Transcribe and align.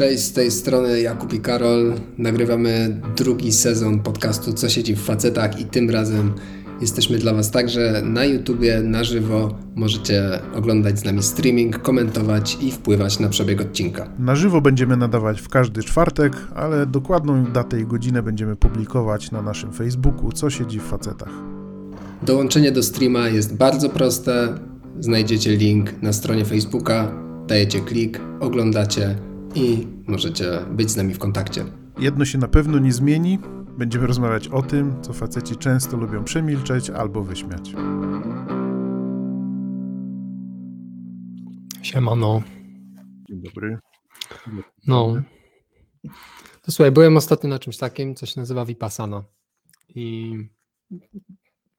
Cześć, 0.00 0.24
z 0.24 0.32
tej 0.32 0.50
strony 0.50 1.00
Jakub 1.00 1.32
i 1.32 1.40
Karol. 1.40 1.94
Nagrywamy 2.18 3.00
drugi 3.16 3.52
sezon 3.52 3.98
podcastu 3.98 4.52
Co 4.52 4.68
siedzi 4.68 4.94
w 4.94 5.02
facetach 5.02 5.60
i 5.60 5.64
tym 5.64 5.90
razem 5.90 6.32
jesteśmy 6.80 7.18
dla 7.18 7.34
Was 7.34 7.50
także 7.50 8.02
na 8.04 8.24
YouTubie, 8.24 8.82
na 8.82 9.04
żywo. 9.04 9.58
Możecie 9.74 10.38
oglądać 10.54 10.98
z 10.98 11.04
nami 11.04 11.22
streaming, 11.22 11.82
komentować 11.82 12.58
i 12.60 12.70
wpływać 12.70 13.18
na 13.18 13.28
przebieg 13.28 13.60
odcinka. 13.60 14.12
Na 14.18 14.36
żywo 14.36 14.60
będziemy 14.60 14.96
nadawać 14.96 15.40
w 15.40 15.48
każdy 15.48 15.82
czwartek, 15.82 16.32
ale 16.54 16.86
dokładną 16.86 17.44
datę 17.44 17.80
i 17.80 17.84
godzinę 17.84 18.22
będziemy 18.22 18.56
publikować 18.56 19.30
na 19.30 19.42
naszym 19.42 19.72
Facebooku 19.72 20.32
Co 20.32 20.50
siedzi 20.50 20.78
w 20.78 20.84
facetach. 20.84 21.32
Dołączenie 22.22 22.72
do 22.72 22.82
streama 22.82 23.28
jest 23.28 23.56
bardzo 23.56 23.88
proste. 23.88 24.54
Znajdziecie 25.00 25.56
link 25.56 26.02
na 26.02 26.12
stronie 26.12 26.44
Facebooka, 26.44 27.12
dajecie 27.46 27.80
klik, 27.80 28.20
oglądacie 28.40 29.29
i 29.54 29.86
możecie 30.06 30.44
być 30.70 30.90
z 30.90 30.96
nami 30.96 31.14
w 31.14 31.18
kontakcie. 31.18 31.64
Jedno 31.98 32.24
się 32.24 32.38
na 32.38 32.48
pewno 32.48 32.78
nie 32.78 32.92
zmieni. 32.92 33.38
Będziemy 33.78 34.06
rozmawiać 34.06 34.48
o 34.48 34.62
tym, 34.62 35.02
co 35.02 35.12
faceci 35.12 35.56
często 35.56 35.96
lubią 35.96 36.24
przemilczeć 36.24 36.90
albo 36.90 37.22
wyśmiać. 37.22 37.72
Siemano. 41.82 42.42
Dzień 43.28 43.42
dobry. 43.42 43.78
No. 44.86 45.22
To 46.62 46.72
słuchaj, 46.72 46.92
byłem 46.92 47.16
ostatnio 47.16 47.50
na 47.50 47.58
czymś 47.58 47.76
takim, 47.76 48.14
co 48.14 48.26
się 48.26 48.40
nazywa 48.40 48.64
Vipassana. 48.64 49.24
I 49.88 50.36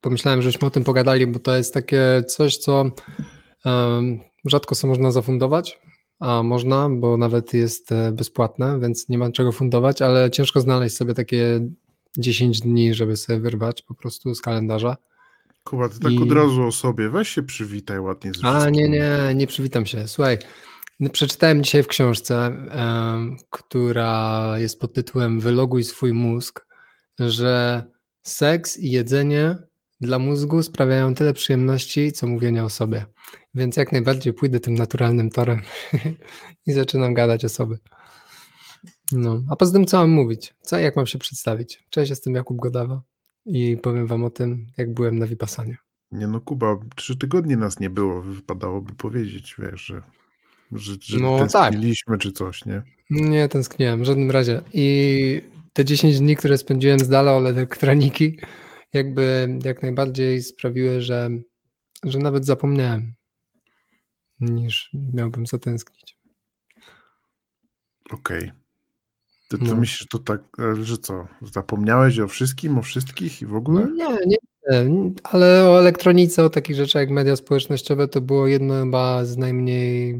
pomyślałem, 0.02 0.42
żeśmy 0.42 0.68
o 0.68 0.72
tym 0.72 0.84
pogadali, 0.84 1.28
bo 1.28 1.40
to 1.40 1.58
jest 1.58 1.74
takie 1.74 2.24
coś, 2.28 2.58
co 2.58 2.92
um, 3.66 4.20
rzadko 4.46 4.76
sobie 4.76 4.90
można 4.90 5.12
zafundować, 5.12 5.80
a 6.22 6.44
można, 6.44 6.90
bo 6.90 7.18
nawet 7.18 7.54
jest 7.54 7.92
e, 7.92 8.12
bezpłatne, 8.12 8.80
więc 8.80 9.10
nie 9.10 9.18
ma 9.18 9.32
czego 9.32 9.52
fundować, 9.52 10.02
ale 10.02 10.32
ciężko 10.32 10.62
znaleźć 10.62 10.96
sobie 10.96 11.14
takie 11.14 11.70
10 12.18 12.60
dni, 12.60 12.94
żeby 12.94 13.18
sobie 13.18 13.40
wyrwać 13.40 13.82
po 13.82 13.94
prostu 13.94 14.36
z 14.36 14.42
kalendarza. 14.42 14.98
Kuba, 15.64 15.90
ty 15.90 16.00
tak 16.00 16.12
I- 16.12 16.24
od 16.24 16.32
razu 16.32 16.64
o 16.64 16.72
sobie. 16.72 17.10
Weź 17.10 17.30
się 17.30 17.44
przywitaj 17.44 18.00
ładnie 18.00 18.34
z 18.34 18.46
A 18.46 18.70
nie, 18.70 18.90
nie, 18.90 19.10
nie 19.36 19.48
przywitam 19.48 19.86
się. 19.86 20.08
Słuchaj, 20.08 20.38
przeczytałem 21.12 21.64
dzisiaj 21.64 21.84
w 21.84 21.88
książce, 21.88 22.58
która 23.50 24.54
jest 24.58 24.80
pod 24.80 24.94
tytułem 24.94 25.40
Wyloguj 25.40 25.84
swój 25.84 26.14
mózg, 26.14 26.66
że 27.20 27.84
seks 28.24 28.78
i 28.78 28.92
jedzenie 28.92 29.56
dla 30.02 30.20
mózgu 30.20 30.64
sprawiają 30.64 31.16
tyle 31.16 31.34
przyjemności, 31.34 32.12
co 32.12 32.28
mówienie 32.28 32.64
o 32.64 32.70
sobie. 32.70 33.06
Więc 33.54 33.78
jak 33.78 33.92
najbardziej 33.92 34.34
pójdę 34.34 34.60
tym 34.60 34.76
naturalnym 34.76 35.30
torem 35.30 35.62
i 36.68 36.72
zaczynam 36.72 37.14
gadać 37.14 37.46
o 37.46 37.50
sobie. 37.50 37.78
No, 39.12 39.44
a 39.50 39.56
poza 39.56 39.74
tym 39.74 39.86
co 39.86 39.98
mam 39.98 40.10
mówić? 40.10 40.54
Co, 40.62 40.80
jak 40.80 40.96
mam 40.96 41.08
się 41.08 41.20
przedstawić? 41.20 41.84
Cześć, 41.90 42.10
jestem 42.10 42.36
Jakub 42.36 42.58
Godawa 42.58 43.02
i 43.46 43.78
powiem 43.78 44.08
wam 44.08 44.24
o 44.24 44.30
tym, 44.30 44.68
jak 44.78 44.94
byłem 44.94 45.20
na 45.20 45.28
Vipassanie. 45.28 45.78
Nie 46.12 46.28
no, 46.28 46.42
Kuba, 46.42 46.78
trzy 46.96 47.18
tygodnie 47.18 47.58
nas 47.58 47.80
nie 47.80 47.90
było. 47.90 48.22
Wypadałoby 48.22 48.94
powiedzieć, 48.94 49.56
wiesz, 49.60 49.82
że, 49.82 50.02
że, 50.72 50.94
że 51.02 51.20
No 51.20 51.38
tak. 51.40 51.52
tęskniliśmy 51.52 52.18
czy 52.18 52.32
coś, 52.32 52.66
nie? 52.66 52.84
Nie 53.10 53.48
tęskniłem 53.50 54.02
w 54.02 54.06
żadnym 54.06 54.32
razie. 54.32 54.62
I 54.74 55.42
te 55.74 55.86
10 55.86 56.20
dni, 56.20 56.36
które 56.36 56.58
spędziłem 56.58 57.00
z 57.00 57.10
dala 57.10 57.38
od 57.38 57.46
elektroniki, 57.46 58.40
jakby 58.94 59.48
jak 59.64 59.82
najbardziej 59.82 60.44
sprawiły, 60.44 61.02
że, 61.02 61.30
że 62.04 62.20
nawet 62.20 62.46
zapomniałem, 62.46 63.14
niż 64.42 64.90
miałbym 65.14 65.46
zatęsknić. 65.48 66.18
Okej. 68.12 68.52
Ty, 69.50 69.58
ty 69.58 69.64
No. 69.66 69.76
myślisz, 69.76 70.08
to 70.08 70.20
tak, 70.20 70.42
e, 70.60 70.84
że 70.84 70.98
co? 70.98 71.28
Zapomniałeś 71.42 72.20
o 72.20 72.28
wszystkim, 72.28 72.78
o 72.78 72.82
wszystkich 72.82 73.42
i 73.42 73.46
w 73.46 73.56
ogóle? 73.56 73.88
Nie, 73.92 74.08
nie, 74.08 74.38
nie, 74.86 75.12
ale 75.24 75.70
o 75.70 75.80
elektronice, 75.80 76.44
o 76.46 76.50
takich 76.50 76.76
rzeczach 76.76 77.00
jak 77.00 77.10
media 77.10 77.36
społecznościowe, 77.36 78.08
to 78.08 78.22
było 78.22 78.48
jedno 78.48 78.84
chyba 78.84 79.26
z 79.26 79.38
najmniej 79.38 80.20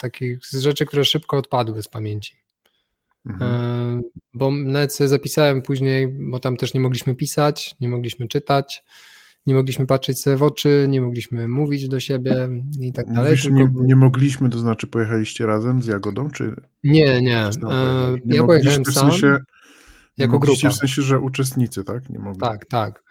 takich 0.00 0.46
z 0.46 0.60
rzeczy, 0.60 0.86
które 0.86 1.04
szybko 1.04 1.36
odpadły 1.36 1.82
z 1.82 1.88
pamięci. 1.88 2.36
Mhm. 3.26 3.50
E, 3.98 4.02
Bo 4.34 4.50
nawet 4.50 4.94
sobie 4.94 5.08
zapisałem 5.08 5.62
później, 5.62 6.08
bo 6.08 6.40
tam 6.40 6.56
też 6.56 6.74
nie 6.74 6.80
mogliśmy 6.80 7.14
pisać, 7.14 7.76
nie 7.80 7.88
mogliśmy 7.88 8.28
czytać, 8.28 8.84
nie 9.46 9.54
mogliśmy 9.54 9.86
patrzeć 9.86 10.20
sobie 10.20 10.36
w 10.36 10.42
oczy, 10.42 10.86
nie 10.88 11.00
mogliśmy 11.00 11.48
mówić 11.48 11.88
do 11.88 12.00
siebie 12.00 12.48
i 12.80 12.92
tak 12.92 13.06
dalej. 13.12 13.30
Mówisz, 13.30 13.50
nie, 13.50 13.70
nie 13.74 13.96
mogliśmy, 13.96 14.50
to 14.50 14.58
znaczy 14.58 14.86
pojechaliście 14.86 15.46
razem 15.46 15.82
z 15.82 15.86
Jagodą, 15.86 16.30
czy 16.30 16.54
nie, 16.84 17.20
nie. 17.22 17.38
E? 17.46 17.50
Nie 18.24 18.36
Ja 18.36 18.44
pojechałem 18.44 18.84
w 18.84 18.92
sam, 18.92 19.10
sensie, 19.10 19.38
jako 20.16 20.38
grupa. 20.38 20.68
w 20.70 20.74
sensie, 20.74 21.02
że 21.02 21.18
uczestnicy, 21.20 21.84
tak? 21.84 22.10
Nie 22.10 22.18
mogli. 22.18 22.40
Tak, 22.40 22.66
tak. 22.66 23.02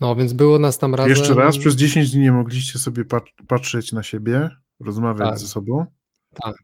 No 0.00 0.16
więc 0.16 0.32
było 0.32 0.58
nas 0.58 0.78
tam 0.78 0.94
razem. 0.94 1.10
Jeszcze 1.10 1.34
raz, 1.34 1.58
przez 1.58 1.74
10 1.76 2.10
dni 2.10 2.20
nie 2.22 2.32
mogliście 2.32 2.78
sobie 2.78 3.04
pat- 3.04 3.30
patrzeć 3.48 3.92
na 3.92 4.02
siebie, 4.02 4.50
rozmawiać 4.80 5.28
Tak. 5.30 5.38
ze 5.38 5.46
sobą. 5.46 5.86
Tak. 6.42 6.54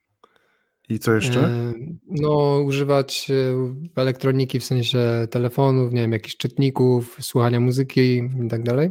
I 0.89 0.99
co 0.99 1.15
jeszcze? 1.15 1.41
E, 1.41 1.73
No, 2.07 2.63
używać 2.67 3.31
e, 3.31 4.01
elektroniki 4.01 4.61
w 4.61 4.65
sensie 4.65 4.99
telefonów, 5.31 5.93
nie 5.93 6.01
wiem, 6.01 6.13
jakichś 6.13 6.37
czytników, 6.37 7.17
słuchania 7.21 7.61
muzyki 7.61 8.17
i 8.47 8.49
tak 8.51 8.63
dalej. 8.63 8.91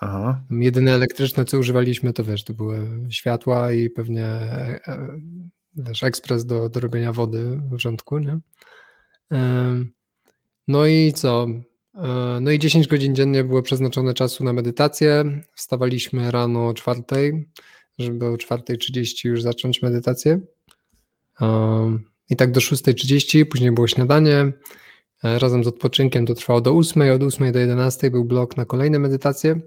Aha. 0.00 0.44
Jedyne 0.50 0.94
elektryczne, 0.94 1.44
co 1.44 1.58
używaliśmy, 1.58 2.12
to 2.12 2.24
wiesz, 2.24 2.44
to 2.44 2.54
były 2.54 2.88
światła 3.10 3.72
i 3.72 3.90
pewnie 3.90 4.24
e, 4.24 4.80
wiesz, 5.76 6.02
ekspres 6.02 6.46
do, 6.46 6.68
do 6.68 6.80
robienia 6.80 7.12
wody 7.12 7.60
w 7.70 7.78
rządku, 7.78 8.18
nie? 8.18 8.38
No 10.68 10.86
i 10.86 11.12
co? 11.12 11.46
No 12.40 12.50
i 12.50 12.58
10 12.58 12.88
godzin 12.88 13.14
dziennie 13.14 13.44
było 13.44 13.62
przeznaczone 13.62 14.14
czasu 14.14 14.44
na 14.44 14.52
medytację. 14.52 15.40
Wstawaliśmy 15.54 16.30
rano 16.30 16.68
o 16.68 16.74
czwartej, 16.74 17.48
żeby 17.98 18.26
o 18.26 18.34
4.30 18.34 19.28
już 19.28 19.42
zacząć 19.42 19.82
medytację. 19.82 20.40
I 22.30 22.36
tak 22.36 22.52
do 22.52 22.60
6.30, 22.60 23.44
później 23.44 23.72
było 23.72 23.86
śniadanie. 23.86 24.52
E, 25.24 25.38
Razem 25.38 25.64
z 25.64 25.66
odpoczynkiem 25.66 26.26
to 26.26 26.34
trwało 26.34 26.60
do 26.60 26.72
8, 26.72 27.02
od 27.14 27.22
8 27.22 27.52
do 27.52 27.58
11 27.58 28.10
był 28.10 28.24
blok 28.24 28.56
na 28.56 28.64
kolejne 28.64 28.98
medytacje. 28.98 29.60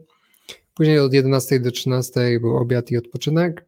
Później 0.73 0.99
od 0.99 1.13
11 1.13 1.59
do 1.59 1.71
13 1.71 2.39
był 2.41 2.57
obiad 2.57 2.91
i 2.91 2.97
odpoczynek, 2.97 3.65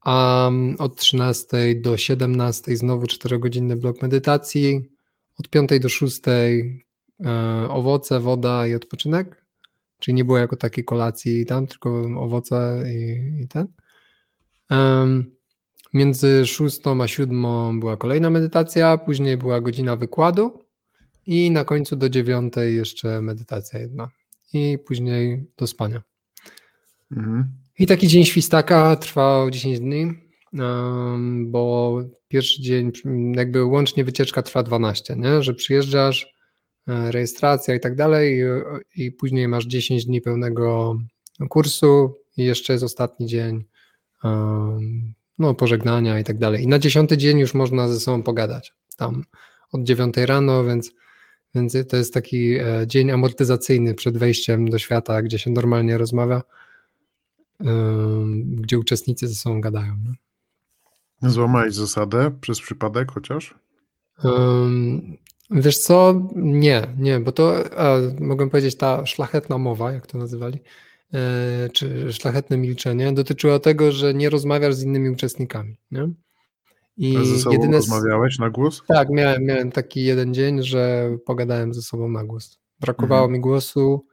a 0.00 0.48
mm, 0.48 0.76
od 0.78 0.96
13 0.96 1.74
do 1.74 1.96
17 1.96 2.76
znowu 2.76 3.06
4-godzinny 3.06 3.76
blok 3.76 4.02
medytacji, 4.02 4.90
od 5.38 5.48
5 5.48 5.70
do 5.80 5.88
6 5.88 6.20
e, 6.28 6.62
owoce, 7.68 8.20
woda 8.20 8.66
i 8.66 8.74
odpoczynek, 8.74 9.44
czyli 9.98 10.14
nie 10.14 10.24
było 10.24 10.38
jako 10.38 10.56
takiej 10.56 10.84
kolacji 10.84 11.46
tam, 11.46 11.66
tylko 11.66 12.02
owoce 12.16 12.84
i, 12.94 13.42
i 13.42 13.48
ten. 13.48 13.68
Między 15.94 16.46
6 16.46 16.80
a 17.02 17.08
7 17.08 17.80
była 17.80 17.96
kolejna 17.96 18.30
medytacja, 18.30 18.98
później 18.98 19.36
była 19.36 19.60
godzina 19.60 19.96
wykładu 19.96 20.64
i 21.26 21.50
na 21.50 21.64
końcu 21.64 21.96
do 21.96 22.08
9 22.08 22.54
jeszcze 22.56 23.22
medytacja 23.22 23.80
jedna 23.80 24.08
i 24.52 24.78
później 24.86 25.46
do 25.56 25.66
spania. 25.66 26.02
Mhm. 27.12 27.52
I 27.78 27.86
taki 27.86 28.08
dzień 28.08 28.24
świstaka 28.24 28.96
trwał 28.96 29.50
10 29.50 29.80
dni, 29.80 30.12
bo 31.44 31.98
pierwszy 32.28 32.62
dzień, 32.62 32.92
jakby 33.34 33.64
łącznie 33.64 34.04
wycieczka 34.04 34.42
trwa 34.42 34.62
12, 34.62 35.16
nie? 35.16 35.42
że 35.42 35.54
przyjeżdżasz, 35.54 36.34
e, 36.88 37.12
rejestracja 37.12 37.74
i 37.74 37.80
tak 37.80 37.94
dalej, 37.94 38.42
i, 38.96 39.12
później 39.12 39.48
masz 39.48 39.66
10 39.66 40.04
dni 40.04 40.20
pełnego 40.20 40.98
kursu, 41.48 42.14
i 42.36 42.44
jeszcze 42.44 42.72
jest 42.72 42.84
ostatni 42.84 43.26
dzień 43.26 43.64
no, 45.38 45.54
pożegnania 45.54 46.20
i 46.20 46.24
tak 46.24 46.38
dalej. 46.38 46.62
I 46.62 46.66
na 46.66 46.78
dziesiąty 46.78 47.16
dzień 47.16 47.38
już 47.38 47.54
można 47.54 47.88
ze 47.88 48.00
sobą 48.00 48.22
pogadać. 48.22 48.74
Tam 48.96 49.24
od 49.72 49.82
9 49.82 50.16
rano, 50.16 50.64
więc, 50.64 50.90
więc 51.54 51.76
to 51.88 51.96
jest 51.96 52.14
taki 52.14 52.54
e, 52.54 52.84
dzień 52.86 53.10
amortyzacyjny 53.10 53.94
przed 53.94 54.18
wejściem 54.18 54.70
do 54.70 54.78
świata, 54.78 55.22
gdzie 55.22 55.38
się 55.38 55.50
normalnie 55.50 55.98
rozmawia 55.98 56.42
ym, 57.66 58.56
gdzie 58.56 58.78
uczestnicy 58.78 59.28
ze 59.28 59.34
sobą 59.34 59.60
gadają. 59.60 59.96
Nie? 59.96 61.30
Złamałeś 61.30 61.74
zasadę 61.74 62.30
przez 62.40 62.60
przypadek 62.60 63.12
chociaż? 63.12 63.54
Ym, 64.24 65.18
Wiesz 65.50 65.78
co? 65.78 66.30
Nie, 66.36 66.86
nie, 66.98 67.20
bo 67.20 67.32
to 67.32 67.54
a, 67.76 67.96
mogę 68.20 68.50
powiedzieć, 68.50 68.76
ta 68.76 69.06
szlachetna 69.06 69.58
mowa, 69.58 69.92
jak 69.92 70.06
to 70.06 70.18
nazywali, 70.18 70.58
e, 70.58 70.60
czy 71.72 72.12
szlachetne 72.12 72.56
milczenie, 72.56 73.12
dotyczyło 73.12 73.58
tego, 73.58 73.92
że 73.92 74.14
nie 74.14 74.30
rozmawiasz 74.30 74.74
z 74.74 74.82
innymi 74.82 75.10
uczestnikami. 75.10 75.76
Nie? 75.90 76.08
I 76.96 77.16
A 77.16 77.24
ze 77.24 77.38
sobą 77.38 77.52
jedyne. 77.52 77.76
rozmawiałeś 77.76 78.38
na 78.38 78.50
głos? 78.50 78.82
Tak, 78.88 79.08
miałem, 79.10 79.44
miałem 79.44 79.72
taki 79.72 80.04
jeden 80.04 80.34
dzień, 80.34 80.62
że 80.62 81.10
pogadałem 81.26 81.74
ze 81.74 81.82
sobą 81.82 82.08
na 82.08 82.24
głos. 82.24 82.58
Brakowało 82.80 83.20
Mhm. 83.22 83.32
mi 83.32 83.40
głosu 83.40 84.06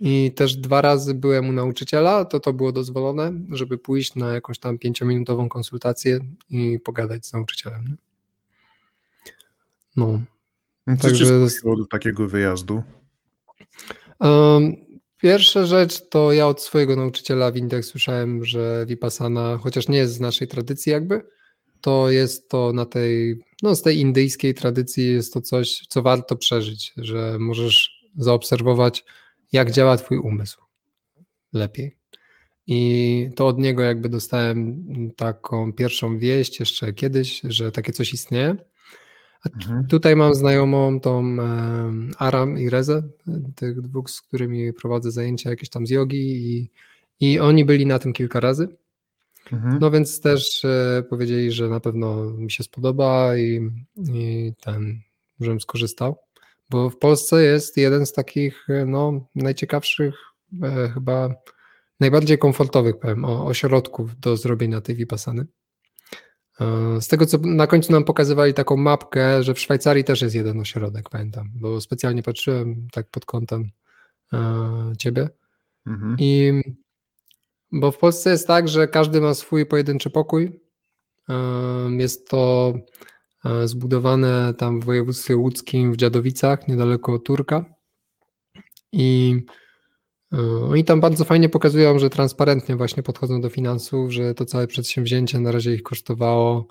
i 0.00 0.32
też 0.36 0.56
dwa 0.56 0.80
razy 0.80 1.14
byłem 1.14 1.48
u 1.48 1.52
nauczyciela, 1.52 2.24
to 2.24 2.40
to 2.40 2.52
było 2.52 2.72
dozwolone, 2.72 3.32
żeby 3.52 3.78
pójść 3.78 4.14
na 4.14 4.32
jakąś 4.34 4.58
tam 4.58 4.78
pięciominutową 4.78 5.48
konsultację 5.48 6.20
i 6.50 6.78
pogadać 6.84 7.26
z 7.26 7.32
nauczycielem. 7.32 7.84
Nie? 7.84 7.96
No. 9.96 10.20
No 10.86 10.96
Co 10.96 11.02
Także... 11.02 11.24
cię 11.24 11.60
do 11.76 11.86
takiego 11.86 12.28
wyjazdu? 12.28 12.82
Um, 14.20 14.76
pierwsza 15.20 15.66
rzecz 15.66 16.08
to 16.08 16.32
ja 16.32 16.46
od 16.46 16.62
swojego 16.62 16.96
nauczyciela 16.96 17.50
w 17.50 17.56
Indiach 17.56 17.84
słyszałem, 17.84 18.44
że 18.44 18.84
Vipassana, 18.88 19.58
chociaż 19.62 19.88
nie 19.88 19.98
jest 19.98 20.14
z 20.14 20.20
naszej 20.20 20.48
tradycji 20.48 20.92
jakby, 20.92 21.22
to 21.80 22.10
jest 22.10 22.48
to 22.48 22.72
na 22.72 22.86
tej, 22.86 23.44
no 23.62 23.74
z 23.74 23.82
tej 23.82 23.98
indyjskiej 23.98 24.54
tradycji 24.54 25.12
jest 25.12 25.34
to 25.34 25.40
coś, 25.40 25.86
co 25.88 26.02
warto 26.02 26.36
przeżyć, 26.36 26.92
że 26.96 27.36
możesz 27.38 28.00
zaobserwować, 28.16 29.04
jak 29.52 29.70
działa 29.70 29.96
twój 29.96 30.18
umysł 30.18 30.60
lepiej. 31.52 31.96
I 32.66 33.30
to 33.36 33.46
od 33.46 33.58
niego 33.58 33.82
jakby 33.82 34.08
dostałem 34.08 34.84
taką 35.16 35.72
pierwszą 35.72 36.18
wieść 36.18 36.60
jeszcze 36.60 36.92
kiedyś, 36.92 37.40
że 37.44 37.72
takie 37.72 37.92
coś 37.92 38.12
istnieje. 38.12 38.56
Mhm. 39.46 39.86
Tutaj 39.86 40.16
mam 40.16 40.34
znajomą 40.34 41.00
tą 41.00 41.36
Aram 42.18 42.58
i 42.58 42.70
Rezę, 42.70 43.02
tych 43.54 43.80
dwóch, 43.80 44.10
z 44.10 44.20
którymi 44.20 44.72
prowadzę 44.72 45.10
zajęcia 45.10 45.50
jakieś 45.50 45.68
tam 45.68 45.86
z 45.86 45.90
jogi 45.90 46.46
i, 46.46 46.70
i 47.20 47.38
oni 47.38 47.64
byli 47.64 47.86
na 47.86 47.98
tym 47.98 48.12
kilka 48.12 48.40
razy. 48.40 48.68
Mhm. 49.52 49.78
No 49.80 49.90
więc 49.90 50.20
też 50.20 50.64
e, 50.64 51.02
powiedzieli, 51.10 51.52
że 51.52 51.68
na 51.68 51.80
pewno 51.80 52.24
mi 52.24 52.50
się 52.50 52.64
spodoba 52.64 53.36
i, 53.36 53.70
i 54.14 54.52
ten, 54.60 55.00
żebym 55.40 55.60
skorzystał, 55.60 56.16
bo 56.70 56.90
w 56.90 56.98
Polsce 56.98 57.42
jest 57.42 57.76
jeden 57.76 58.06
z 58.06 58.12
takich 58.12 58.66
e, 58.70 58.86
no, 58.86 59.26
najciekawszych, 59.34 60.14
e, 60.62 60.90
chyba 60.94 61.34
najbardziej 62.00 62.38
komfortowych 62.38 62.98
powiem, 62.98 63.24
ośrodków 63.24 64.20
do 64.20 64.36
zrobienia 64.36 64.80
tej 64.80 64.96
vipassany. 64.96 65.46
Z 67.00 67.08
tego, 67.08 67.26
co 67.26 67.38
na 67.38 67.66
końcu 67.66 67.92
nam 67.92 68.04
pokazywali 68.04 68.54
taką 68.54 68.76
mapkę, 68.76 69.42
że 69.42 69.54
w 69.54 69.60
Szwajcarii 69.60 70.04
też 70.04 70.22
jest 70.22 70.34
jeden 70.34 70.60
ośrodek, 70.60 71.10
pamiętam, 71.10 71.50
bo 71.54 71.80
specjalnie 71.80 72.22
patrzyłem 72.22 72.88
tak 72.92 73.10
pod 73.10 73.24
kątem 73.24 73.70
ciebie. 74.98 75.28
Mhm. 75.86 76.16
I 76.18 76.62
bo 77.72 77.90
w 77.92 77.98
Polsce 77.98 78.30
jest 78.30 78.46
tak, 78.46 78.68
że 78.68 78.88
każdy 78.88 79.20
ma 79.20 79.34
swój 79.34 79.66
pojedynczy 79.66 80.10
pokój. 80.10 80.60
Jest 81.98 82.28
to 82.28 82.74
e, 83.44 83.68
zbudowane 83.68 84.54
tam 84.54 84.80
w 84.80 84.84
województwie 84.84 85.36
łódzkim 85.36 85.92
w 85.92 85.96
Dziadowicach, 85.96 86.68
niedaleko 86.68 87.18
Turka. 87.18 87.64
I 88.92 89.36
e, 89.36 89.52
oni 90.70 90.84
tam 90.84 91.00
bardzo 91.00 91.24
fajnie 91.24 91.48
pokazują, 91.48 91.98
że 91.98 92.10
transparentnie 92.10 92.76
właśnie 92.76 93.02
podchodzą 93.02 93.40
do 93.40 93.48
finansów, 93.48 94.12
że 94.12 94.34
to 94.34 94.44
całe 94.44 94.66
przedsięwzięcie 94.66 95.40
na 95.40 95.52
razie 95.52 95.74
ich 95.74 95.82
kosztowało 95.82 96.68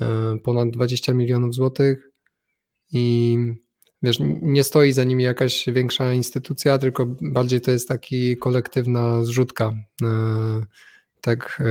e, 0.00 0.38
ponad 0.44 0.70
20 0.70 1.14
milionów 1.14 1.54
złotych 1.54 2.10
i 2.92 3.38
wiesz, 4.02 4.18
nie 4.42 4.64
stoi 4.64 4.92
za 4.92 5.04
nimi 5.04 5.24
jakaś 5.24 5.64
większa 5.66 6.12
instytucja, 6.12 6.78
tylko 6.78 7.06
bardziej 7.20 7.60
to 7.60 7.70
jest 7.70 7.88
taki 7.88 8.36
kolektywna 8.36 9.24
zrzutka 9.24 9.72
e, 10.02 10.06
tak, 11.20 11.62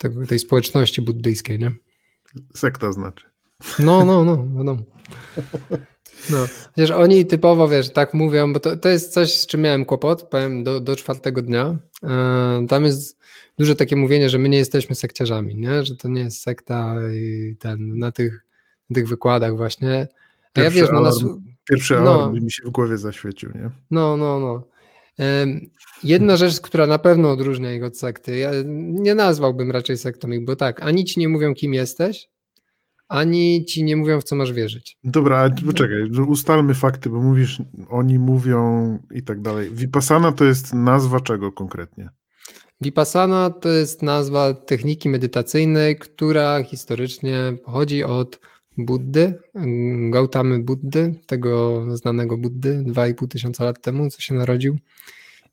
e, 0.00 0.26
tej 0.26 0.38
społeczności 0.38 1.02
buddyjskiej, 1.02 1.58
nie? 1.58 1.72
Sekta 2.54 2.92
znaczy. 2.92 3.26
No, 3.78 4.04
no, 4.04 4.24
no, 4.24 4.36
wiadomo. 4.36 4.82
No, 5.70 5.76
wiesz, 6.76 6.90
oni 6.90 7.26
typowo, 7.26 7.68
wiesz, 7.68 7.90
tak 7.90 8.14
mówią, 8.14 8.52
bo 8.52 8.60
to, 8.60 8.76
to 8.76 8.88
jest 8.88 9.12
coś, 9.12 9.34
z 9.34 9.46
czym 9.46 9.60
miałem 9.60 9.84
kłopot, 9.84 10.22
powiem, 10.22 10.64
do, 10.64 10.80
do 10.80 10.96
czwartego 10.96 11.42
dnia. 11.42 11.76
E, 12.04 12.66
tam 12.68 12.84
jest 12.84 13.18
duże 13.58 13.76
takie 13.76 13.96
mówienie, 13.96 14.28
że 14.28 14.38
my 14.38 14.48
nie 14.48 14.58
jesteśmy 14.58 14.94
sekciarzami, 14.94 15.56
nie? 15.56 15.84
że 15.84 15.96
to 15.96 16.08
nie 16.08 16.20
jest 16.20 16.42
sekta 16.42 16.96
i 17.14 17.56
ten, 17.58 17.98
na 17.98 18.12
tych, 18.12 18.44
na 18.90 18.94
tych 18.94 19.08
wykładach 19.08 19.56
właśnie 19.56 20.08
Pierwszy, 20.52 20.78
ja 20.78 20.82
wiesz, 20.82 20.92
no, 20.92 20.98
alarm, 20.98 21.26
nas... 21.26 21.36
pierwszy 21.70 21.94
no, 21.94 22.14
alarm 22.14 22.44
mi 22.44 22.52
się 22.52 22.62
w 22.64 22.70
głowie 22.70 22.98
zaświecił, 22.98 23.50
nie? 23.54 23.70
No, 23.90 24.16
no, 24.16 24.40
no. 24.40 24.62
Jedna 26.04 26.36
rzecz, 26.36 26.60
która 26.60 26.86
na 26.86 26.98
pewno 26.98 27.30
odróżnia 27.30 27.72
ich 27.72 27.84
od 27.84 27.98
sekty, 27.98 28.38
ja 28.38 28.50
nie 28.76 29.14
nazwałbym 29.14 29.70
raczej 29.70 29.96
sektą 29.96 30.30
ich, 30.30 30.44
bo 30.44 30.56
tak, 30.56 30.82
ani 30.82 31.04
ci 31.04 31.20
nie 31.20 31.28
mówią, 31.28 31.54
kim 31.54 31.74
jesteś, 31.74 32.28
ani 33.08 33.64
ci 33.64 33.84
nie 33.84 33.96
mówią, 33.96 34.20
w 34.20 34.24
co 34.24 34.36
masz 34.36 34.52
wierzyć. 34.52 34.98
Dobra, 35.04 35.38
ale 35.38 35.54
poczekaj, 35.66 36.10
ustalmy 36.26 36.74
fakty, 36.74 37.10
bo 37.10 37.20
mówisz, 37.20 37.62
oni 37.88 38.18
mówią 38.18 38.98
i 39.14 39.22
tak 39.22 39.40
dalej. 39.40 39.70
Vipassana 39.72 40.32
to 40.32 40.44
jest 40.44 40.74
nazwa 40.74 41.20
czego 41.20 41.52
konkretnie? 41.52 42.08
Vipassana 42.80 43.50
to 43.50 43.68
jest 43.68 44.02
nazwa 44.02 44.54
techniki 44.54 45.08
medytacyjnej, 45.08 45.96
która 45.96 46.62
historycznie 46.62 47.38
pochodzi 47.64 48.04
od 48.04 48.40
Buddy, 48.78 49.38
Gautamy 50.10 50.58
Buddy, 50.58 51.14
tego 51.26 51.84
znanego 51.96 52.36
Buddy, 52.36 52.84
2,5 52.86 53.28
tysiąca 53.28 53.64
lat 53.64 53.82
temu, 53.82 54.10
co 54.10 54.20
się 54.20 54.34
narodził 54.34 54.78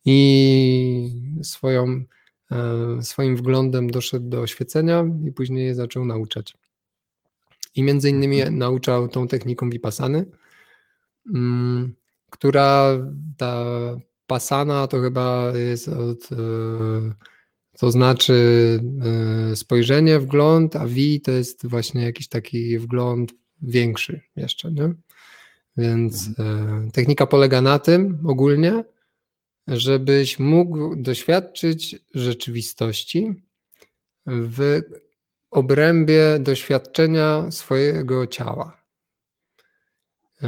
i 0.05 1.39
swoją, 1.43 2.03
e, 2.51 3.01
swoim 3.01 3.35
wglądem 3.35 3.89
doszedł 3.89 4.29
do 4.29 4.41
oświecenia 4.41 5.05
i 5.27 5.31
później 5.31 5.65
je 5.65 5.75
zaczął 5.75 6.05
nauczać. 6.05 6.53
I 7.75 7.83
między 7.83 8.09
innymi 8.09 8.37
mhm. 8.37 8.57
nauczał 8.57 9.07
tą 9.07 9.27
techniką 9.27 9.69
vipassany, 9.69 10.25
mm, 11.33 11.95
która 12.29 12.97
ta 13.37 13.65
pasana 14.27 14.87
to 14.87 15.01
chyba 15.01 15.51
jest 15.55 15.87
od 15.87 16.31
e, 16.31 16.35
to 17.77 17.91
znaczy 17.91 18.79
e, 19.51 19.55
spojrzenie, 19.55 20.19
wgląd, 20.19 20.75
a 20.75 20.87
V 20.87 20.95
to 21.23 21.31
jest 21.31 21.67
właśnie 21.67 22.03
jakiś 22.03 22.27
taki 22.27 22.79
wgląd 22.79 23.33
większy 23.61 24.21
jeszcze, 24.35 24.71
nie? 24.71 24.93
Więc 25.77 26.27
mhm. 26.27 26.87
E, 26.87 26.91
technika 26.91 27.27
polega 27.27 27.61
na 27.61 27.79
tym 27.79 28.19
ogólnie, 28.25 28.83
żebyś 29.67 30.39
mógł 30.39 30.95
doświadczyć 30.95 31.95
rzeczywistości 32.13 33.33
w 34.25 34.81
obrębie 35.55 36.39
doświadczenia 36.39 37.51
swojego 37.51 38.27
ciała. 38.27 38.81
E, 40.43 40.47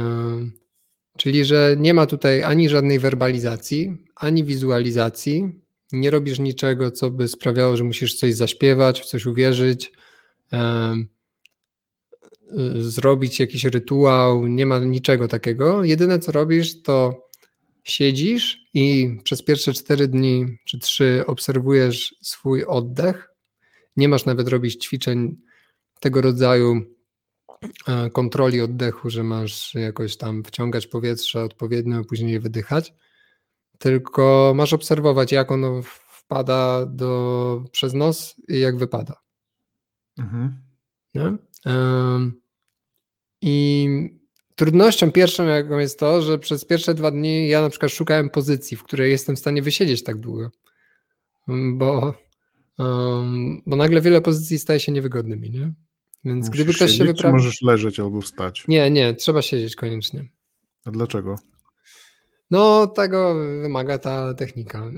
czyli, 1.16 1.44
że 1.44 1.76
nie 1.78 1.94
ma 1.94 2.06
tutaj 2.06 2.42
ani 2.42 2.68
żadnej 2.68 2.98
werbalizacji, 2.98 3.96
ani 4.16 4.44
wizualizacji, 4.44 5.60
nie 5.92 6.10
robisz 6.10 6.38
niczego, 6.38 6.90
co 6.90 7.10
by 7.10 7.28
sprawiało, 7.28 7.76
że 7.76 7.84
musisz 7.84 8.14
coś 8.14 8.34
zaśpiewać, 8.34 9.00
w 9.00 9.04
coś 9.04 9.26
uwierzyć, 9.26 9.92
zrobić 12.78 13.40
jakiś 13.40 13.64
rytuał, 13.64 14.46
nie 14.46 14.66
ma 14.66 14.78
niczego 14.78 15.28
takiego. 15.28 15.84
Jedyne 15.84 16.18
co 16.18 16.32
robisz, 16.32 16.82
to 16.82 17.28
siedzisz 17.84 18.68
i 18.74 19.16
przez 19.24 19.42
pierwsze 19.42 19.72
cztery 19.72 20.08
dni 20.08 20.46
czy 20.64 20.78
trzy 20.78 21.24
obserwujesz 21.26 22.14
swój 22.22 22.64
oddech. 22.64 23.28
Nie 23.98 24.08
masz 24.08 24.24
nawet 24.24 24.48
robić 24.48 24.84
ćwiczeń 24.84 25.36
tego 26.00 26.22
rodzaju 26.22 26.82
e, 27.88 28.10
kontroli 28.10 28.60
oddechu, 28.60 29.10
że 29.10 29.22
masz 29.22 29.74
jakoś 29.74 30.16
tam 30.16 30.44
wciągać 30.44 30.86
powietrze 30.86 31.44
odpowiednio, 31.44 31.98
a 31.98 32.04
później 32.04 32.32
je 32.32 32.40
wydychać 32.40 32.94
tylko 33.78 34.52
masz 34.56 34.72
obserwować, 34.72 35.32
jak 35.32 35.52
ono 35.52 35.82
wpada 35.82 36.86
do, 36.86 37.64
przez 37.72 37.94
nos 37.94 38.34
i 38.48 38.60
jak 38.60 38.78
wypada. 38.78 39.22
Mhm. 40.18 40.62
Nie? 41.14 41.36
I 43.42 43.88
trudnością 44.54 45.12
pierwszą 45.12 45.46
jaką 45.46 45.78
jest 45.78 45.98
to, 45.98 46.22
że 46.22 46.38
przez 46.38 46.64
pierwsze 46.64 46.94
dwa 46.94 47.10
dni 47.10 47.48
ja 47.48 47.62
na 47.62 47.70
przykład 47.70 47.92
szukałem 47.92 48.30
pozycji, 48.30 48.76
w 48.76 48.82
której 48.82 49.10
jestem 49.10 49.36
w 49.36 49.38
stanie 49.38 49.62
wysiedzieć 49.62 50.04
tak 50.04 50.16
długo, 50.16 50.50
bo, 51.48 52.14
um, 52.78 53.62
bo 53.66 53.76
nagle 53.76 54.00
wiele 54.00 54.20
pozycji 54.20 54.58
staje 54.58 54.80
się 54.80 54.92
niewygodnymi, 54.92 55.50
nie? 55.50 55.72
Więc 56.24 56.46
Musisz 56.46 56.54
gdyby 56.54 56.74
ktoś 56.74 56.90
siedzieć, 56.90 56.98
się 56.98 57.04
wyprawił... 57.04 57.36
możesz 57.36 57.62
leżeć 57.62 58.00
albo 58.00 58.20
wstać? 58.20 58.64
Nie, 58.68 58.90
nie, 58.90 59.14
trzeba 59.14 59.42
siedzieć 59.42 59.76
koniecznie. 59.76 60.28
A 60.84 60.90
dlaczego? 60.90 61.36
No, 62.50 62.86
tego 62.86 63.34
wymaga 63.62 63.98
ta 63.98 64.34
technika. 64.34 64.90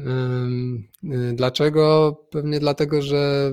Y, 1.04 1.32
dlaczego? 1.34 2.12
Pewnie 2.30 2.60
dlatego, 2.60 3.02
że 3.02 3.52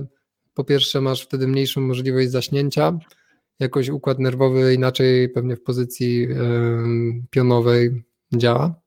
po 0.53 0.63
pierwsze 0.63 1.01
masz 1.01 1.21
wtedy 1.21 1.47
mniejszą 1.47 1.81
możliwość 1.81 2.29
zaśnięcia, 2.29 2.99
jakoś 3.59 3.89
układ 3.89 4.19
nerwowy 4.19 4.73
inaczej 4.73 5.29
pewnie 5.29 5.55
w 5.55 5.63
pozycji 5.63 6.27
pionowej 7.29 8.03
działa. 8.33 8.81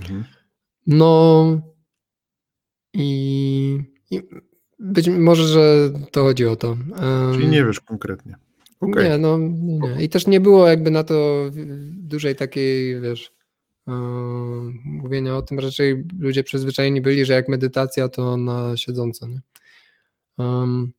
Mhm. 0.00 0.24
No 0.86 1.60
i, 2.94 3.78
i, 4.10 4.22
być 4.78 5.08
może, 5.08 5.48
że 5.48 5.92
to 6.10 6.22
chodzi 6.22 6.46
o 6.46 6.56
to. 6.56 6.76
Czyli 7.32 7.48
nie 7.48 7.64
wiesz 7.64 7.80
konkretnie. 7.80 8.36
Okay. 8.80 9.04
Nie, 9.04 9.18
no 9.18 9.38
nie. 9.38 10.04
I 10.04 10.08
też 10.08 10.26
nie 10.26 10.40
było 10.40 10.68
jakby 10.68 10.90
na 10.90 11.04
to 11.04 11.44
dużej 11.92 12.36
takiej, 12.36 13.00
wiesz, 13.00 13.32
mówienia 14.84 15.36
o 15.36 15.42
tym, 15.42 15.58
raczej 15.58 16.04
ludzie 16.18 16.44
przyzwyczajeni 16.44 17.00
byli, 17.00 17.24
że 17.24 17.32
jak 17.32 17.48
medytacja, 17.48 18.08
to 18.08 18.36
na 18.36 18.76
siedząco. 18.76 19.28
Nie? 19.28 19.40
Um, 20.38 20.92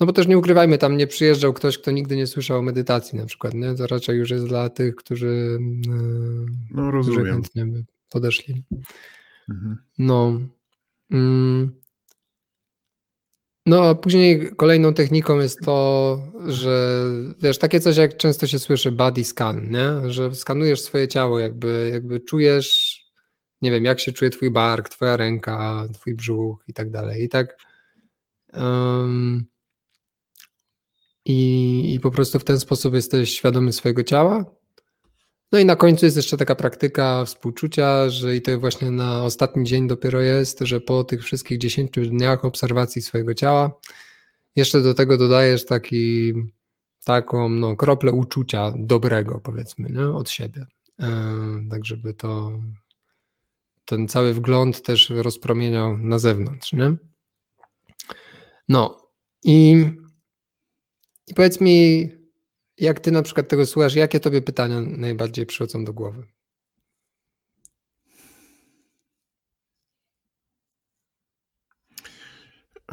no 0.00 0.06
bo 0.06 0.12
też 0.12 0.26
nie 0.26 0.38
ukrywajmy, 0.38 0.78
tam 0.78 0.96
nie 0.96 1.06
przyjeżdżał 1.06 1.52
ktoś, 1.52 1.78
kto 1.78 1.90
nigdy 1.90 2.16
nie 2.16 2.26
słyszał 2.26 2.58
o 2.58 2.62
medytacji 2.62 3.18
na 3.18 3.26
przykład, 3.26 3.54
nie? 3.54 3.74
To 3.74 3.86
raczej 3.86 4.18
już 4.18 4.30
jest 4.30 4.46
dla 4.46 4.68
tych, 4.68 4.94
którzy, 4.94 5.58
no, 6.70 7.02
którzy 7.02 7.24
chętnie 7.24 7.66
by 7.66 7.84
podeszli. 8.10 8.62
Mhm. 9.50 9.76
No. 9.98 10.40
Mm. 11.10 11.83
No, 13.66 13.84
a 13.84 13.94
później 13.94 14.50
kolejną 14.56 14.94
techniką 14.94 15.40
jest 15.40 15.60
to, 15.60 16.18
że 16.46 17.04
wiesz, 17.42 17.58
takie 17.58 17.80
coś 17.80 17.96
jak 17.96 18.16
często 18.16 18.46
się 18.46 18.58
słyszy 18.58 18.92
body 18.92 19.24
scan, 19.24 19.70
nie? 19.70 20.10
Że 20.10 20.34
skanujesz 20.34 20.80
swoje 20.80 21.08
ciało, 21.08 21.38
jakby, 21.38 21.90
jakby 21.92 22.20
czujesz, 22.20 23.00
nie 23.62 23.70
wiem, 23.70 23.84
jak 23.84 24.00
się 24.00 24.12
czuje 24.12 24.30
twój 24.30 24.50
bark, 24.50 24.88
twoja 24.88 25.16
ręka, 25.16 25.88
twój 25.94 26.14
brzuch 26.14 26.64
i 26.68 26.72
tak 26.72 26.90
dalej. 26.90 27.22
I 27.22 27.28
tak 27.28 27.56
um, 28.52 29.44
i, 31.24 31.94
i 31.94 32.00
po 32.00 32.10
prostu 32.10 32.38
w 32.38 32.44
ten 32.44 32.60
sposób 32.60 32.94
jesteś 32.94 33.36
świadomy 33.36 33.72
swojego 33.72 34.02
ciała. 34.02 34.44
No 35.54 35.60
i 35.60 35.64
na 35.64 35.76
końcu 35.76 36.04
jest 36.04 36.16
jeszcze 36.16 36.36
taka 36.36 36.54
praktyka 36.54 37.24
współczucia, 37.24 38.10
że 38.10 38.36
i 38.36 38.42
to 38.42 38.60
właśnie 38.60 38.90
na 38.90 39.24
ostatni 39.24 39.64
dzień 39.64 39.88
dopiero 39.88 40.20
jest, 40.20 40.60
że 40.60 40.80
po 40.80 41.04
tych 41.04 41.24
wszystkich 41.24 41.58
10 41.58 41.90
dniach 42.08 42.44
obserwacji 42.44 43.02
swojego 43.02 43.34
ciała, 43.34 43.80
jeszcze 44.56 44.80
do 44.80 44.94
tego 44.94 45.18
dodajesz 45.18 45.66
taki, 45.66 46.32
taką 47.04 47.48
no, 47.48 47.76
kroplę 47.76 48.12
uczucia 48.12 48.72
dobrego, 48.76 49.40
powiedzmy, 49.40 49.90
nie? 49.90 50.08
od 50.08 50.30
siebie. 50.30 50.66
Yy, 50.98 51.06
tak, 51.70 51.84
żeby 51.84 52.14
to 52.14 52.52
ten 53.84 54.08
cały 54.08 54.34
wgląd 54.34 54.82
też 54.82 55.10
rozpromieniał 55.10 55.98
na 55.98 56.18
zewnątrz. 56.18 56.72
Nie? 56.72 56.96
No 58.68 59.08
i 59.44 59.86
i 61.26 61.34
powiedz 61.34 61.60
mi, 61.60 62.08
jak 62.78 63.00
ty 63.00 63.10
na 63.10 63.22
przykład 63.22 63.48
tego 63.48 63.66
słuchasz, 63.66 63.94
jakie 63.94 64.20
tobie 64.20 64.42
pytania 64.42 64.80
najbardziej 64.80 65.46
przychodzą 65.46 65.84
do 65.84 65.92
głowy? 65.92 66.26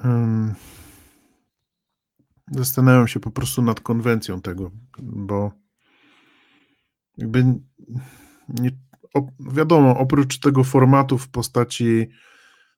Um, 0.03 0.55
zastanawiam 2.51 3.07
się 3.07 3.19
po 3.19 3.31
prostu 3.31 3.61
nad 3.61 3.79
konwencją 3.79 4.41
tego, 4.41 4.71
bo 4.99 5.51
jakby 7.17 7.43
nie, 8.49 8.71
o, 9.13 9.27
wiadomo, 9.39 9.97
oprócz 9.97 10.39
tego 10.39 10.63
formatu 10.63 11.17
w 11.17 11.29
postaci 11.29 12.09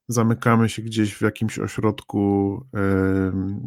zamykamy 0.07 0.69
się 0.69 0.81
gdzieś 0.81 1.15
w 1.15 1.21
jakimś 1.21 1.59
ośrodku, 1.59 2.65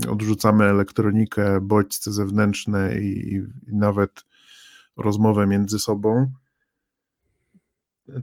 yy, 0.04 0.10
odrzucamy 0.10 0.64
elektronikę, 0.64 1.60
bodźce 1.60 2.12
zewnętrzne 2.12 3.00
i, 3.00 3.34
i, 3.34 3.42
nawet 3.66 4.24
rozmowę 4.96 5.46
między 5.46 5.78
sobą, 5.78 6.32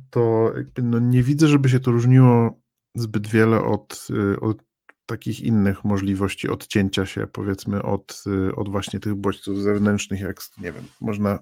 to 0.10 0.54
no 0.84 1.00
nie 1.00 1.24
widzę, 1.24 1.48
żeby 1.48 1.70
się 1.70 1.80
to 1.80 1.92
różniło 1.92 2.62
zbyt 2.96 3.28
wiele 3.28 3.64
od, 3.64 4.08
y, 4.10 4.40
od 4.40 4.64
takich 5.06 5.42
innych 5.42 5.84
możliwości 5.84 6.50
odcięcia 6.50 7.06
się, 7.06 7.28
powiedzmy, 7.28 7.84
od, 7.84 8.24
y, 8.28 8.56
od 8.56 8.70
właśnie 8.70 9.00
tych 9.00 9.16
bodźców 9.16 9.62
zewnętrznych, 9.62 10.22
jak, 10.22 10.42
nie 10.58 10.72
wiem, 10.72 10.84
można 11.02 11.40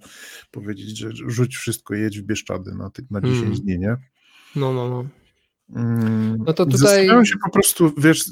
powiedzieć, 0.51 0.97
że 0.97 1.09
rzuć 1.13 1.57
wszystko, 1.57 1.93
jedź 1.93 2.19
w 2.19 2.23
Bieszczady 2.23 2.75
na, 2.75 2.91
na 3.11 3.21
10 3.21 3.43
mm. 3.43 3.53
dni, 3.53 3.79
nie? 3.79 3.97
No, 4.55 4.73
no, 4.73 4.89
no. 4.89 5.05
Mm, 5.75 6.37
no 6.45 6.53
to 6.53 6.65
tutaj... 6.65 6.79
Zastanawiam 6.79 7.25
się 7.25 7.35
po 7.43 7.49
prostu, 7.49 7.93
wiesz, 7.97 8.25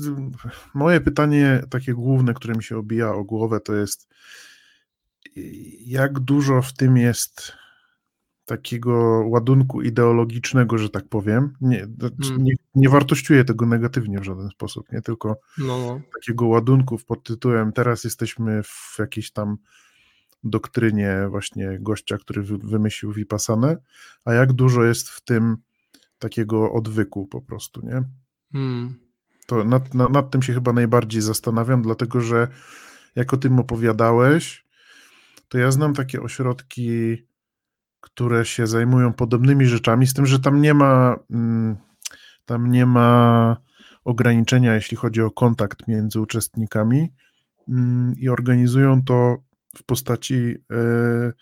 moje 0.73 1.01
pytanie 1.01 1.63
takie 1.69 1.93
główne, 1.93 2.33
które 2.33 2.55
mi 2.55 2.63
się 2.63 2.77
obija 2.77 3.13
o 3.13 3.23
głowę, 3.23 3.59
to 3.59 3.75
jest 3.75 4.07
jak 5.85 6.19
dużo 6.19 6.61
w 6.61 6.73
tym 6.73 6.97
jest 6.97 7.53
takiego 8.45 9.23
ładunku 9.27 9.81
ideologicznego, 9.81 10.77
że 10.77 10.89
tak 10.89 11.07
powiem. 11.09 11.53
Nie, 11.61 11.87
hmm. 12.21 12.43
nie, 12.43 12.53
nie 12.75 12.89
wartościuję 12.89 13.45
tego 13.45 13.65
negatywnie 13.65 14.19
w 14.19 14.23
żaden 14.23 14.49
sposób, 14.49 14.91
nie 14.91 15.01
tylko 15.01 15.39
no. 15.57 15.77
no. 15.77 16.01
takiego 16.13 16.47
ładunku 16.47 16.97
pod 17.07 17.23
tytułem 17.23 17.71
teraz 17.71 18.03
jesteśmy 18.03 18.63
w 18.63 18.95
jakiejś 18.99 19.31
tam 19.31 19.57
doktrynie 20.43 21.27
właśnie 21.29 21.77
gościa, 21.81 22.17
który 22.17 22.43
wymyślił 22.43 23.13
Vipassanę, 23.13 23.77
a 24.25 24.33
jak 24.33 24.53
dużo 24.53 24.83
jest 24.83 25.09
w 25.09 25.21
tym 25.21 25.57
takiego 26.19 26.71
odwyku 26.71 27.27
po 27.27 27.41
prostu, 27.41 27.81
nie? 27.85 28.03
Hmm. 28.51 28.95
To 29.47 29.63
nad, 29.63 29.93
nad, 29.93 30.11
nad, 30.11 30.31
tym 30.31 30.41
się 30.41 30.53
chyba 30.53 30.73
najbardziej 30.73 31.21
zastanawiam, 31.21 31.81
dlatego 31.81 32.21
że 32.21 32.47
jak 33.15 33.33
o 33.33 33.37
tym 33.37 33.59
opowiadałeś, 33.59 34.65
to 35.47 35.57
ja 35.57 35.71
znam 35.71 35.93
takie 35.93 36.21
ośrodki, 36.21 37.17
które 38.01 38.45
się 38.45 38.67
zajmują 38.67 39.13
podobnymi 39.13 39.65
rzeczami, 39.65 40.07
z 40.07 40.13
tym, 40.13 40.25
że 40.25 40.39
tam 40.39 40.61
nie 40.61 40.73
ma 40.73 41.15
mm, 41.31 41.77
tam 42.45 42.71
nie 42.71 42.85
ma 42.85 43.57
ograniczenia, 44.03 44.75
jeśli 44.75 44.97
chodzi 44.97 45.21
o 45.21 45.31
kontakt 45.31 45.87
między 45.87 46.19
uczestnikami 46.19 47.13
mm, 47.69 48.13
i 48.17 48.29
organizują 48.29 49.03
to 49.03 49.37
w 49.77 49.83
postaci 49.83 50.55
e, 50.71 51.33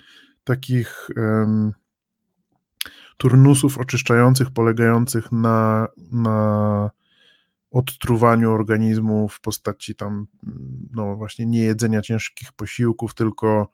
takich 0.44 1.10
turnusów 3.18 3.78
oczyszczających 3.78 4.52
polegających 4.52 5.32
na, 5.32 5.88
na 6.12 6.90
odtruwaniu 7.72 8.52
organizmu 8.52 9.28
w 9.28 9.42
postaci 9.42 9.96
tam, 9.96 10.28
no 10.92 11.16
właśnie 11.16 11.46
nie 11.46 11.60
jedzenia 11.60 12.02
ciężkich 12.02 12.54
posiłków, 12.54 13.14
tylko 13.14 13.70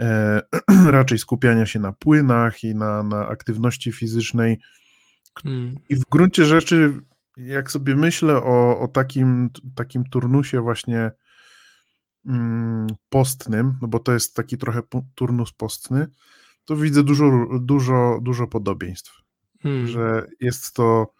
e, 0.00 0.42
raczej 0.98 1.18
skupiania 1.18 1.66
się 1.66 1.80
na 1.80 1.92
płynach 1.92 2.64
i 2.64 2.74
na, 2.74 3.02
na 3.02 3.28
aktywności 3.28 3.92
fizycznej. 3.92 4.58
Hmm. 5.42 5.74
I 5.88 5.96
w 5.96 6.02
gruncie 6.10 6.44
rzeczy, 6.44 7.00
jak 7.36 7.70
sobie 7.70 7.96
myślę 7.96 8.36
o, 8.36 8.80
o 8.80 8.88
takim, 8.88 9.50
takim 9.74 10.04
turnusie 10.04 10.60
właśnie 10.60 11.10
mm, 12.26 12.86
postnym, 13.08 13.74
no 13.82 13.88
bo 13.88 13.98
to 13.98 14.12
jest 14.12 14.36
taki 14.36 14.58
trochę 14.58 14.82
turnus 15.14 15.52
postny, 15.52 16.06
to 16.66 16.76
widzę 16.76 17.02
dużo, 17.02 17.30
dużo, 17.60 18.18
dużo 18.22 18.46
podobieństw. 18.46 19.22
Hmm. 19.62 19.86
Że 19.86 20.26
jest 20.40 20.74
to 20.74 21.12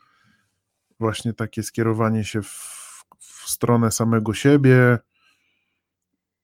właśnie 1.00 1.32
takie 1.32 1.62
skierowanie 1.62 2.24
się 2.24 2.42
w, 2.42 3.04
w 3.18 3.50
stronę 3.50 3.90
samego 3.90 4.34
siebie, 4.34 4.98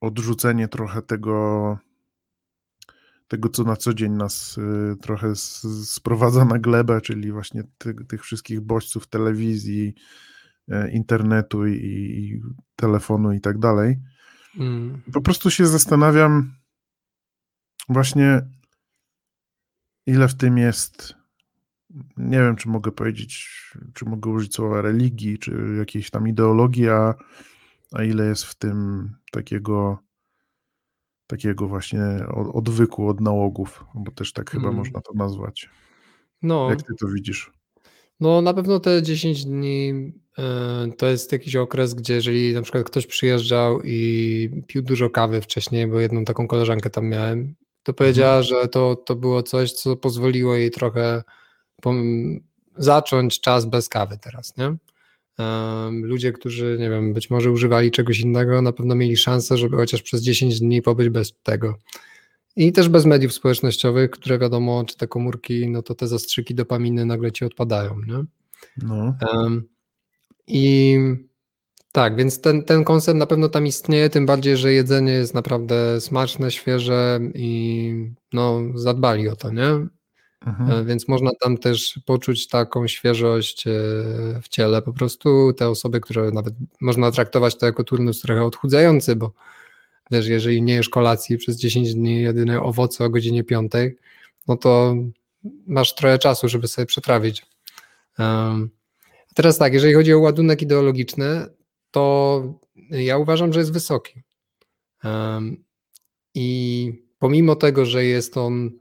odrzucenie 0.01 0.67
trochę 0.67 1.01
tego, 1.01 1.77
tego, 3.27 3.49
co 3.49 3.63
na 3.63 3.75
co 3.75 3.93
dzień 3.93 4.11
nas 4.11 4.57
y, 4.57 4.95
trochę 5.01 5.35
sprowadza 5.85 6.45
na 6.45 6.59
glebę, 6.59 7.01
czyli 7.01 7.31
właśnie 7.31 7.63
ty, 7.77 7.93
tych 7.93 8.23
wszystkich 8.23 8.61
bodźców 8.61 9.07
telewizji, 9.07 9.95
y, 10.69 10.91
internetu 10.91 11.67
i, 11.67 11.73
i, 11.73 12.41
telefonu 12.75 13.31
i 13.31 13.41
tak 13.41 13.59
dalej. 13.59 13.99
Hmm. 14.57 15.01
Po 15.13 15.21
prostu 15.21 15.51
się 15.51 15.67
zastanawiam 15.67 16.53
właśnie, 17.89 18.41
ile 20.07 20.27
w 20.27 20.35
tym 20.35 20.57
jest, 20.57 21.15
nie 22.17 22.37
wiem, 22.37 22.55
czy 22.55 22.69
mogę 22.69 22.91
powiedzieć, 22.91 23.49
czy 23.93 24.05
mogę 24.05 24.31
użyć 24.31 24.55
słowa 24.55 24.81
religii, 24.81 25.39
czy 25.39 25.75
jakiejś 25.77 26.09
tam 26.09 26.27
ideologii, 26.27 26.89
a, 26.89 27.13
a 27.91 28.03
ile 28.03 28.25
jest 28.25 28.43
w 28.43 28.55
tym 28.55 29.09
takiego 29.31 29.97
takiego 31.27 31.67
właśnie 31.67 32.01
odwyku 32.53 33.07
od 33.07 33.21
nałogów, 33.21 33.85
bo 33.95 34.11
też 34.11 34.33
tak 34.33 34.51
chyba 34.51 34.63
hmm. 34.63 34.77
można 34.77 35.01
to 35.01 35.13
nazwać. 35.13 35.69
No. 36.41 36.69
Jak 36.69 36.83
ty 36.83 36.93
to 36.99 37.07
widzisz? 37.07 37.51
No 38.19 38.41
na 38.41 38.53
pewno 38.53 38.79
te 38.79 39.03
10 39.03 39.45
dni 39.45 40.13
e, 40.37 40.91
to 40.97 41.07
jest 41.07 41.31
jakiś 41.31 41.55
okres, 41.55 41.93
gdzie 41.93 42.13
jeżeli 42.13 42.53
na 42.53 42.61
przykład 42.61 42.83
ktoś 42.83 43.07
przyjeżdżał 43.07 43.81
i 43.83 44.63
pił 44.67 44.81
dużo 44.81 45.09
kawy 45.09 45.41
wcześniej, 45.41 45.87
bo 45.87 45.99
jedną 45.99 46.25
taką 46.25 46.47
koleżankę 46.47 46.89
tam 46.89 47.07
miałem 47.09 47.55
to 47.83 47.93
powiedziała, 47.93 48.37
mhm. 48.37 48.43
że 48.43 48.67
to, 48.67 48.95
to 48.95 49.15
było 49.15 49.43
coś, 49.43 49.71
co 49.71 49.95
pozwoliło 49.95 50.55
jej 50.55 50.71
trochę 50.71 51.23
zacząć 52.77 53.41
czas 53.41 53.65
bez 53.65 53.89
kawy 53.89 54.17
teraz, 54.21 54.57
nie? 54.57 54.75
Ludzie, 55.91 56.31
którzy, 56.31 56.77
nie 56.79 56.89
wiem, 56.89 57.13
być 57.13 57.29
może 57.29 57.51
używali 57.51 57.91
czegoś 57.91 58.19
innego, 58.19 58.61
na 58.61 58.71
pewno 58.71 58.95
mieli 58.95 59.17
szansę, 59.17 59.57
żeby 59.57 59.77
chociaż 59.77 60.01
przez 60.01 60.21
10 60.21 60.59
dni 60.59 60.81
pobyć 60.81 61.09
bez 61.09 61.33
tego. 61.43 61.77
I 62.55 62.71
też 62.71 62.89
bez 62.89 63.05
mediów 63.05 63.33
społecznościowych, 63.33 64.11
które 64.11 64.39
wiadomo, 64.39 64.83
czy 64.85 64.97
te 64.97 65.07
komórki, 65.07 65.69
no 65.69 65.81
to 65.81 65.95
te 65.95 66.07
zastrzyki 66.07 66.55
dopaminy 66.55 67.05
nagle 67.05 67.31
ci 67.31 67.45
odpadają, 67.45 67.95
nie? 68.07 68.25
No. 68.77 69.15
Um, 69.33 69.63
I 70.47 70.97
tak, 71.93 72.15
więc 72.15 72.41
ten, 72.41 72.63
ten 72.63 72.83
koncept 72.83 73.17
na 73.17 73.25
pewno 73.25 73.49
tam 73.49 73.67
istnieje, 73.67 74.09
tym 74.09 74.25
bardziej, 74.25 74.57
że 74.57 74.73
jedzenie 74.73 75.11
jest 75.11 75.33
naprawdę 75.33 76.01
smaczne, 76.01 76.51
świeże 76.51 77.19
i 77.33 77.93
no, 78.33 78.61
zadbali 78.75 79.29
o 79.29 79.35
to, 79.35 79.51
nie? 79.51 79.87
Mhm. 80.45 80.87
Więc 80.87 81.07
można 81.07 81.31
tam 81.41 81.57
też 81.57 81.99
poczuć 82.05 82.47
taką 82.47 82.87
świeżość 82.87 83.63
w 84.41 84.47
ciele. 84.49 84.81
Po 84.81 84.93
prostu 84.93 85.53
te 85.53 85.69
osoby, 85.69 85.99
które 85.99 86.31
nawet 86.31 86.53
można 86.81 87.11
traktować 87.11 87.57
to 87.57 87.65
jako 87.65 87.83
turnus 87.83 88.21
trochę 88.21 88.43
odchudzający, 88.43 89.15
bo 89.15 89.33
wiesz, 90.11 90.27
jeżeli 90.27 90.61
nie 90.61 90.73
jesz 90.73 90.89
kolacji 90.89 91.37
przez 91.37 91.57
10 91.57 91.93
dni, 91.93 92.21
jedyne 92.21 92.61
owoce 92.61 93.05
o 93.05 93.09
godzinie 93.09 93.43
5, 93.43 93.71
no 94.47 94.57
to 94.57 94.95
masz 95.67 95.95
trochę 95.95 96.19
czasu, 96.19 96.49
żeby 96.49 96.67
sobie 96.67 96.85
przetrawić. 96.85 97.45
Um, 98.19 98.69
teraz 99.35 99.57
tak, 99.57 99.73
jeżeli 99.73 99.93
chodzi 99.93 100.13
o 100.13 100.19
ładunek 100.19 100.61
ideologiczny, 100.61 101.45
to 101.93 102.43
ja 102.89 103.17
uważam, 103.17 103.53
że 103.53 103.59
jest 103.59 103.73
wysoki. 103.73 104.23
I 106.35 106.91
pomimo 107.19 107.55
tego, 107.55 107.85
że 107.85 108.05
jest 108.05 108.37
on 108.37 108.71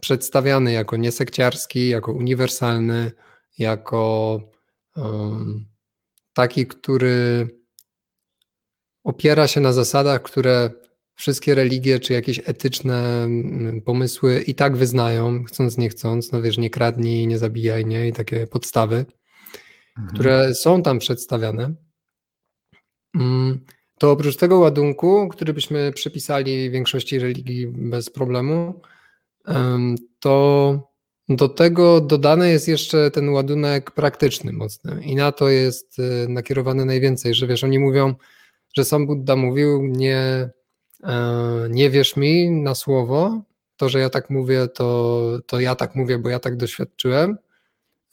przedstawiany 0.00 0.72
jako 0.72 0.96
niesekciarski, 0.96 1.88
jako 1.88 2.12
uniwersalny, 2.12 3.12
jako 3.58 4.40
taki, 6.32 6.66
który 6.66 7.48
opiera 9.04 9.46
się 9.46 9.60
na 9.60 9.72
zasadach, 9.72 10.22
które 10.22 10.70
wszystkie 11.14 11.54
religie 11.54 12.00
czy 12.00 12.12
jakieś 12.12 12.40
etyczne 12.44 13.28
pomysły 13.84 14.42
i 14.46 14.54
tak 14.54 14.76
wyznają, 14.76 15.44
chcąc 15.44 15.78
nie 15.78 15.88
chcąc, 15.88 16.32
no 16.32 16.42
wiesz, 16.42 16.58
nie 16.58 16.70
kradnij, 16.70 17.26
nie 17.26 17.38
zabijaj, 17.38 17.86
nie, 17.86 18.08
i 18.08 18.12
takie 18.12 18.46
podstawy, 18.46 19.06
mhm. 19.98 20.14
które 20.14 20.54
są 20.54 20.82
tam 20.82 20.98
przedstawiane, 20.98 21.74
to 23.98 24.10
oprócz 24.10 24.36
tego 24.36 24.58
ładunku, 24.58 25.28
który 25.28 25.52
byśmy 25.52 25.92
przypisali 25.92 26.70
większości 26.70 27.18
religii 27.18 27.66
bez 27.66 28.10
problemu, 28.10 28.80
to 30.20 30.90
do 31.30 31.48
tego 31.48 32.00
dodany 32.00 32.50
jest 32.50 32.68
jeszcze 32.68 33.10
ten 33.10 33.28
ładunek 33.28 33.90
praktyczny 33.90 34.52
mocny. 34.52 35.02
I 35.02 35.14
na 35.14 35.32
to 35.32 35.48
jest 35.48 35.98
y, 35.98 36.28
nakierowane 36.28 36.84
najwięcej, 36.84 37.34
że 37.34 37.46
wiesz, 37.46 37.64
oni 37.64 37.78
mówią, 37.78 38.14
że 38.76 38.84
sam 38.84 39.06
Buddha 39.06 39.36
mówił, 39.36 39.86
nie, 39.86 40.50
e, 41.02 41.68
nie 41.70 41.90
wierz 41.90 42.16
mi 42.16 42.50
na 42.50 42.74
słowo, 42.74 43.42
to, 43.76 43.88
że 43.88 43.98
ja 44.00 44.10
tak 44.10 44.30
mówię, 44.30 44.68
to, 44.68 45.38
to 45.46 45.60
ja 45.60 45.74
tak 45.74 45.94
mówię, 45.94 46.18
bo 46.18 46.28
ja 46.28 46.38
tak 46.38 46.56
doświadczyłem, 46.56 47.38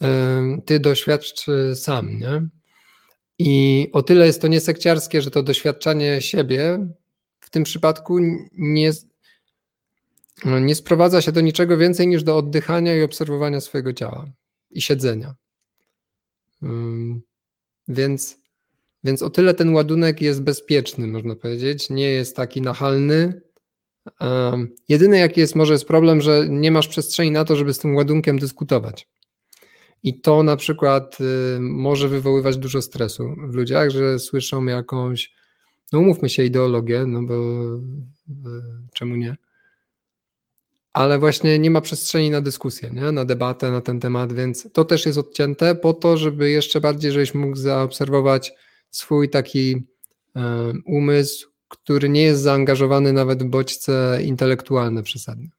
e, 0.01 0.61
ty 0.65 0.79
doświadcz 0.79 1.45
sam, 1.75 2.19
nie? 2.19 2.47
I 3.39 3.89
o 3.93 4.03
tyle 4.03 4.25
jest 4.25 4.41
to 4.41 4.47
niesekciarskie, 4.47 5.21
że 5.21 5.31
to 5.31 5.43
doświadczanie 5.43 6.21
siebie 6.21 6.87
w 7.39 7.49
tym 7.49 7.63
przypadku 7.63 8.19
nie, 8.57 8.91
nie 10.45 10.75
sprowadza 10.75 11.21
się 11.21 11.31
do 11.31 11.41
niczego 11.41 11.77
więcej 11.77 12.07
niż 12.07 12.23
do 12.23 12.37
oddychania 12.37 12.95
i 12.95 13.03
obserwowania 13.03 13.61
swojego 13.61 13.93
ciała 13.93 14.25
i 14.71 14.81
siedzenia. 14.81 15.35
Więc 17.87 18.37
więc 19.03 19.21
o 19.21 19.29
tyle 19.29 19.53
ten 19.53 19.73
ładunek 19.73 20.21
jest 20.21 20.41
bezpieczny, 20.41 21.07
można 21.07 21.35
powiedzieć. 21.35 21.89
Nie 21.89 22.09
jest 22.09 22.35
taki 22.35 22.61
nachalny. 22.61 23.41
Jedyny 24.89 25.17
jaki 25.17 25.39
jest 25.39 25.55
może 25.55 25.73
jest 25.73 25.85
problem, 25.85 26.21
że 26.21 26.47
nie 26.49 26.71
masz 26.71 26.87
przestrzeni 26.87 27.31
na 27.31 27.45
to, 27.45 27.55
żeby 27.55 27.73
z 27.73 27.79
tym 27.79 27.95
ładunkiem 27.95 28.39
dyskutować. 28.39 29.07
I 30.03 30.21
to 30.21 30.43
na 30.43 30.55
przykład 30.55 31.17
y, 31.21 31.59
może 31.59 32.09
wywoływać 32.09 32.57
dużo 32.57 32.81
stresu 32.81 33.35
w 33.47 33.53
ludziach, 33.53 33.89
że 33.89 34.19
słyszą 34.19 34.65
jakąś, 34.65 35.33
no 35.93 35.99
umówmy 35.99 36.29
się, 36.29 36.43
ideologię, 36.43 37.05
no 37.05 37.23
bo 37.23 37.33
y, 37.33 38.91
czemu 38.93 39.15
nie? 39.15 39.37
Ale 40.93 41.19
właśnie 41.19 41.59
nie 41.59 41.71
ma 41.71 41.81
przestrzeni 41.81 42.29
na 42.29 42.41
dyskusję, 42.41 42.89
nie? 42.93 43.11
na 43.11 43.25
debatę 43.25 43.71
na 43.71 43.81
ten 43.81 43.99
temat, 43.99 44.33
więc 44.33 44.67
to 44.73 44.85
też 44.85 45.05
jest 45.05 45.17
odcięte 45.17 45.75
po 45.75 45.93
to, 45.93 46.17
żeby 46.17 46.49
jeszcze 46.49 46.81
bardziej, 46.81 47.11
żebyś 47.11 47.33
mógł 47.33 47.55
zaobserwować 47.55 48.53
swój 48.91 49.29
taki 49.29 49.87
e, 50.35 50.73
umysł, 50.85 51.49
który 51.67 52.09
nie 52.09 52.21
jest 52.21 52.41
zaangażowany 52.41 53.13
nawet 53.13 53.43
w 53.43 53.45
bodźce 53.45 54.19
intelektualne 54.23 55.03
przesadne. 55.03 55.49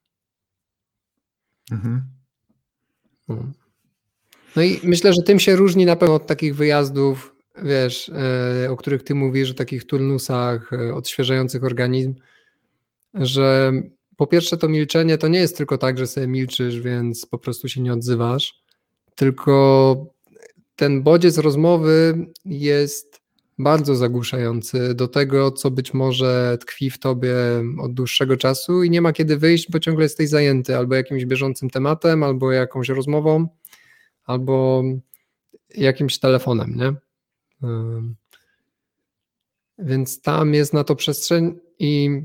Mhm. 1.70 2.02
No. 3.28 3.52
No 4.58 4.64
i 4.64 4.80
myślę, 4.82 5.12
że 5.12 5.22
tym 5.22 5.38
się 5.38 5.56
różni 5.56 5.86
na 5.86 5.96
pewno 5.96 6.14
od 6.14 6.26
takich 6.26 6.56
wyjazdów, 6.56 7.34
wiesz, 7.62 8.08
e, 8.64 8.70
o 8.70 8.76
których 8.76 9.02
ty 9.02 9.14
mówisz, 9.14 9.50
o 9.50 9.54
takich 9.54 9.84
turnusach 9.84 10.72
e, 10.72 10.94
odświeżających 10.94 11.64
organizm, 11.64 12.14
że 13.14 13.72
po 14.16 14.26
pierwsze 14.26 14.56
to 14.56 14.68
milczenie 14.68 15.18
to 15.18 15.28
nie 15.28 15.38
jest 15.38 15.56
tylko 15.56 15.78
tak, 15.78 15.98
że 15.98 16.06
sobie 16.06 16.26
milczysz, 16.26 16.80
więc 16.80 17.26
po 17.26 17.38
prostu 17.38 17.68
się 17.68 17.80
nie 17.80 17.92
odzywasz, 17.92 18.62
tylko 19.14 20.06
ten 20.76 21.02
bodziec 21.02 21.38
rozmowy 21.38 22.26
jest 22.44 23.20
bardzo 23.58 23.96
zagłuszający 23.96 24.94
do 24.94 25.08
tego, 25.08 25.50
co 25.50 25.70
być 25.70 25.94
może 25.94 26.58
tkwi 26.60 26.90
w 26.90 26.98
tobie 26.98 27.34
od 27.80 27.94
dłuższego 27.94 28.36
czasu 28.36 28.82
i 28.82 28.90
nie 28.90 29.00
ma 29.00 29.12
kiedy 29.12 29.36
wyjść, 29.36 29.70
bo 29.70 29.78
ciągle 29.78 30.04
jesteś 30.04 30.28
zajęty 30.28 30.76
albo 30.76 30.94
jakimś 30.94 31.24
bieżącym 31.24 31.70
tematem, 31.70 32.22
albo 32.22 32.52
jakąś 32.52 32.88
rozmową, 32.88 33.48
albo 34.28 34.82
jakimś 35.74 36.18
telefonem, 36.18 36.74
nie? 36.76 36.94
Więc 39.78 40.22
tam 40.22 40.54
jest 40.54 40.72
na 40.72 40.84
to 40.84 40.96
przestrzeń 40.96 41.60
i, 41.78 42.22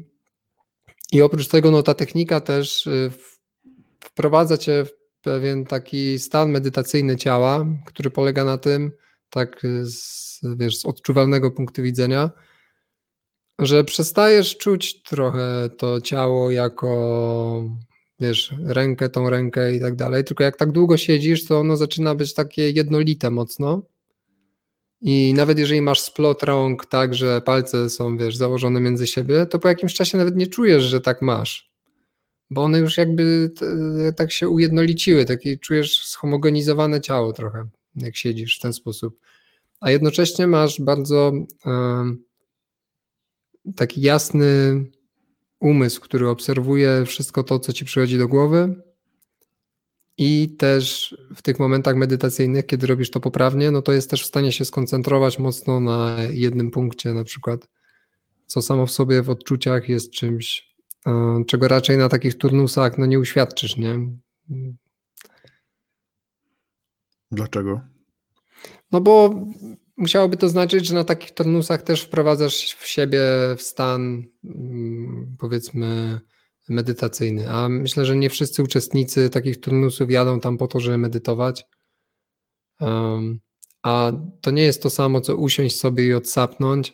i 1.12 1.22
oprócz 1.22 1.48
tego 1.48 1.72
no, 1.72 1.84
ta 1.84 1.94
technika 1.94 2.42
też 2.42 2.88
y, 2.88 3.12
wprowadza 4.00 4.58
cię 4.58 4.86
w 4.86 4.92
pewien 5.22 5.66
taki 5.66 6.20
stan 6.20 6.52
medytacyjny 6.52 7.16
ciała, 7.16 7.66
który 7.86 8.12
polega 8.12 8.44
na 8.44 8.58
tym, 8.58 8.92
tak 9.30 9.62
z, 9.84 10.40
wiesz, 10.58 10.78
z 10.78 10.86
odczuwalnego 10.86 11.52
punktu 11.52 11.82
widzenia, 11.82 12.32
że 13.60 13.84
przestajesz 13.84 14.58
czuć 14.58 15.04
trochę 15.04 15.70
to 15.78 16.02
ciało 16.02 16.52
jako 16.52 17.70
wiesz, 18.24 18.56
rękę, 18.66 19.10
tą 19.10 19.30
rękę 19.30 19.76
i 19.76 19.80
tak 19.80 19.96
dalej, 19.96 20.24
tylko 20.24 20.44
jak 20.44 20.58
tak 20.58 20.72
długo 20.72 20.98
siedzisz, 20.98 21.46
to 21.46 21.60
ono 21.60 21.78
zaczyna 21.78 22.16
być 22.16 22.34
takie 22.34 22.70
jednolite 22.70 23.32
mocno. 23.32 23.82
I 25.02 25.34
nawet 25.34 25.60
jeżeli 25.60 25.82
masz 25.82 26.00
splot 26.00 26.44
rąk 26.44 26.86
tak, 26.86 27.16
że 27.16 27.42
palce 27.42 27.90
są, 27.90 28.18
wiesz, 28.18 28.36
założone 28.36 28.80
między 28.80 29.08
siebie, 29.08 29.46
to 29.46 29.60
po 29.60 29.68
jakimś 29.68 29.94
czasie 29.94 30.18
nawet 30.18 30.36
nie 30.36 30.48
czujesz, 30.48 30.84
że 30.84 31.02
tak 31.02 31.22
masz. 31.22 31.72
Bo 32.50 32.64
one 32.64 32.80
już 32.80 32.98
jakby 32.98 33.52
tak 34.16 34.32
się 34.32 34.50
ujednoliciły, 34.50 35.26
takie 35.26 35.58
czujesz 35.58 36.06
schomogenizowane 36.06 37.02
ciało 37.02 37.34
trochę, 37.34 37.68
jak 37.96 38.16
siedzisz 38.16 38.58
w 38.58 38.62
ten 38.62 38.74
sposób. 38.74 39.20
A 39.80 39.92
jednocześnie 39.92 40.48
masz 40.48 40.82
bardzo 40.82 41.32
taki 43.76 44.02
jasny 44.02 44.84
umysł, 45.64 46.02
który 46.02 46.30
obserwuje 46.30 47.06
wszystko 47.06 47.44
to, 47.44 47.60
co 47.60 47.74
ci 47.74 47.86
przychodzi 47.86 48.18
do 48.18 48.28
głowy. 48.28 48.76
I 50.18 50.56
też 50.58 51.18
w 51.36 51.42
tych 51.42 51.60
momentach 51.60 51.96
medytacyjnych, 51.96 52.66
kiedy 52.66 52.88
robisz 52.88 53.12
to 53.12 53.20
poprawnie, 53.20 53.72
no 53.72 53.82
to 53.82 53.92
jest 53.92 54.10
też 54.10 54.24
w 54.24 54.28
stanie 54.28 54.52
się 54.52 54.66
skoncentrować 54.66 55.40
mocno 55.40 55.80
na 55.80 56.18
jednym 56.32 56.72
punkcie, 56.72 57.14
na 57.14 57.24
przykład, 57.24 57.68
co 58.46 58.62
samo 58.62 58.86
w 58.86 58.92
sobie 58.92 59.22
w 59.22 59.30
odczuciach 59.30 59.90
jest 59.90 60.12
czymś 60.12 60.74
E, 61.06 61.44
czego 61.48 61.68
raczej 61.68 61.98
na 61.98 62.10
takich 62.10 62.38
turnusach 62.38 62.98
no 62.98 63.06
nie 63.06 63.20
uświadczysz, 63.20 63.78
nie? 63.78 64.00
Dlaczego? 67.32 67.82
No 68.92 69.02
bo 69.02 69.46
musiałoby 69.98 70.38
to 70.38 70.50
znaczyć, 70.50 70.88
że 70.88 70.94
na 70.94 71.04
takich 71.04 71.32
turnusach 71.32 71.82
też 71.82 72.02
wprowadzasz 72.02 72.74
w 72.74 72.88
siebie 72.88 73.22
w 73.58 73.62
stan 73.62 74.24
mm, 74.44 75.36
powiedzmy 75.40 76.20
medytacyjny, 76.70 77.50
a 77.50 77.70
myślę, 77.70 78.06
że 78.06 78.16
nie 78.16 78.30
wszyscy 78.30 78.64
uczestnicy 78.64 79.30
takich 79.30 79.60
turnusów 79.60 80.12
jadą 80.12 80.40
tam 80.40 80.58
po 80.58 80.68
to, 80.68 80.80
żeby 80.80 80.98
medytować. 80.98 81.66
Um, 82.80 83.40
a 83.84 84.12
to 84.42 84.52
nie 84.52 84.64
jest 84.64 84.84
to 84.84 84.90
samo, 84.90 85.22
co 85.22 85.36
usiąść 85.36 85.80
sobie 85.80 86.06
i 86.06 86.14
odsapnąć, 86.14 86.94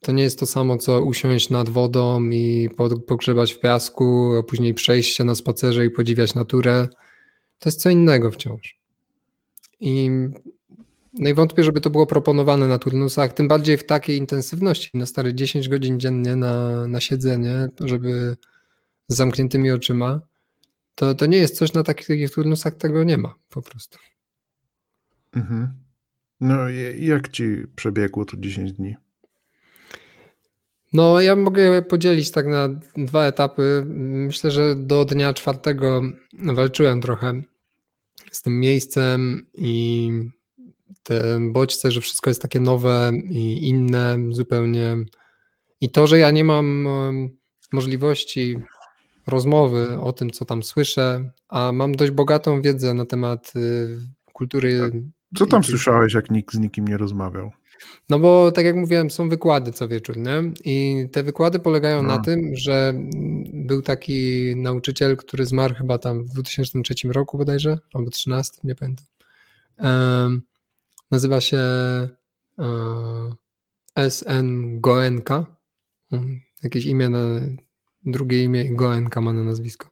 to 0.00 0.12
nie 0.12 0.22
jest 0.22 0.38
to 0.38 0.46
samo, 0.46 0.76
co 0.78 1.02
usiąść 1.02 1.50
nad 1.50 1.68
wodą 1.68 2.24
i 2.30 2.70
pogrzebać 3.06 3.52
w 3.52 3.60
piasku, 3.60 4.36
a 4.38 4.42
później 4.42 4.74
przejść 4.74 5.16
się 5.16 5.24
na 5.24 5.34
spacerze 5.34 5.86
i 5.86 5.90
podziwiać 5.90 6.34
naturę. 6.34 6.88
To 7.58 7.68
jest 7.68 7.80
co 7.80 7.90
innego 7.90 8.30
wciąż. 8.30 8.78
I 9.80 10.10
najwątpię, 11.12 11.64
żeby 11.64 11.80
to 11.80 11.90
było 11.90 12.06
proponowane 12.06 12.68
na 12.68 12.78
turnusach, 12.78 13.32
tym 13.32 13.48
bardziej 13.48 13.76
w 13.76 13.86
takiej 13.86 14.18
intensywności, 14.18 14.90
na 14.94 15.06
stare 15.06 15.34
10 15.34 15.68
godzin 15.68 16.00
dziennie 16.00 16.36
na, 16.36 16.86
na 16.88 17.00
siedzenie, 17.00 17.68
żeby 17.80 18.36
z 19.08 19.16
zamkniętymi 19.16 19.70
oczyma. 19.70 20.20
To, 20.94 21.14
to 21.14 21.26
nie 21.26 21.38
jest 21.38 21.56
coś 21.56 21.72
na 21.72 21.82
takich, 21.82 22.06
takich 22.06 22.30
turnusach, 22.30 22.74
tego 22.74 23.04
nie 23.04 23.18
ma 23.18 23.34
po 23.48 23.62
prostu. 23.62 23.98
Mhm. 25.32 25.72
No 26.40 26.68
jak 26.98 27.28
ci 27.28 27.44
przebiegło 27.76 28.24
to 28.24 28.36
10 28.36 28.72
dni? 28.72 28.96
No, 30.92 31.20
ja 31.20 31.36
mogę 31.36 31.82
podzielić 31.82 32.30
tak 32.30 32.46
na 32.46 32.68
dwa 32.96 33.24
etapy. 33.24 33.84
Myślę, 33.86 34.50
że 34.50 34.76
do 34.76 35.04
dnia 35.04 35.34
czwartego 35.34 36.02
walczyłem 36.32 37.00
trochę 37.00 37.42
z 38.30 38.42
tym 38.42 38.60
miejscem 38.60 39.46
i 39.54 40.10
te 41.02 41.38
bodźce, 41.40 41.90
że 41.90 42.00
wszystko 42.00 42.30
jest 42.30 42.42
takie 42.42 42.60
nowe 42.60 43.12
i 43.30 43.68
inne 43.68 44.18
zupełnie. 44.30 44.96
I 45.80 45.90
to, 45.90 46.06
że 46.06 46.18
ja 46.18 46.30
nie 46.30 46.44
mam 46.44 46.88
możliwości 47.72 48.56
rozmowy 49.26 50.00
o 50.00 50.12
tym, 50.12 50.30
co 50.30 50.44
tam 50.44 50.62
słyszę, 50.62 51.30
a 51.48 51.72
mam 51.72 51.94
dość 51.94 52.12
bogatą 52.12 52.62
wiedzę 52.62 52.94
na 52.94 53.06
temat 53.06 53.52
y, 53.56 53.98
kultury. 54.32 54.90
Co 55.36 55.46
tam 55.46 55.64
słyszałeś, 55.64 56.14
jak 56.14 56.30
nikt 56.30 56.54
z 56.54 56.58
nikim 56.58 56.88
nie 56.88 56.96
rozmawiał? 56.96 57.50
No 58.08 58.18
bo 58.18 58.52
tak 58.52 58.64
jak 58.64 58.76
mówiłem, 58.76 59.10
są 59.10 59.28
wykłady 59.28 59.72
co 59.72 59.88
wieczór, 59.88 60.16
nie? 60.16 60.52
I 60.64 61.06
te 61.12 61.22
wykłady 61.22 61.58
polegają 61.58 62.02
no. 62.02 62.08
na 62.08 62.18
tym, 62.18 62.56
że 62.56 62.94
był 63.52 63.82
taki 63.82 64.52
nauczyciel, 64.56 65.16
który 65.16 65.46
zmarł 65.46 65.74
chyba 65.74 65.98
tam 65.98 66.24
w 66.24 66.28
2003 66.28 66.94
roku 67.04 67.38
bodajże, 67.38 67.70
albo 67.70 68.10
2013, 68.10 68.60
nie 68.64 68.74
pamiętam. 68.74 69.06
Nazywa 71.10 71.40
się 71.40 71.58
e, 72.58 74.10
SN 74.10 74.80
Goenka. 74.80 75.46
Um, 76.10 76.40
jakieś 76.62 76.86
imię 76.86 77.08
na 77.08 77.18
drugie 78.04 78.44
imię 78.44 78.74
Goenka 78.74 79.20
ma 79.20 79.32
na 79.32 79.44
nazwisko. 79.44 79.88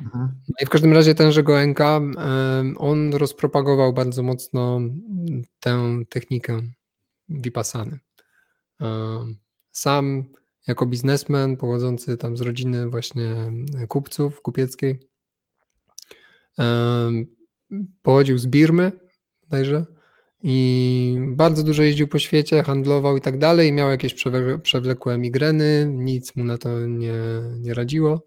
Mhm. 0.00 0.28
No 0.48 0.54
I 0.60 0.66
w 0.66 0.68
każdym 0.68 0.92
razie 0.92 1.14
tenże 1.14 1.42
Goenka, 1.42 2.00
on 2.76 3.14
rozpropagował 3.14 3.92
bardzo 3.92 4.22
mocno 4.22 4.80
tę 5.60 6.02
technikę 6.08 6.62
Vipassany. 7.28 7.98
Sam 9.72 10.24
jako 10.66 10.86
biznesmen 10.86 11.56
pochodzący 11.56 12.16
tam 12.16 12.36
z 12.36 12.40
rodziny 12.40 12.88
właśnie 12.88 13.52
kupców 13.88 14.42
kupieckiej 14.42 15.08
pochodził 18.02 18.38
z 18.38 18.46
Birmy 18.46 18.92
bodajże 19.42 19.86
i 20.42 21.16
bardzo 21.20 21.62
dużo 21.62 21.82
jeździł 21.82 22.08
po 22.08 22.18
świecie, 22.18 22.62
handlował 22.62 23.16
i 23.16 23.20
tak 23.20 23.38
dalej, 23.38 23.72
miał 23.72 23.90
jakieś 23.90 24.14
przewlekłe 24.62 25.18
migreny, 25.18 25.86
nic 25.90 26.36
mu 26.36 26.44
na 26.44 26.58
to 26.58 26.86
nie, 26.86 27.14
nie 27.58 27.74
radziło. 27.74 28.26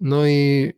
No 0.00 0.26
i 0.26 0.72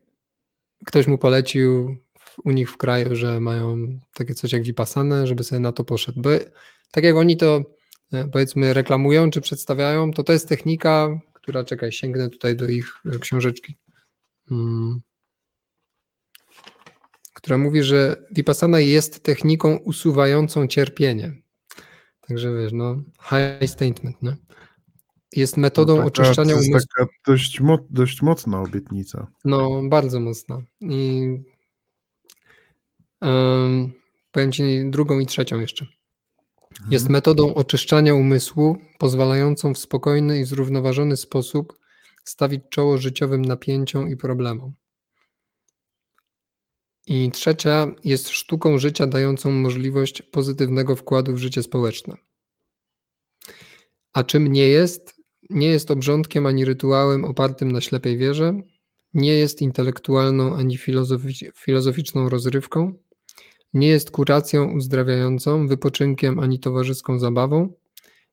ktoś 0.87 1.07
mu 1.07 1.19
polecił 1.19 1.97
u 2.45 2.51
nich 2.51 2.71
w 2.71 2.77
kraju, 2.77 3.17
że 3.17 3.41
mają 3.41 3.99
takie 4.15 4.35
coś 4.35 4.53
jak 4.53 4.63
Vipassana, 4.63 5.27
żeby 5.27 5.45
sobie 5.45 5.61
na 5.61 5.73
to 5.73 5.85
poszedł. 5.85 6.21
Bo 6.21 6.31
tak 6.91 7.05
jak 7.05 7.17
oni 7.17 7.37
to 7.37 7.63
e, 8.13 8.29
powiedzmy 8.29 8.75
reklamują 8.75 9.31
czy 9.31 9.41
przedstawiają, 9.41 10.13
to 10.13 10.23
to 10.23 10.33
jest 10.33 10.49
technika, 10.49 11.21
która, 11.33 11.65
czekaj, 11.65 11.93
sięgnę 11.93 12.31
tutaj 12.31 12.57
do 12.57 12.69
ich 12.69 12.95
książeczki, 13.21 13.77
hmm. 14.49 15.01
Która 17.43 17.59
mówi, 17.59 17.83
że 17.83 18.17
Vipassana 18.31 18.81
jest 18.81 19.23
techniką 19.23 19.77
usuwającą 19.77 20.67
cierpienie. 20.67 21.33
Także 22.29 22.57
wiesz, 22.57 22.73
no, 22.73 22.97
high 23.23 23.71
statement, 23.71 24.23
nie? 24.23 24.37
Jest 25.37 25.57
metodą 25.57 25.97
no 25.97 26.11
taka, 26.11 26.23
oczyszczania 26.23 26.55
umysłu. 26.55 26.73
To 26.73 26.77
jest 26.77 26.89
taka 26.97 27.11
dość, 27.27 27.61
mo 27.61 27.79
dość 27.91 28.23
mocna 28.23 28.61
obietnica. 28.61 29.27
No, 29.45 29.83
bardzo 29.89 30.21
mocna. 30.21 30.63
I 30.81 31.29
um, 33.21 33.93
powiem 34.33 34.53
Ci 34.53 34.91
drugą 34.91 35.19
i 35.19 35.27
trzecią 35.27 35.61
jeszcze. 35.61 35.87
Mhm. 36.71 36.93
Jest 36.93 37.09
metodą 37.09 37.55
oczyszczania 37.55 38.15
umysłu, 38.15 38.77
pozwalającą 38.99 39.75
w 39.75 39.79
spokojny 39.79 40.41
i 40.41 40.45
zrównoważony 40.45 41.17
sposób 41.17 41.79
stawić 42.25 42.63
czoło 42.71 42.99
życiowym 42.99 43.45
napięciom 43.45 44.09
i 44.09 44.17
problemom. 44.17 44.73
I 47.11 47.31
trzecia 47.31 47.95
jest 48.05 48.29
sztuką 48.29 48.79
życia 48.79 49.07
dającą 49.07 49.51
możliwość 49.51 50.23
pozytywnego 50.23 50.97
wkładu 50.97 51.33
w 51.33 51.39
życie 51.39 51.63
społeczne. 51.63 52.17
A 54.13 54.25
czym 54.25 54.47
nie 54.47 54.69
jest? 54.69 55.15
Nie 55.51 55.67
jest 55.67 55.91
obrządkiem 55.91 56.47
ani 56.47 56.65
rytuałem 56.65 57.25
opartym 57.25 57.73
na 57.73 57.81
ślepej 57.81 58.19
wierze, 58.19 58.61
nie 59.15 59.33
jest 59.33 59.63
intelektualną 59.63 60.57
ani 60.57 60.79
filozoficzną 61.55 62.29
rozrywką, 62.29 62.95
nie 63.75 63.89
jest 63.89 64.11
kuracją 64.11 64.73
uzdrawiającą, 64.73 65.67
wypoczynkiem 65.67 66.39
ani 66.39 66.61
towarzyską 66.61 67.19
zabawą, 67.19 67.73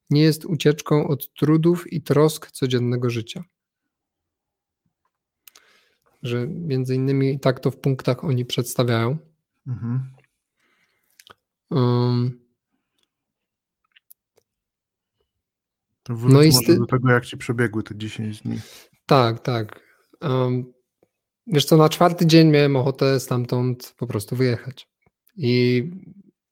nie 0.09 0.21
jest 0.21 0.45
ucieczką 0.45 1.07
od 1.07 1.33
trudów 1.33 1.93
i 1.93 2.01
trosk 2.01 2.51
codziennego 2.51 3.09
życia. 3.09 3.43
Że 6.27 6.47
między 6.47 6.95
innymi 6.95 7.39
tak 7.39 7.59
to 7.59 7.71
w 7.71 7.77
punktach 7.77 8.23
oni 8.23 8.45
przedstawiają. 8.45 9.17
Mhm. 9.67 10.03
Um, 11.69 12.39
to 16.03 16.13
no 16.13 16.43
i 16.43 16.51
może 16.51 16.75
do 16.75 16.85
tego, 16.85 17.11
jak 17.11 17.25
ci 17.25 17.37
przebiegły 17.37 17.83
te 17.83 17.95
10 17.95 18.41
dni. 18.41 18.59
Tak, 19.05 19.39
tak. 19.39 19.79
Um, 20.21 20.73
wiesz 21.47 21.65
co, 21.65 21.77
na 21.77 21.89
czwarty 21.89 22.25
dzień 22.25 22.47
miałem 22.47 22.75
ochotę 22.75 23.19
stamtąd 23.19 23.93
po 23.97 24.07
prostu 24.07 24.35
wyjechać. 24.35 24.89
I 25.35 25.83